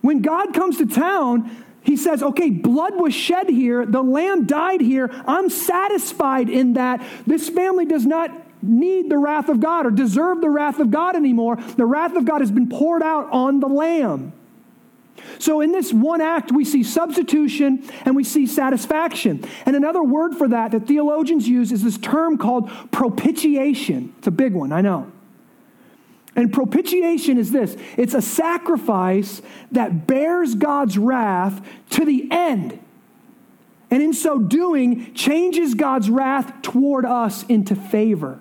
When 0.00 0.22
God 0.22 0.54
comes 0.54 0.78
to 0.78 0.86
town, 0.86 1.64
he 1.82 1.96
says, 1.96 2.22
okay, 2.22 2.50
blood 2.50 2.94
was 2.96 3.14
shed 3.14 3.48
here, 3.48 3.86
the 3.86 4.02
lamb 4.02 4.46
died 4.46 4.80
here. 4.80 5.10
I'm 5.26 5.48
satisfied 5.48 6.48
in 6.48 6.74
that. 6.74 7.02
This 7.26 7.48
family 7.48 7.86
does 7.86 8.06
not 8.06 8.30
need 8.62 9.10
the 9.10 9.16
wrath 9.16 9.48
of 9.48 9.60
God 9.60 9.86
or 9.86 9.90
deserve 9.90 10.40
the 10.40 10.50
wrath 10.50 10.78
of 10.78 10.90
God 10.90 11.16
anymore. 11.16 11.56
The 11.56 11.86
wrath 11.86 12.14
of 12.16 12.24
God 12.24 12.40
has 12.40 12.50
been 12.50 12.68
poured 12.68 13.02
out 13.02 13.30
on 13.30 13.60
the 13.60 13.68
Lamb. 13.68 14.32
So, 15.38 15.60
in 15.60 15.72
this 15.72 15.92
one 15.92 16.20
act, 16.20 16.50
we 16.50 16.64
see 16.64 16.82
substitution 16.82 17.84
and 18.04 18.16
we 18.16 18.24
see 18.24 18.46
satisfaction. 18.46 19.44
And 19.66 19.76
another 19.76 20.02
word 20.02 20.34
for 20.34 20.48
that 20.48 20.72
that 20.72 20.86
theologians 20.86 21.46
use 21.46 21.72
is 21.72 21.82
this 21.82 21.98
term 21.98 22.38
called 22.38 22.70
propitiation. 22.90 24.14
It's 24.18 24.26
a 24.26 24.30
big 24.30 24.54
one, 24.54 24.72
I 24.72 24.80
know. 24.80 25.10
And 26.36 26.52
propitiation 26.52 27.38
is 27.38 27.50
this 27.50 27.76
it's 27.96 28.14
a 28.14 28.22
sacrifice 28.22 29.42
that 29.72 30.06
bears 30.06 30.54
God's 30.54 30.96
wrath 30.98 31.66
to 31.90 32.04
the 32.04 32.28
end. 32.30 32.78
And 33.90 34.02
in 34.02 34.12
so 34.12 34.38
doing, 34.38 35.12
changes 35.14 35.74
God's 35.74 36.08
wrath 36.08 36.62
toward 36.62 37.04
us 37.04 37.42
into 37.44 37.74
favor. 37.74 38.38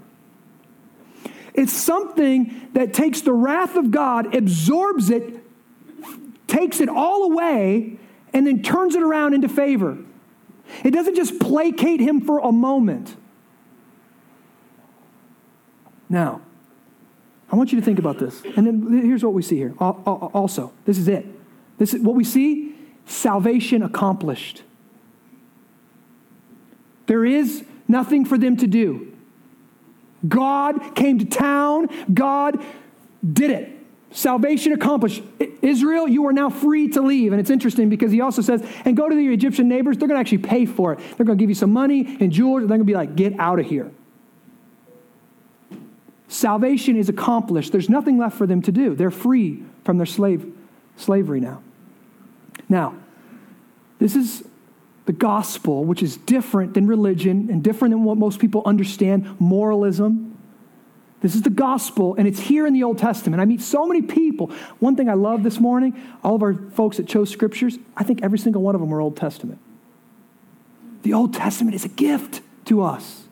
It's 1.55 1.73
something 1.73 2.69
that 2.73 2.93
takes 2.93 3.21
the 3.21 3.33
wrath 3.33 3.75
of 3.75 3.89
God, 3.89 4.35
absorbs 4.35 5.09
it, 5.09 5.43
takes 6.47 6.79
it 6.79 6.87
all 6.87 7.31
away, 7.31 7.97
and 8.31 8.45
then 8.45 8.61
turns 8.61 8.95
it 8.95 9.01
around 9.01 9.33
into 9.33 9.49
favor. 9.49 9.97
It 10.83 10.91
doesn't 10.91 11.15
just 11.15 11.39
placate 11.39 11.99
him 11.99 12.21
for 12.21 12.39
a 12.39 12.51
moment. 12.51 13.15
Now, 16.07 16.41
I 17.51 17.55
want 17.55 17.71
you 17.71 17.79
to 17.79 17.85
think 17.85 17.99
about 17.99 18.19
this. 18.19 18.43
And 18.55 18.67
then 18.67 19.01
here's 19.03 19.23
what 19.23 19.33
we 19.33 19.41
see 19.41 19.57
here. 19.57 19.73
Also, 19.79 20.71
this 20.85 20.97
is 20.97 21.07
it. 21.07 21.25
This 21.77 21.93
is 21.93 22.01
what 22.01 22.15
we 22.15 22.23
see 22.23 22.75
salvation 23.05 23.81
accomplished. 23.81 24.63
There 27.07 27.25
is 27.25 27.65
nothing 27.87 28.23
for 28.25 28.37
them 28.37 28.57
to 28.57 28.67
do. 28.67 29.11
God 30.27 30.95
came 30.95 31.17
to 31.19 31.25
town, 31.25 31.87
God 32.13 32.63
did 33.33 33.49
it. 33.51 33.71
Salvation 34.11 34.73
accomplished. 34.73 35.23
Israel, 35.61 36.07
you 36.07 36.25
are 36.27 36.33
now 36.33 36.49
free 36.49 36.87
to 36.89 37.01
leave. 37.01 37.31
And 37.31 37.39
it's 37.39 37.49
interesting 37.49 37.89
because 37.89 38.11
he 38.11 38.21
also 38.21 38.41
says, 38.41 38.63
and 38.83 38.97
go 38.97 39.07
to 39.07 39.15
your 39.15 39.33
Egyptian 39.33 39.67
neighbors, 39.67 39.97
they're 39.97 40.07
going 40.07 40.17
to 40.17 40.19
actually 40.19 40.39
pay 40.39 40.65
for 40.65 40.93
it. 40.93 40.99
They're 41.15 41.25
going 41.25 41.37
to 41.37 41.41
give 41.41 41.49
you 41.49 41.55
some 41.55 41.71
money 41.71 42.17
and 42.19 42.31
jewels, 42.31 42.61
and 42.61 42.69
they're 42.69 42.77
going 42.77 42.87
to 42.87 42.91
be 42.91 42.95
like, 42.95 43.15
get 43.15 43.39
out 43.39 43.59
of 43.59 43.65
here. 43.65 43.91
Salvation 46.29 46.95
is 46.95 47.09
accomplished. 47.09 47.71
There's 47.71 47.89
nothing 47.89 48.19
left 48.19 48.37
for 48.37 48.45
them 48.45 48.61
to 48.61 48.71
do. 48.71 48.95
They're 48.95 49.11
free 49.11 49.63
from 49.83 49.97
their 49.97 50.05
slave 50.05 50.53
slavery 50.95 51.39
now. 51.39 51.61
Now, 52.69 52.95
this 53.97 54.15
is 54.15 54.43
the 55.05 55.13
gospel, 55.13 55.85
which 55.85 56.03
is 56.03 56.17
different 56.17 56.75
than 56.75 56.85
religion 56.85 57.49
and 57.49 57.63
different 57.63 57.93
than 57.93 58.03
what 58.03 58.17
most 58.17 58.39
people 58.39 58.61
understand, 58.63 59.39
moralism. 59.39 60.37
This 61.21 61.33
is 61.33 61.41
the 61.41 61.49
gospel, 61.49 62.13
and 62.15 62.27
it's 62.27 62.39
here 62.39 62.67
in 62.67 62.73
the 62.73 62.83
Old 62.83 62.99
Testament. 62.99 63.41
I 63.41 63.45
meet 63.45 63.61
so 63.61 63.87
many 63.87 64.03
people. 64.03 64.51
One 64.77 64.95
thing 64.95 65.09
I 65.09 65.15
love 65.15 65.41
this 65.41 65.59
morning, 65.59 65.99
all 66.23 66.35
of 66.35 66.43
our 66.43 66.53
folks 66.53 66.97
that 66.97 67.07
chose 67.07 67.31
scriptures, 67.31 67.79
I 67.97 68.03
think 68.03 68.21
every 68.21 68.37
single 68.37 68.61
one 68.61 68.75
of 68.75 68.81
them 68.81 68.93
are 68.93 69.01
Old 69.01 69.17
Testament. 69.17 69.59
The 71.01 71.13
Old 71.13 71.33
Testament 71.33 71.73
is 71.73 71.85
a 71.85 71.89
gift 71.89 72.41
to 72.65 72.83
us. 72.83 73.23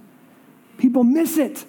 People 0.80 1.04
miss 1.04 1.38
it. 1.38 1.64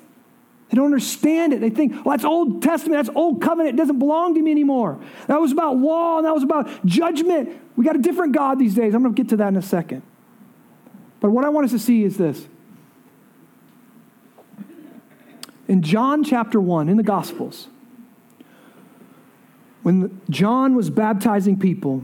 They 0.69 0.77
don't 0.77 0.87
understand 0.87 1.53
it. 1.53 1.61
They 1.61 1.71
think, 1.71 1.93
well, 2.05 2.16
that's 2.16 2.25
Old 2.25 2.62
Testament, 2.62 3.05
that's 3.05 3.16
Old 3.16 3.41
Covenant, 3.41 3.75
it 3.75 3.77
doesn't 3.79 3.99
belong 3.99 4.35
to 4.35 4.43
me 4.43 4.51
anymore. 4.51 5.01
That 5.27 5.41
was 5.41 5.51
about 5.51 5.79
law 5.79 6.19
and 6.19 6.27
that 6.27 6.35
was 6.35 6.43
about 6.43 6.85
judgment. 6.85 7.59
We 7.77 7.85
got 7.85 7.97
a 7.97 8.01
different 8.01 8.35
God 8.35 8.59
these 8.59 8.75
days. 8.75 8.95
I'm 8.95 9.03
going 9.03 9.14
to 9.14 9.23
get 9.23 9.31
to 9.31 9.37
that 9.39 9.49
in 9.49 9.57
a 9.57 9.62
second. 9.62 10.03
But 11.21 11.31
what 11.31 11.45
I 11.45 11.49
want 11.49 11.64
us 11.64 11.71
to 11.73 11.79
see 11.79 12.05
is 12.05 12.16
this. 12.16 12.47
In 15.66 15.83
John 15.83 16.23
chapter 16.25 16.61
1, 16.61 16.89
in 16.89 16.97
the 16.97 17.03
Gospels, 17.03 17.69
when 19.83 20.21
John 20.29 20.75
was 20.75 20.91
baptizing 20.91 21.59
people 21.59 22.03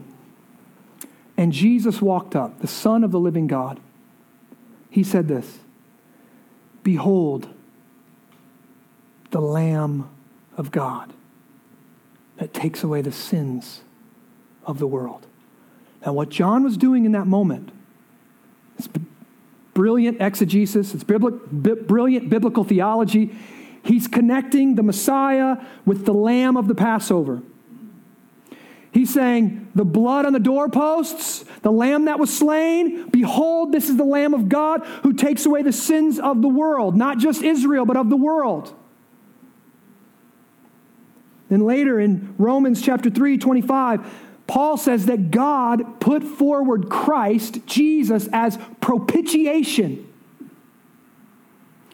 and 1.36 1.52
Jesus 1.52 2.00
walked 2.00 2.36
up, 2.36 2.60
the 2.60 2.66
Son 2.66 3.04
of 3.04 3.10
the 3.10 3.18
living 3.18 3.46
God, 3.46 3.80
he 4.90 5.02
said 5.02 5.28
this 5.28 5.58
Behold, 6.82 7.48
the 9.34 9.40
Lamb 9.40 10.08
of 10.56 10.70
God 10.70 11.12
that 12.36 12.54
takes 12.54 12.84
away 12.84 13.02
the 13.02 13.10
sins 13.10 13.82
of 14.64 14.78
the 14.78 14.86
world. 14.86 15.26
Now, 16.06 16.12
what 16.12 16.28
John 16.28 16.62
was 16.62 16.76
doing 16.76 17.04
in 17.04 17.10
that 17.12 17.26
moment, 17.26 17.72
it's 18.78 18.88
brilliant 19.74 20.20
exegesis, 20.20 20.94
it's 20.94 21.02
brilliant 21.02 22.30
biblical 22.30 22.62
theology. 22.62 23.36
He's 23.82 24.06
connecting 24.06 24.76
the 24.76 24.84
Messiah 24.84 25.56
with 25.84 26.06
the 26.06 26.14
Lamb 26.14 26.56
of 26.56 26.68
the 26.68 26.76
Passover. 26.76 27.42
He's 28.92 29.12
saying, 29.12 29.68
The 29.74 29.84
blood 29.84 30.26
on 30.26 30.32
the 30.32 30.38
doorposts, 30.38 31.44
the 31.62 31.72
lamb 31.72 32.04
that 32.04 32.20
was 32.20 32.32
slain, 32.32 33.08
behold, 33.08 33.72
this 33.72 33.88
is 33.88 33.96
the 33.96 34.04
Lamb 34.04 34.32
of 34.32 34.48
God 34.48 34.86
who 35.02 35.12
takes 35.12 35.44
away 35.44 35.62
the 35.62 35.72
sins 35.72 36.20
of 36.20 36.40
the 36.40 36.48
world, 36.48 36.94
not 36.94 37.18
just 37.18 37.42
Israel, 37.42 37.84
but 37.84 37.96
of 37.96 38.10
the 38.10 38.16
world. 38.16 38.72
Then 41.54 41.66
later 41.66 42.00
in 42.00 42.34
Romans 42.36 42.82
chapter 42.82 43.08
3, 43.08 43.38
25, 43.38 44.04
Paul 44.48 44.76
says 44.76 45.06
that 45.06 45.30
God 45.30 46.00
put 46.00 46.24
forward 46.24 46.90
Christ, 46.90 47.64
Jesus, 47.64 48.28
as 48.32 48.58
propitiation. 48.80 50.12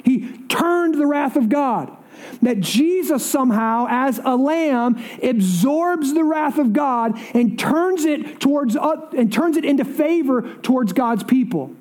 He 0.03 0.39
turned 0.49 0.95
the 0.95 1.07
wrath 1.07 1.37
of 1.37 1.51
God. 1.51 1.95
That 2.41 2.61
Jesus 2.61 3.25
somehow, 3.25 3.87
as 3.91 4.19
a 4.25 4.35
lamb, 4.35 5.05
absorbs 5.23 6.15
the 6.15 6.25
wrath 6.25 6.57
of 6.57 6.73
God 6.73 7.21
and 7.35 7.59
turns 7.59 8.07
it 8.07 8.41
towards 8.41 8.77
uh, 8.77 9.11
and 9.15 9.31
turns 9.31 9.59
it 9.59 9.67
into 9.67 9.85
favor 9.85 10.55
towards 10.63 10.95
God's 10.95 11.23
people. 11.23 11.77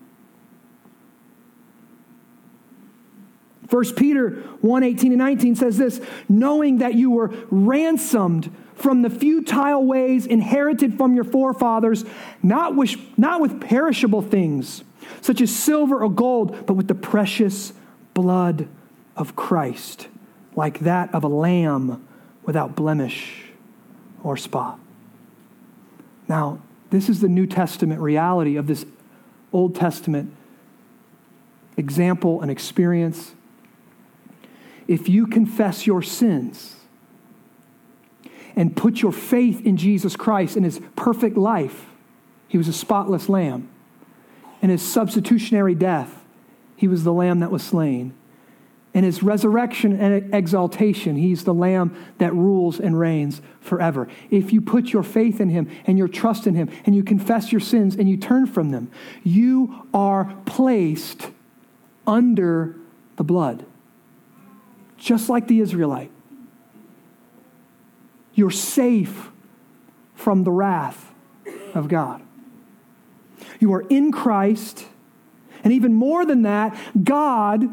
1 3.70 3.94
Peter 3.96 4.32
1 4.62 4.84
18 4.84 5.12
and 5.12 5.20
19 5.20 5.56
says 5.56 5.78
this 5.78 6.02
knowing 6.28 6.80
that 6.80 6.96
you 6.96 7.12
were 7.12 7.32
ransomed 7.50 8.52
from 8.76 9.02
the 9.02 9.10
futile 9.10 9.86
ways 9.86 10.26
inherited 10.26 10.98
from 10.98 11.14
your 11.14 11.24
forefathers, 11.24 12.06
not 12.42 12.74
not 13.18 13.42
with 13.42 13.62
perishable 13.62 14.22
things, 14.22 14.84
such 15.22 15.42
as 15.42 15.54
silver 15.56 16.02
or 16.02 16.10
gold, 16.10 16.66
but 16.66 16.74
with 16.74 16.88
the 16.88 16.96
precious 16.96 17.74
blood 18.14 18.68
of 19.16 19.36
Christ, 19.36 20.08
like 20.56 20.80
that 20.80 21.14
of 21.14 21.24
a 21.24 21.28
lamb 21.28 22.08
without 22.44 22.76
blemish 22.76 23.52
or 24.24 24.38
spot. 24.38 24.80
Now, 26.28 26.62
this 26.90 27.10
is 27.10 27.20
the 27.20 27.28
New 27.28 27.46
Testament 27.46 28.02
reality 28.02 28.56
of 28.56 28.68
this 28.68 28.86
Old 29.52 29.76
Testament 29.76 30.34
example 31.78 32.42
and 32.42 32.50
experience 32.50 33.34
if 34.90 35.08
you 35.08 35.28
confess 35.28 35.86
your 35.86 36.02
sins 36.02 36.76
and 38.56 38.76
put 38.76 39.04
your 39.04 39.12
faith 39.12 39.64
in 39.64 39.78
Jesus 39.78 40.16
Christ 40.16 40.56
and 40.56 40.66
his 40.66 40.82
perfect 40.96 41.38
life, 41.38 41.86
he 42.48 42.58
was 42.58 42.68
a 42.68 42.74
spotless 42.74 43.30
lamb, 43.30 43.70
and 44.64 44.72
his 44.72 44.82
substitutionary 44.82 45.76
death, 45.76 46.26
he 46.76 46.88
was 46.88 47.04
the 47.04 47.14
lamb 47.14 47.40
that 47.40 47.52
was 47.52 47.62
slain. 47.62 48.16
In 48.92 49.04
his 49.04 49.22
resurrection 49.22 49.96
and 49.96 50.34
exaltation, 50.34 51.18
he's 51.18 51.44
the 51.44 51.54
lamb 51.54 51.96
that 52.18 52.34
rules 52.34 52.80
and 52.80 53.00
reigns 53.00 53.44
forever. 53.62 54.08
If 54.32 54.52
you 54.52 54.60
put 54.60 54.92
your 54.92 55.04
faith 55.04 55.40
in 55.40 55.50
him 55.50 55.70
and 55.86 56.00
your 56.00 56.08
trust 56.08 56.48
in 56.48 56.56
him 56.56 56.68
and 56.88 56.96
you 56.96 57.04
confess 57.04 57.52
your 57.52 57.62
sins 57.62 57.96
and 57.96 58.10
you 58.10 58.18
turn 58.18 58.48
from 58.48 58.72
them, 58.72 58.90
you 59.24 59.88
are 59.94 60.36
placed 60.48 61.30
under 62.08 62.76
the 63.18 63.24
blood 63.24 63.68
just 65.00 65.30
like 65.30 65.48
the 65.48 65.60
Israelite. 65.60 66.12
You're 68.34 68.52
safe 68.52 69.30
from 70.14 70.44
the 70.44 70.52
wrath 70.52 71.14
of 71.74 71.88
God. 71.88 72.22
You 73.60 73.74
are 73.74 73.82
in 73.90 74.12
Christ, 74.12 74.86
and 75.64 75.74
even 75.74 75.94
more 75.94 76.26
than 76.26 76.44
that, 76.44 76.78
God 77.04 77.70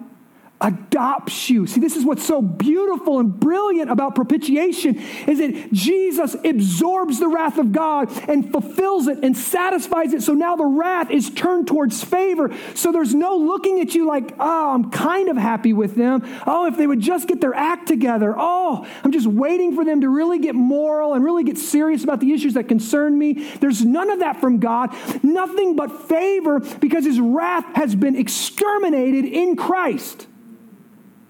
adopts 0.61 1.51
you. 1.51 1.67
See, 1.67 1.81
this 1.81 1.97
is 1.97 2.05
what's 2.05 2.25
so 2.25 2.41
beautiful 2.41 3.19
and 3.21 3.39
brilliant 3.39 3.91
about 3.91 4.15
propitiation 4.15 4.97
is 5.27 5.39
that 5.39 5.73
Jesus 5.73 6.35
absorbs 6.45 7.19
the 7.19 7.29
wrath 7.29 7.59
of 7.59 7.73
God 7.73 8.11
and 8.29 8.51
fulfills 8.51 9.07
it 9.07 9.19
and 9.23 9.37
satisfies 9.37 10.15
it. 10.15 10.23
So 10.23 10.33
now 10.33 10.57
the 10.57 10.65
wrath 10.65 11.11
is 11.11 11.29
turned 11.29 11.67
towards 11.67 12.03
favor. 12.03 12.55
So 12.75 12.91
there's 12.91 13.15
no 13.15 13.37
looking 13.37 13.81
at 13.81 13.95
you 13.95 14.07
like, 14.07 14.35
"Oh, 14.41 14.71
I'm 14.71 14.91
kind 14.91 15.29
of 15.29 15.37
happy 15.37 15.75
with 15.75 15.95
them. 15.95 16.23
Oh, 16.47 16.67
if 16.67 16.79
they 16.79 16.87
would 16.87 17.01
just 17.01 17.29
get 17.29 17.41
their 17.43 17.55
act 17.55 17.87
together. 17.87 18.35
Oh, 18.37 18.87
I'm 19.05 19.13
just 19.13 19.27
waiting 19.27 19.75
for 19.75 19.85
them 19.85 20.01
to 20.01 20.09
really 20.09 20.39
get 20.39 20.55
moral 20.55 21.13
and 21.13 21.23
really 21.23 21.45
get 21.45 21.59
serious 21.59 22.03
about 22.03 22.21
the 22.21 22.33
issues 22.33 22.55
that 22.55 22.67
concern 22.67 23.19
me." 23.19 23.45
There's 23.61 23.85
none 23.85 24.11
of 24.11 24.21
that 24.21 24.41
from 24.41 24.59
God. 24.59 24.95
Nothing 25.23 25.77
but 25.77 26.09
favor 26.09 26.61
because 26.81 27.05
his 27.05 27.21
wrath 27.21 27.67
has 27.75 27.95
been 27.95 28.17
exterminated 28.17 29.27
in 29.27 29.57
Christ 29.57 30.27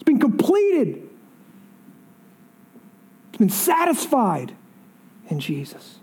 been 0.07 0.18
completed. 0.18 1.07
It's 3.28 3.38
been 3.38 3.50
satisfied 3.50 4.54
in 5.28 5.40
Jesus. 5.40 5.98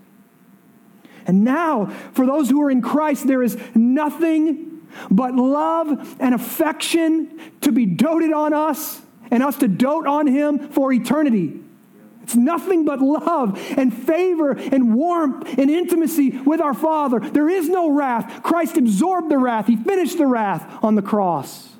And 1.26 1.42
now, 1.42 1.86
for 2.12 2.26
those 2.26 2.48
who 2.48 2.62
are 2.62 2.70
in 2.70 2.82
Christ, 2.82 3.26
there 3.26 3.42
is 3.42 3.58
nothing 3.74 4.86
but 5.10 5.34
love 5.34 6.16
and 6.20 6.34
affection 6.34 7.40
to 7.62 7.72
be 7.72 7.86
doted 7.86 8.32
on 8.32 8.52
us 8.52 9.00
and 9.30 9.42
us 9.42 9.56
to 9.56 9.68
dote 9.68 10.06
on 10.06 10.26
Him 10.26 10.68
for 10.68 10.92
eternity. 10.92 11.60
It's 12.22 12.36
nothing 12.36 12.84
but 12.84 13.00
love 13.00 13.58
and 13.76 13.92
favor 13.92 14.52
and 14.52 14.94
warmth 14.94 15.58
and 15.58 15.70
intimacy 15.70 16.30
with 16.30 16.60
our 16.60 16.72
Father. 16.72 17.20
There 17.20 17.48
is 17.48 17.68
no 17.68 17.90
wrath. 17.90 18.42
Christ 18.42 18.76
absorbed 18.76 19.30
the 19.30 19.38
wrath, 19.38 19.66
He 19.66 19.76
finished 19.76 20.18
the 20.18 20.26
wrath 20.26 20.84
on 20.84 20.94
the 20.94 21.02
cross. 21.02 21.73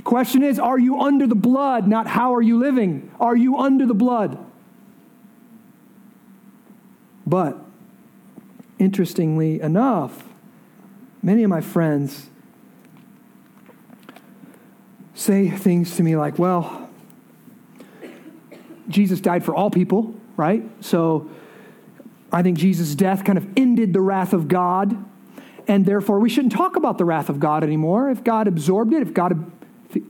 The 0.00 0.04
question 0.04 0.42
is 0.42 0.58
are 0.58 0.78
you 0.78 0.98
under 0.98 1.26
the 1.26 1.34
blood, 1.34 1.86
not 1.86 2.06
how 2.06 2.34
are 2.34 2.40
you 2.40 2.58
living? 2.58 3.10
Are 3.20 3.36
you 3.36 3.58
under 3.58 3.84
the 3.84 3.92
blood? 3.92 4.42
But, 7.26 7.58
interestingly 8.78 9.60
enough, 9.60 10.24
many 11.22 11.42
of 11.42 11.50
my 11.50 11.60
friends 11.60 12.30
say 15.12 15.50
things 15.50 15.94
to 15.96 16.02
me 16.02 16.16
like, 16.16 16.38
well, 16.38 16.88
Jesus 18.88 19.20
died 19.20 19.44
for 19.44 19.54
all 19.54 19.70
people, 19.70 20.14
right? 20.38 20.64
So 20.82 21.28
I 22.32 22.42
think 22.42 22.56
Jesus' 22.56 22.94
death 22.94 23.22
kind 23.22 23.36
of 23.36 23.46
ended 23.54 23.92
the 23.92 24.00
wrath 24.00 24.32
of 24.32 24.48
God, 24.48 24.96
and 25.68 25.84
therefore 25.84 26.20
we 26.20 26.30
shouldn't 26.30 26.54
talk 26.54 26.76
about 26.76 26.96
the 26.96 27.04
wrath 27.04 27.28
of 27.28 27.38
God 27.38 27.62
anymore. 27.62 28.08
If 28.08 28.24
God 28.24 28.48
absorbed 28.48 28.94
it, 28.94 29.02
if 29.02 29.12
God 29.12 29.52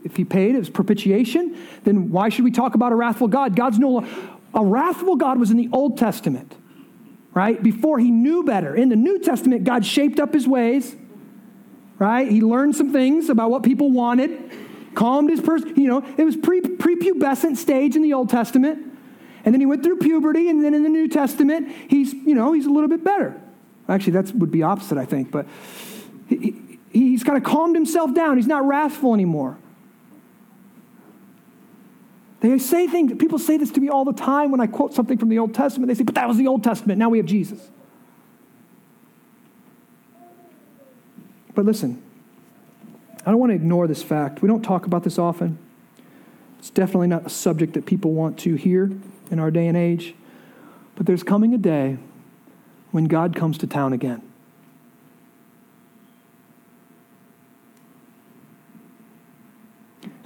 if 0.05 0.17
he 0.17 0.25
paid, 0.25 0.55
it 0.55 0.59
was 0.59 0.71
propitiation, 0.71 1.57
then 1.85 2.11
why 2.11 2.29
should 2.29 2.45
we 2.45 2.51
talk 2.51 2.75
about 2.75 2.93
a 2.93 2.95
wrathful 2.95 3.29
God? 3.29 3.57
God's 3.57 3.79
no 3.79 4.07
a 4.55 4.65
wrathful 4.65 5.17
God 5.17 5.39
was 5.39 5.51
in 5.51 5.57
the 5.57 5.69
Old 5.73 5.97
Testament, 5.97 6.55
right? 7.35 7.63
Before 7.63 7.99
he 7.99 8.11
knew 8.11 8.43
better. 8.43 8.75
In 8.75 8.89
the 8.89 8.97
New 8.97 9.19
Testament, 9.21 9.65
God 9.65 9.87
shaped 9.87 10.19
up 10.19 10.35
his 10.35 10.47
ways, 10.49 10.97
right? 11.99 12.31
He 12.31 12.41
learned 12.41 12.75
some 12.75 12.93
things 12.93 13.29
about 13.29 13.51
what 13.51 13.63
people 13.63 13.91
wanted, 13.91 14.51
calmed 14.95 15.31
his 15.31 15.41
person, 15.41 15.77
you 15.77 15.87
know, 15.87 16.05
it 16.17 16.25
was 16.25 16.37
pre 16.37 16.61
prepubescent 16.61 17.57
stage 17.57 17.97
in 17.97 18.03
the 18.03 18.13
Old 18.13 18.29
Testament. 18.29 18.87
And 19.45 19.55
then 19.55 19.61
he 19.61 19.67
went 19.67 19.83
through 19.83 19.99
puberty, 19.99 20.51
and 20.51 20.63
then 20.63 20.75
in 20.75 20.83
the 20.83 20.89
New 20.89 21.09
Testament, 21.09 21.69
he's, 21.89 22.13
you 22.13 22.35
know, 22.35 22.53
he's 22.53 22.67
a 22.67 22.71
little 22.71 22.91
bit 22.91 23.03
better. 23.03 23.41
Actually, 23.89 24.13
that 24.13 24.35
would 24.35 24.51
be 24.51 24.63
opposite, 24.63 24.99
I 24.99 25.07
think. 25.07 25.31
But 25.31 25.47
he, 26.29 26.79
he's 26.91 27.25
kind 27.25 27.39
of 27.39 27.45
calmed 27.45 27.75
himself 27.75 28.13
down. 28.15 28.37
He's 28.37 28.47
not 28.47 28.67
wrathful 28.67 29.15
anymore. 29.15 29.59
They 32.41 32.59
say 32.59 32.87
things, 32.87 33.13
people 33.19 33.39
say 33.39 33.59
this 33.59 33.71
to 33.73 33.81
me 33.81 33.89
all 33.89 34.05
the 34.05 34.15
time 34.15 34.51
when 34.51 34.61
I 34.61 34.67
quote 34.67 34.95
something 34.95 35.19
from 35.19 35.29
the 35.29 35.39
Old 35.39 35.55
Testament. 35.55 35.89
They 35.89 35.95
say, 35.95 36.05
but 36.05 36.15
that 36.15 36.27
was 36.27 36.39
the 36.39 36.47
Old 36.47 36.65
Testament. 36.65 36.99
Now 36.99 37.11
we 37.11 37.19
have 37.19 37.27
Jesus. 37.27 37.71
But 41.55 41.67
listen, 41.67 42.03
I 43.27 43.31
don't 43.31 43.39
want 43.39 43.51
to 43.51 43.57
ignore 43.57 43.87
this 43.87 44.03
fact. 44.03 44.41
We 44.41 44.49
don't 44.49 44.63
talk 44.63 44.87
about 44.87 45.05
this 45.05 45.19
often. 45.19 45.59
It's 46.59 46.71
definitely 46.71 47.09
not 47.09 47.27
a 47.27 47.31
subject 47.31 47.75
that 47.75 47.85
people 47.85 48.13
want 48.13 48.39
to 48.41 48.55
hear 48.55 48.91
in 49.31 49.39
our 49.39 49.51
day 49.51 49.67
and 49.67 49.77
age. 49.77 50.15
But 50.95 51.07
there's 51.07 51.23
coming 51.23 51.53
a 51.53 51.59
day 51.59 51.99
when 52.91 53.05
God 53.05 53.37
comes 53.37 53.59
to 53.59 53.67
town 53.67 53.93
again. 53.93 54.30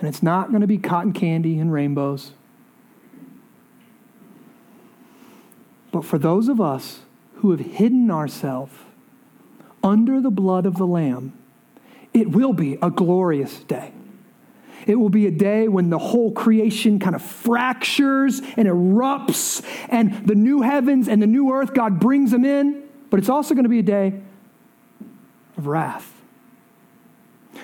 And 0.04 0.12
it's 0.12 0.22
not 0.22 0.50
going 0.50 0.60
to 0.60 0.66
be 0.66 0.76
cotton 0.76 1.14
candy 1.14 1.58
and 1.58 1.72
rainbows. 1.72 2.32
But 5.92 6.04
for 6.04 6.18
those 6.18 6.48
of 6.48 6.60
us 6.60 7.00
who 7.36 7.52
have 7.52 7.60
hidden 7.60 8.10
ourselves 8.10 8.74
under 9.82 10.20
the 10.20 10.28
blood 10.28 10.66
of 10.66 10.76
the 10.76 10.86
Lamb, 10.86 11.32
it 12.12 12.32
will 12.32 12.52
be 12.52 12.76
a 12.82 12.90
glorious 12.90 13.60
day. 13.60 13.94
It 14.86 14.96
will 14.96 15.08
be 15.08 15.26
a 15.26 15.30
day 15.30 15.68
when 15.68 15.88
the 15.88 15.98
whole 15.98 16.32
creation 16.32 16.98
kind 16.98 17.16
of 17.16 17.22
fractures 17.22 18.42
and 18.58 18.68
erupts, 18.68 19.64
and 19.88 20.26
the 20.26 20.34
new 20.34 20.60
heavens 20.60 21.08
and 21.08 21.22
the 21.22 21.26
new 21.26 21.50
earth, 21.50 21.72
God 21.72 21.98
brings 21.98 22.30
them 22.30 22.44
in. 22.44 22.82
But 23.08 23.20
it's 23.20 23.30
also 23.30 23.54
going 23.54 23.64
to 23.64 23.70
be 23.70 23.78
a 23.78 23.82
day 23.82 24.20
of 25.56 25.66
wrath. 25.66 26.13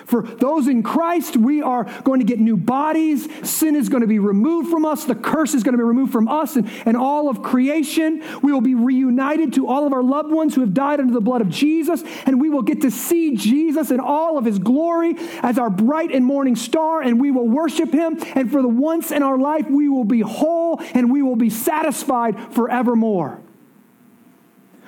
For 0.05 0.23
those 0.23 0.67
in 0.67 0.83
Christ, 0.83 1.37
we 1.37 1.61
are 1.61 1.83
going 2.03 2.19
to 2.19 2.25
get 2.25 2.39
new 2.39 2.57
bodies. 2.57 3.27
Sin 3.47 3.75
is 3.75 3.89
going 3.89 4.01
to 4.01 4.07
be 4.07 4.19
removed 4.19 4.69
from 4.69 4.85
us. 4.85 5.05
The 5.05 5.15
curse 5.15 5.53
is 5.53 5.63
going 5.63 5.73
to 5.73 5.77
be 5.77 5.83
removed 5.83 6.11
from 6.11 6.27
us 6.27 6.55
and, 6.55 6.69
and 6.85 6.97
all 6.97 7.29
of 7.29 7.41
creation. 7.43 8.23
We 8.41 8.51
will 8.51 8.61
be 8.61 8.75
reunited 8.75 9.53
to 9.53 9.67
all 9.67 9.85
of 9.85 9.93
our 9.93 10.03
loved 10.03 10.31
ones 10.31 10.55
who 10.55 10.61
have 10.61 10.73
died 10.73 10.99
under 10.99 11.13
the 11.13 11.21
blood 11.21 11.41
of 11.41 11.49
Jesus. 11.49 12.03
And 12.25 12.41
we 12.41 12.49
will 12.49 12.61
get 12.61 12.81
to 12.81 12.91
see 12.91 13.35
Jesus 13.35 13.91
in 13.91 13.99
all 13.99 14.37
of 14.37 14.45
his 14.45 14.59
glory 14.59 15.15
as 15.41 15.57
our 15.57 15.69
bright 15.69 16.11
and 16.11 16.25
morning 16.25 16.55
star. 16.55 17.01
And 17.01 17.19
we 17.19 17.31
will 17.31 17.47
worship 17.47 17.91
him. 17.91 18.17
And 18.35 18.51
for 18.51 18.61
the 18.61 18.67
once 18.67 19.11
in 19.11 19.23
our 19.23 19.37
life, 19.37 19.69
we 19.69 19.89
will 19.89 20.05
be 20.05 20.21
whole 20.21 20.81
and 20.93 21.11
we 21.11 21.21
will 21.21 21.35
be 21.35 21.49
satisfied 21.49 22.53
forevermore. 22.53 23.39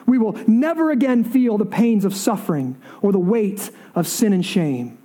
We 0.06 0.18
will 0.18 0.34
never 0.48 0.92
again 0.92 1.24
feel 1.24 1.58
the 1.58 1.66
pains 1.66 2.06
of 2.06 2.16
suffering 2.16 2.78
or 3.02 3.12
the 3.12 3.20
weight 3.20 3.72
of 3.96 4.08
sin 4.08 4.34
and 4.34 4.46
shame. 4.46 4.98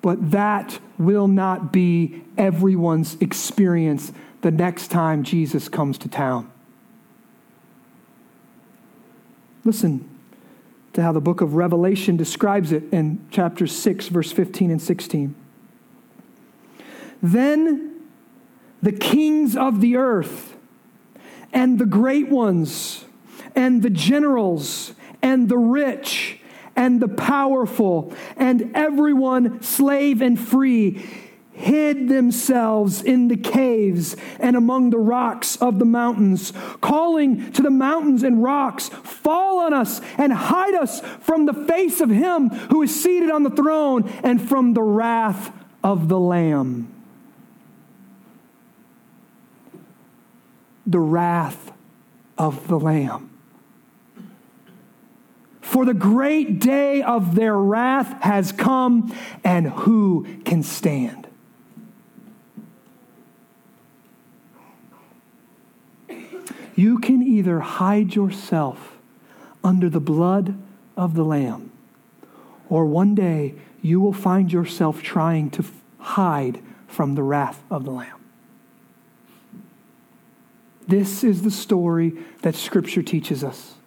But 0.00 0.30
that 0.30 0.78
will 0.98 1.28
not 1.28 1.72
be 1.72 2.22
everyone's 2.36 3.16
experience 3.20 4.12
the 4.42 4.50
next 4.50 4.88
time 4.88 5.24
Jesus 5.24 5.68
comes 5.68 5.98
to 5.98 6.08
town. 6.08 6.50
Listen 9.64 10.08
to 10.92 11.02
how 11.02 11.12
the 11.12 11.20
book 11.20 11.40
of 11.40 11.54
Revelation 11.54 12.16
describes 12.16 12.72
it 12.72 12.84
in 12.92 13.26
chapter 13.30 13.66
6, 13.66 14.08
verse 14.08 14.32
15 14.32 14.70
and 14.70 14.80
16. 14.80 15.34
Then 17.22 18.00
the 18.82 18.92
kings 18.92 19.56
of 19.56 19.80
the 19.80 19.96
earth 19.96 20.56
and 21.52 21.78
the 21.78 21.86
great 21.86 22.28
ones 22.28 23.04
and 23.54 23.82
the 23.82 23.90
generals 23.90 24.94
and 25.20 25.48
the 25.48 25.58
rich 25.58 26.37
and 26.78 27.00
the 27.00 27.08
powerful 27.08 28.14
and 28.36 28.70
everyone, 28.76 29.60
slave 29.62 30.22
and 30.22 30.38
free, 30.38 31.04
hid 31.50 32.08
themselves 32.08 33.02
in 33.02 33.26
the 33.26 33.36
caves 33.36 34.14
and 34.38 34.54
among 34.54 34.90
the 34.90 34.98
rocks 34.98 35.56
of 35.56 35.80
the 35.80 35.84
mountains, 35.84 36.52
calling 36.80 37.50
to 37.50 37.62
the 37.62 37.70
mountains 37.70 38.22
and 38.22 38.44
rocks, 38.44 38.90
Fall 38.90 39.58
on 39.58 39.74
us 39.74 40.00
and 40.16 40.32
hide 40.32 40.74
us 40.74 41.00
from 41.00 41.46
the 41.46 41.52
face 41.52 42.00
of 42.00 42.10
him 42.10 42.48
who 42.48 42.82
is 42.82 43.02
seated 43.02 43.28
on 43.28 43.42
the 43.42 43.50
throne 43.50 44.08
and 44.22 44.40
from 44.40 44.74
the 44.74 44.82
wrath 44.82 45.52
of 45.82 46.08
the 46.08 46.20
Lamb. 46.20 46.94
The 50.86 51.00
wrath 51.00 51.72
of 52.38 52.68
the 52.68 52.78
Lamb. 52.78 53.37
For 55.78 55.84
the 55.84 55.94
great 55.94 56.58
day 56.58 57.02
of 57.02 57.36
their 57.36 57.56
wrath 57.56 58.20
has 58.22 58.50
come, 58.50 59.16
and 59.44 59.68
who 59.68 60.26
can 60.44 60.64
stand? 60.64 61.28
You 66.74 66.98
can 66.98 67.22
either 67.22 67.60
hide 67.60 68.16
yourself 68.16 68.96
under 69.62 69.88
the 69.88 70.00
blood 70.00 70.60
of 70.96 71.14
the 71.14 71.24
Lamb, 71.24 71.70
or 72.68 72.84
one 72.84 73.14
day 73.14 73.54
you 73.80 74.00
will 74.00 74.12
find 74.12 74.52
yourself 74.52 75.00
trying 75.00 75.48
to 75.50 75.64
hide 76.00 76.60
from 76.88 77.14
the 77.14 77.22
wrath 77.22 77.62
of 77.70 77.84
the 77.84 77.92
Lamb. 77.92 78.18
This 80.88 81.22
is 81.22 81.42
the 81.42 81.52
story 81.52 82.14
that 82.42 82.56
Scripture 82.56 83.04
teaches 83.04 83.44
us. 83.44 83.77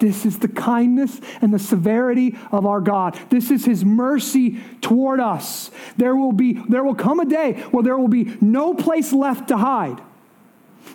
This 0.00 0.24
is 0.24 0.38
the 0.38 0.48
kindness 0.48 1.20
and 1.42 1.52
the 1.52 1.58
severity 1.58 2.36
of 2.50 2.64
our 2.64 2.80
God. 2.80 3.18
This 3.28 3.50
is 3.50 3.66
his 3.66 3.84
mercy 3.84 4.58
toward 4.80 5.20
us. 5.20 5.70
There 5.98 6.16
will 6.16 6.32
be 6.32 6.54
there 6.54 6.82
will 6.82 6.94
come 6.94 7.20
a 7.20 7.26
day 7.26 7.60
where 7.70 7.84
there 7.84 7.98
will 7.98 8.08
be 8.08 8.36
no 8.40 8.74
place 8.74 9.12
left 9.12 9.48
to 9.48 9.58
hide. 9.58 10.00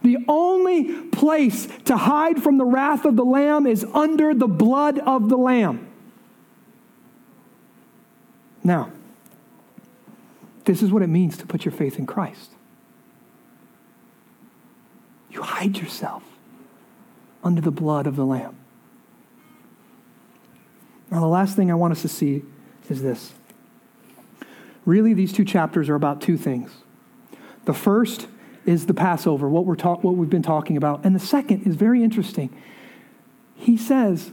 The 0.01 0.17
only 0.27 1.03
place 1.09 1.67
to 1.85 1.95
hide 1.95 2.41
from 2.41 2.57
the 2.57 2.65
wrath 2.65 3.05
of 3.05 3.15
the 3.15 3.23
lamb 3.23 3.67
is 3.67 3.85
under 3.93 4.33
the 4.33 4.47
blood 4.47 4.97
of 4.97 5.29
the 5.29 5.37
lamb. 5.37 5.87
Now, 8.63 8.91
this 10.65 10.81
is 10.81 10.91
what 10.91 11.03
it 11.03 11.07
means 11.07 11.37
to 11.37 11.45
put 11.45 11.63
your 11.63 11.71
faith 11.71 11.99
in 11.99 12.07
Christ. 12.07 12.49
You 15.29 15.43
hide 15.43 15.77
yourself 15.77 16.23
under 17.43 17.61
the 17.61 17.71
blood 17.71 18.07
of 18.07 18.15
the 18.15 18.25
lamb. 18.25 18.57
Now, 21.11 21.19
the 21.19 21.27
last 21.27 21.55
thing 21.55 21.71
I 21.71 21.75
want 21.75 21.91
us 21.91 22.01
to 22.01 22.07
see 22.07 22.43
is 22.89 23.01
this. 23.01 23.33
Really, 24.85 25.13
these 25.13 25.33
two 25.33 25.45
chapters 25.45 25.89
are 25.89 25.95
about 25.95 26.21
two 26.21 26.37
things. 26.37 26.71
The 27.65 27.73
first 27.73 28.27
is 28.65 28.85
the 28.85 28.93
Passover, 28.93 29.47
what, 29.47 29.65
we're 29.65 29.75
talk, 29.75 30.03
what 30.03 30.15
we've 30.15 30.29
been 30.29 30.43
talking 30.43 30.77
about. 30.77 31.05
And 31.05 31.15
the 31.15 31.19
second 31.19 31.67
is 31.67 31.75
very 31.75 32.03
interesting. 32.03 32.55
He 33.55 33.77
says, 33.77 34.31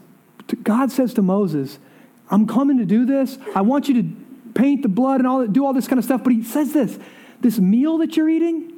God 0.62 0.90
says 0.90 1.14
to 1.14 1.22
Moses, 1.22 1.78
I'm 2.30 2.46
coming 2.46 2.78
to 2.78 2.86
do 2.86 3.04
this. 3.04 3.38
I 3.54 3.60
want 3.60 3.88
you 3.88 4.02
to 4.02 4.08
paint 4.54 4.82
the 4.82 4.88
blood 4.88 5.20
and 5.20 5.26
all 5.26 5.40
that, 5.40 5.52
do 5.52 5.64
all 5.66 5.72
this 5.72 5.86
kind 5.86 5.98
of 5.98 6.04
stuff. 6.04 6.24
But 6.24 6.32
he 6.32 6.42
says 6.42 6.72
this 6.72 6.98
this 7.40 7.58
meal 7.58 7.98
that 7.98 8.16
you're 8.16 8.28
eating, 8.28 8.71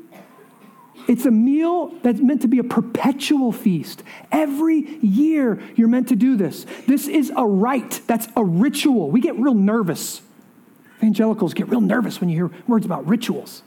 it's 1.07 1.27
a 1.27 1.31
meal 1.31 1.93
that's 2.03 2.21
meant 2.21 2.43
to 2.43 2.49
be 2.49 2.59
a 2.59 2.65
perpetual 2.65 3.53
feast. 3.53 4.03
Every 4.33 4.99
year 5.01 5.61
you're 5.77 5.89
meant 5.89 6.09
to 6.09 6.17
do 6.17 6.37
this. 6.37 6.65
This 6.87 7.09
is 7.09 7.33
a 7.37 7.47
rite, 7.47 8.01
that's 8.07 8.29
a 8.37 8.45
ritual. 8.45 9.11
We 9.11 9.21
get 9.21 9.39
real 9.39 9.55
nervous. 9.55 10.23
Evangelicals 10.99 11.53
get 11.55 11.69
real 11.69 11.81
nervous 11.81 12.21
when 12.21 12.31
you 12.31 12.47
hear 12.47 12.59
words 12.67 12.87
about 12.87 13.07
rituals. 13.07 13.63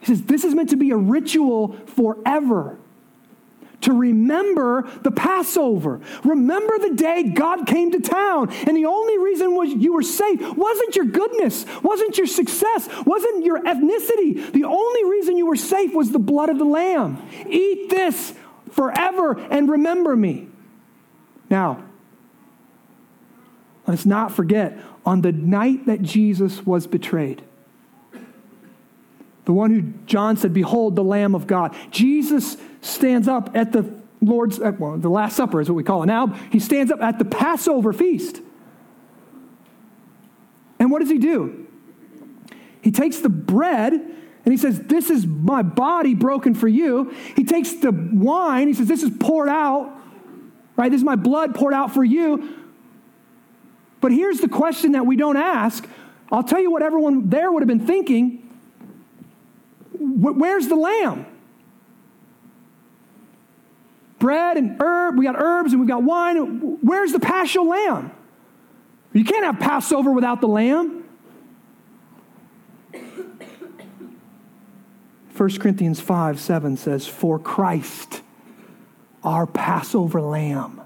He 0.00 0.06
says, 0.06 0.22
This 0.22 0.44
is 0.44 0.54
meant 0.54 0.70
to 0.70 0.76
be 0.76 0.90
a 0.90 0.96
ritual 0.96 1.76
forever 1.86 2.78
to 3.82 3.92
remember 3.92 4.88
the 5.02 5.10
Passover. 5.10 6.00
Remember 6.24 6.78
the 6.78 6.94
day 6.94 7.24
God 7.24 7.66
came 7.66 7.92
to 7.92 8.00
town. 8.00 8.50
And 8.66 8.76
the 8.76 8.86
only 8.86 9.18
reason 9.18 9.54
was 9.54 9.70
you 9.70 9.92
were 9.92 10.02
safe 10.02 10.40
wasn't 10.56 10.96
your 10.96 11.04
goodness, 11.06 11.64
wasn't 11.82 12.18
your 12.18 12.26
success, 12.26 12.88
wasn't 13.04 13.44
your 13.44 13.62
ethnicity. 13.62 14.52
The 14.52 14.64
only 14.64 15.04
reason 15.10 15.36
you 15.36 15.46
were 15.46 15.56
safe 15.56 15.94
was 15.94 16.10
the 16.10 16.18
blood 16.18 16.48
of 16.48 16.58
the 16.58 16.64
Lamb. 16.64 17.22
Eat 17.48 17.90
this 17.90 18.34
forever 18.70 19.38
and 19.50 19.70
remember 19.70 20.16
me. 20.16 20.48
Now, 21.50 21.84
let's 23.86 24.06
not 24.06 24.32
forget 24.32 24.78
on 25.04 25.20
the 25.20 25.32
night 25.32 25.86
that 25.86 26.02
Jesus 26.02 26.64
was 26.64 26.86
betrayed, 26.86 27.42
the 29.44 29.52
one 29.52 29.70
who 29.70 29.82
John 30.06 30.36
said, 30.36 30.52
Behold, 30.52 30.96
the 30.96 31.04
Lamb 31.04 31.34
of 31.34 31.46
God. 31.46 31.74
Jesus 31.90 32.56
stands 32.80 33.28
up 33.28 33.50
at 33.54 33.72
the 33.72 33.92
Lord's, 34.20 34.60
uh, 34.60 34.72
well, 34.78 34.96
the 34.96 35.08
Last 35.08 35.36
Supper 35.36 35.60
is 35.60 35.68
what 35.68 35.74
we 35.74 35.82
call 35.82 36.02
it 36.02 36.06
now. 36.06 36.28
He 36.50 36.60
stands 36.60 36.92
up 36.92 37.00
at 37.00 37.18
the 37.18 37.24
Passover 37.24 37.92
feast. 37.92 38.40
And 40.78 40.90
what 40.90 41.00
does 41.00 41.10
he 41.10 41.18
do? 41.18 41.66
He 42.82 42.90
takes 42.90 43.18
the 43.18 43.28
bread 43.28 43.92
and 43.92 44.52
he 44.52 44.56
says, 44.56 44.80
This 44.80 45.10
is 45.10 45.26
my 45.26 45.62
body 45.62 46.14
broken 46.14 46.54
for 46.54 46.68
you. 46.68 47.14
He 47.36 47.44
takes 47.44 47.72
the 47.74 47.92
wine, 47.92 48.68
he 48.68 48.74
says, 48.74 48.88
This 48.88 49.02
is 49.02 49.10
poured 49.18 49.48
out 49.48 50.02
right? 50.76 50.90
This 50.90 51.00
is 51.00 51.04
my 51.04 51.16
blood 51.16 51.54
poured 51.54 51.74
out 51.74 51.92
for 51.92 52.04
you. 52.04 52.58
But 54.00 54.12
here's 54.12 54.38
the 54.38 54.48
question 54.48 54.92
that 54.92 55.06
we 55.06 55.16
don't 55.16 55.36
ask. 55.36 55.86
I'll 56.30 56.42
tell 56.42 56.60
you 56.60 56.70
what 56.70 56.82
everyone 56.82 57.28
there 57.28 57.52
would 57.52 57.62
have 57.62 57.68
been 57.68 57.86
thinking. 57.86 58.48
Where's 60.02 60.68
the 60.68 60.76
lamb? 60.76 61.26
Bread 64.18 64.56
and 64.56 64.80
herb, 64.80 65.18
we 65.18 65.24
got 65.24 65.36
herbs 65.40 65.72
and 65.72 65.80
we 65.80 65.86
got 65.86 66.02
wine. 66.02 66.78
Where's 66.80 67.12
the 67.12 67.20
paschal 67.20 67.68
lamb? 67.68 68.12
You 69.12 69.24
can't 69.24 69.44
have 69.44 69.58
Passover 69.58 70.10
without 70.10 70.40
the 70.40 70.48
lamb. 70.48 71.04
1 75.36 75.58
Corinthians 75.58 76.00
5 76.00 76.38
7 76.38 76.76
says, 76.76 77.06
For 77.06 77.38
Christ, 77.38 78.22
our 79.24 79.46
Passover 79.46 80.20
lamb, 80.20 80.80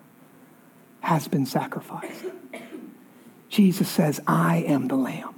has 1.01 1.29
been 1.29 1.47
sacrificed. 1.47 2.25
Jesus 3.49 3.89
says, 3.89 4.21
I 4.27 4.59
am 4.59 4.89
the 4.89 4.97
lamb. 4.97 5.36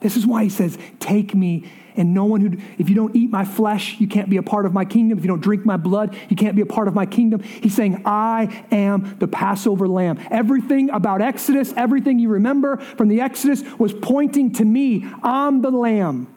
This 0.00 0.16
is 0.16 0.26
why 0.26 0.44
he 0.44 0.50
says, 0.50 0.78
Take 1.00 1.34
me, 1.34 1.70
and 1.96 2.12
no 2.12 2.26
one 2.26 2.40
who, 2.40 2.58
if 2.78 2.88
you 2.88 2.94
don't 2.94 3.16
eat 3.16 3.30
my 3.30 3.44
flesh, 3.44 3.96
you 3.98 4.06
can't 4.06 4.28
be 4.28 4.36
a 4.36 4.42
part 4.42 4.66
of 4.66 4.72
my 4.72 4.84
kingdom. 4.84 5.18
If 5.18 5.24
you 5.24 5.28
don't 5.28 5.40
drink 5.40 5.64
my 5.64 5.76
blood, 5.76 6.16
you 6.28 6.36
can't 6.36 6.54
be 6.54 6.62
a 6.62 6.66
part 6.66 6.88
of 6.88 6.94
my 6.94 7.06
kingdom. 7.06 7.42
He's 7.42 7.74
saying, 7.74 8.02
I 8.04 8.64
am 8.70 9.16
the 9.18 9.28
Passover 9.28 9.88
lamb. 9.88 10.18
Everything 10.30 10.90
about 10.90 11.22
Exodus, 11.22 11.72
everything 11.76 12.18
you 12.18 12.28
remember 12.28 12.76
from 12.76 13.08
the 13.08 13.22
Exodus 13.22 13.62
was 13.78 13.94
pointing 13.94 14.52
to 14.54 14.64
me. 14.64 15.06
I'm 15.22 15.62
the 15.62 15.70
lamb. 15.70 16.28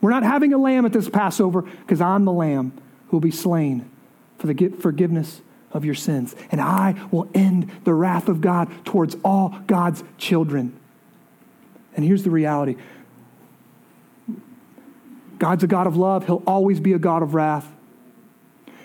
We're 0.00 0.10
not 0.10 0.22
having 0.22 0.52
a 0.54 0.58
lamb 0.58 0.86
at 0.86 0.92
this 0.92 1.08
Passover 1.08 1.62
because 1.62 2.00
I'm 2.00 2.24
the 2.24 2.32
lamb 2.32 2.72
who 3.08 3.16
will 3.16 3.20
be 3.20 3.30
slain 3.30 3.90
for 4.38 4.46
the 4.46 4.68
forgiveness 4.80 5.42
of 5.72 5.84
your 5.84 5.94
sins. 5.94 6.34
And 6.50 6.60
I 6.60 6.94
will 7.10 7.28
end 7.34 7.70
the 7.84 7.92
wrath 7.92 8.28
of 8.28 8.40
God 8.40 8.70
towards 8.84 9.16
all 9.24 9.58
God's 9.66 10.02
children. 10.16 10.78
And 11.96 12.04
here's 12.04 12.22
the 12.22 12.30
reality 12.30 12.76
God's 15.38 15.64
a 15.64 15.66
God 15.66 15.86
of 15.86 15.96
love, 15.96 16.26
He'll 16.26 16.42
always 16.46 16.80
be 16.80 16.92
a 16.92 16.98
God 16.98 17.22
of 17.22 17.34
wrath. 17.34 17.72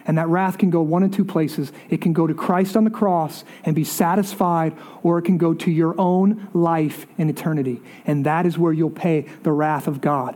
And 0.05 0.17
that 0.17 0.27
wrath 0.29 0.57
can 0.57 0.71
go 0.71 0.81
one 0.81 1.03
of 1.03 1.11
two 1.11 1.23
places. 1.23 1.71
It 1.89 2.01
can 2.01 2.11
go 2.11 2.25
to 2.25 2.33
Christ 2.33 2.75
on 2.75 2.85
the 2.85 2.89
cross 2.89 3.43
and 3.63 3.75
be 3.75 3.83
satisfied, 3.83 4.75
or 5.03 5.19
it 5.19 5.23
can 5.23 5.37
go 5.37 5.53
to 5.53 5.69
your 5.69 5.93
own 5.99 6.49
life 6.53 7.05
in 7.19 7.29
eternity. 7.29 7.81
And 8.05 8.25
that 8.25 8.47
is 8.47 8.57
where 8.57 8.73
you'll 8.73 8.89
pay 8.89 9.27
the 9.43 9.51
wrath 9.51 9.87
of 9.87 10.01
God. 10.01 10.35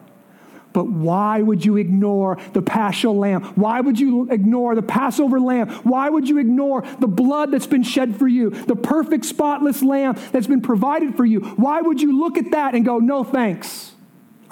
But 0.75 0.89
why 0.89 1.41
would 1.41 1.63
you 1.63 1.77
ignore 1.77 2.37
the 2.51 2.61
paschal 2.61 3.17
lamb? 3.17 3.43
Why 3.55 3.79
would 3.79 3.97
you 3.97 4.29
ignore 4.29 4.75
the 4.75 4.81
Passover 4.81 5.39
lamb? 5.39 5.69
Why 5.83 6.09
would 6.09 6.27
you 6.27 6.37
ignore 6.37 6.81
the 6.99 7.07
blood 7.07 7.51
that's 7.51 7.65
been 7.65 7.81
shed 7.81 8.17
for 8.17 8.27
you, 8.27 8.49
the 8.49 8.75
perfect, 8.75 9.23
spotless 9.23 9.81
lamb 9.81 10.17
that's 10.33 10.47
been 10.47 10.59
provided 10.59 11.15
for 11.15 11.23
you? 11.23 11.39
Why 11.39 11.79
would 11.79 12.01
you 12.01 12.19
look 12.19 12.37
at 12.37 12.51
that 12.51 12.75
and 12.75 12.83
go, 12.83 12.99
no 12.99 13.23
thanks? 13.23 13.93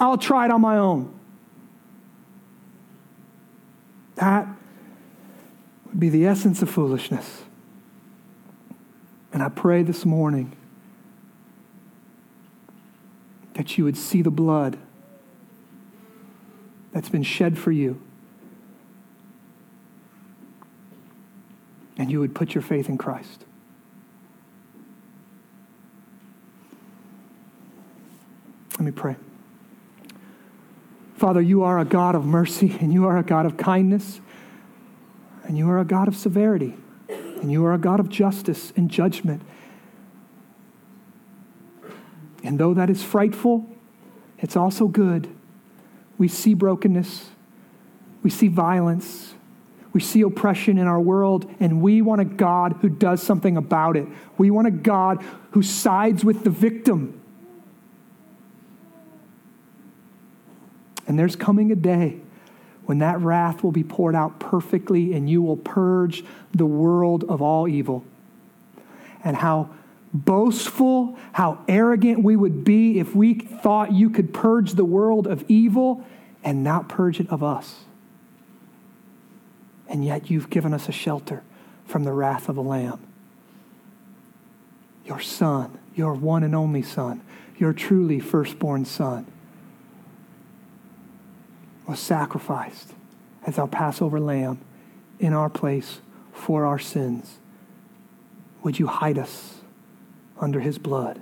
I'll 0.00 0.16
try 0.16 0.46
it 0.46 0.50
on 0.50 0.62
my 0.62 0.78
own. 0.78 1.14
That 4.14 4.48
would 5.84 6.00
be 6.00 6.08
the 6.08 6.26
essence 6.26 6.62
of 6.62 6.70
foolishness. 6.70 7.42
And 9.30 9.42
I 9.42 9.50
pray 9.50 9.82
this 9.82 10.06
morning 10.06 10.56
that 13.52 13.76
you 13.76 13.84
would 13.84 13.98
see 13.98 14.22
the 14.22 14.30
blood 14.30 14.78
that's 16.94 17.08
been 17.08 17.24
shed 17.24 17.58
for 17.58 17.72
you. 17.72 18.00
And 21.98 22.10
you 22.10 22.20
would 22.20 22.34
put 22.34 22.54
your 22.54 22.62
faith 22.62 22.88
in 22.88 22.96
Christ. 22.96 23.44
Let 28.78 28.80
me 28.80 28.90
pray. 28.92 29.16
Father, 31.16 31.40
you 31.40 31.64
are 31.64 31.78
a 31.78 31.84
God 31.84 32.14
of 32.14 32.24
mercy, 32.24 32.76
and 32.80 32.92
you 32.92 33.06
are 33.06 33.18
a 33.18 33.22
God 33.22 33.46
of 33.46 33.56
kindness, 33.56 34.20
and 35.44 35.58
you 35.58 35.68
are 35.70 35.78
a 35.78 35.84
God 35.84 36.06
of 36.06 36.16
severity, 36.16 36.76
and 37.08 37.50
you 37.50 37.64
are 37.64 37.72
a 37.72 37.78
God 37.78 37.98
of 37.98 38.08
justice 38.08 38.72
and 38.76 38.90
judgment. 38.90 39.42
And 42.42 42.58
though 42.58 42.74
that 42.74 42.90
is 42.90 43.02
frightful, 43.02 43.68
it's 44.38 44.56
also 44.56 44.86
good 44.86 45.28
we 46.18 46.28
see 46.28 46.54
brokenness, 46.54 47.30
we 48.22 48.30
see 48.30 48.48
violence, 48.48 49.34
we 49.92 50.00
see 50.00 50.22
oppression 50.22 50.78
in 50.78 50.86
our 50.86 51.00
world, 51.00 51.48
and 51.60 51.80
we 51.80 52.02
want 52.02 52.20
a 52.20 52.24
God 52.24 52.76
who 52.80 52.88
does 52.88 53.22
something 53.22 53.56
about 53.56 53.96
it. 53.96 54.06
We 54.36 54.50
want 54.50 54.66
a 54.66 54.72
God 54.72 55.22
who 55.52 55.62
sides 55.62 56.24
with 56.24 56.42
the 56.42 56.50
victim. 56.50 57.20
And 61.06 61.18
there's 61.18 61.36
coming 61.36 61.70
a 61.70 61.76
day 61.76 62.20
when 62.86 62.98
that 62.98 63.20
wrath 63.20 63.62
will 63.62 63.72
be 63.72 63.84
poured 63.84 64.14
out 64.14 64.40
perfectly 64.40 65.14
and 65.14 65.28
you 65.28 65.42
will 65.42 65.56
purge 65.56 66.24
the 66.52 66.66
world 66.66 67.24
of 67.24 67.40
all 67.40 67.68
evil. 67.68 68.04
And 69.22 69.36
how 69.36 69.70
boastful, 70.14 71.18
how 71.32 71.58
arrogant 71.66 72.22
we 72.22 72.36
would 72.36 72.62
be 72.64 73.00
if 73.00 73.14
we 73.14 73.34
thought 73.34 73.92
you 73.92 74.08
could 74.08 74.32
purge 74.32 74.72
the 74.72 74.84
world 74.84 75.26
of 75.26 75.44
evil 75.48 76.06
and 76.44 76.62
not 76.62 76.88
purge 76.88 77.18
it 77.18 77.28
of 77.30 77.42
us. 77.42 77.80
And 79.88 80.04
yet 80.04 80.30
you've 80.30 80.48
given 80.48 80.72
us 80.72 80.88
a 80.88 80.92
shelter 80.92 81.42
from 81.84 82.04
the 82.04 82.12
wrath 82.12 82.48
of 82.48 82.54
the 82.54 82.62
Lamb. 82.62 83.00
Your 85.04 85.20
Son, 85.20 85.78
your 85.94 86.14
one 86.14 86.44
and 86.44 86.54
only 86.54 86.82
Son, 86.82 87.20
your 87.58 87.72
truly 87.72 88.20
firstborn 88.20 88.84
Son, 88.84 89.26
was 91.86 91.98
sacrificed 91.98 92.94
as 93.46 93.58
our 93.58 93.68
Passover 93.68 94.18
lamb 94.18 94.58
in 95.18 95.32
our 95.34 95.50
place 95.50 96.00
for 96.32 96.64
our 96.64 96.78
sins. 96.78 97.38
Would 98.62 98.78
you 98.78 98.86
hide 98.86 99.18
us? 99.18 99.53
Under 100.40 100.60
his 100.60 100.78
blood. 100.78 101.20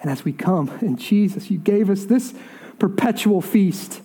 And 0.00 0.10
as 0.10 0.24
we 0.24 0.32
come, 0.32 0.70
in 0.80 0.96
Jesus, 0.96 1.50
you 1.50 1.58
gave 1.58 1.90
us 1.90 2.04
this 2.04 2.34
perpetual 2.78 3.40
feast. 3.40 4.00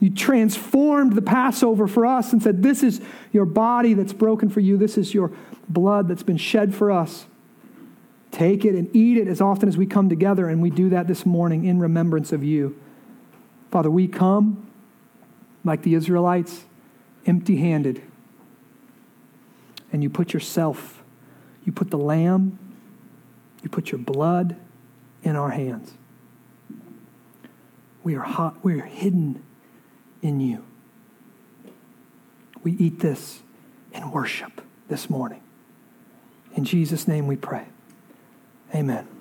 You 0.00 0.10
transformed 0.10 1.14
the 1.14 1.22
Passover 1.22 1.86
for 1.86 2.04
us 2.04 2.32
and 2.32 2.42
said, 2.42 2.62
This 2.62 2.82
is 2.82 3.00
your 3.32 3.44
body 3.44 3.94
that's 3.94 4.12
broken 4.12 4.48
for 4.48 4.60
you. 4.60 4.76
This 4.76 4.98
is 4.98 5.14
your 5.14 5.30
blood 5.68 6.08
that's 6.08 6.22
been 6.22 6.36
shed 6.36 6.74
for 6.74 6.90
us. 6.90 7.26
Take 8.30 8.64
it 8.64 8.74
and 8.74 8.94
eat 8.96 9.16
it 9.16 9.28
as 9.28 9.40
often 9.40 9.68
as 9.68 9.76
we 9.76 9.86
come 9.86 10.08
together, 10.08 10.48
and 10.48 10.60
we 10.60 10.68
do 10.68 10.88
that 10.88 11.06
this 11.06 11.24
morning 11.24 11.64
in 11.64 11.78
remembrance 11.78 12.32
of 12.32 12.42
you. 12.42 12.76
Father, 13.70 13.90
we 13.90 14.08
come 14.08 14.68
like 15.64 15.82
the 15.82 15.94
Israelites, 15.94 16.64
empty 17.26 17.56
handed, 17.56 18.02
and 19.92 20.02
you 20.02 20.10
put 20.10 20.32
yourself 20.32 21.03
you 21.64 21.72
put 21.72 21.90
the 21.90 21.98
lamb, 21.98 22.58
you 23.62 23.68
put 23.68 23.90
your 23.90 23.98
blood 23.98 24.56
in 25.22 25.36
our 25.36 25.50
hands. 25.50 25.94
We 28.02 28.14
are 28.14 28.20
hot, 28.20 28.62
we 28.62 28.80
are 28.80 28.84
hidden 28.84 29.42
in 30.22 30.40
you. 30.40 30.64
We 32.62 32.72
eat 32.72 33.00
this 33.00 33.42
in 33.92 34.10
worship 34.10 34.60
this 34.88 35.08
morning. 35.08 35.42
In 36.54 36.64
Jesus' 36.64 37.08
name 37.08 37.26
we 37.26 37.36
pray. 37.36 37.66
Amen. 38.74 39.13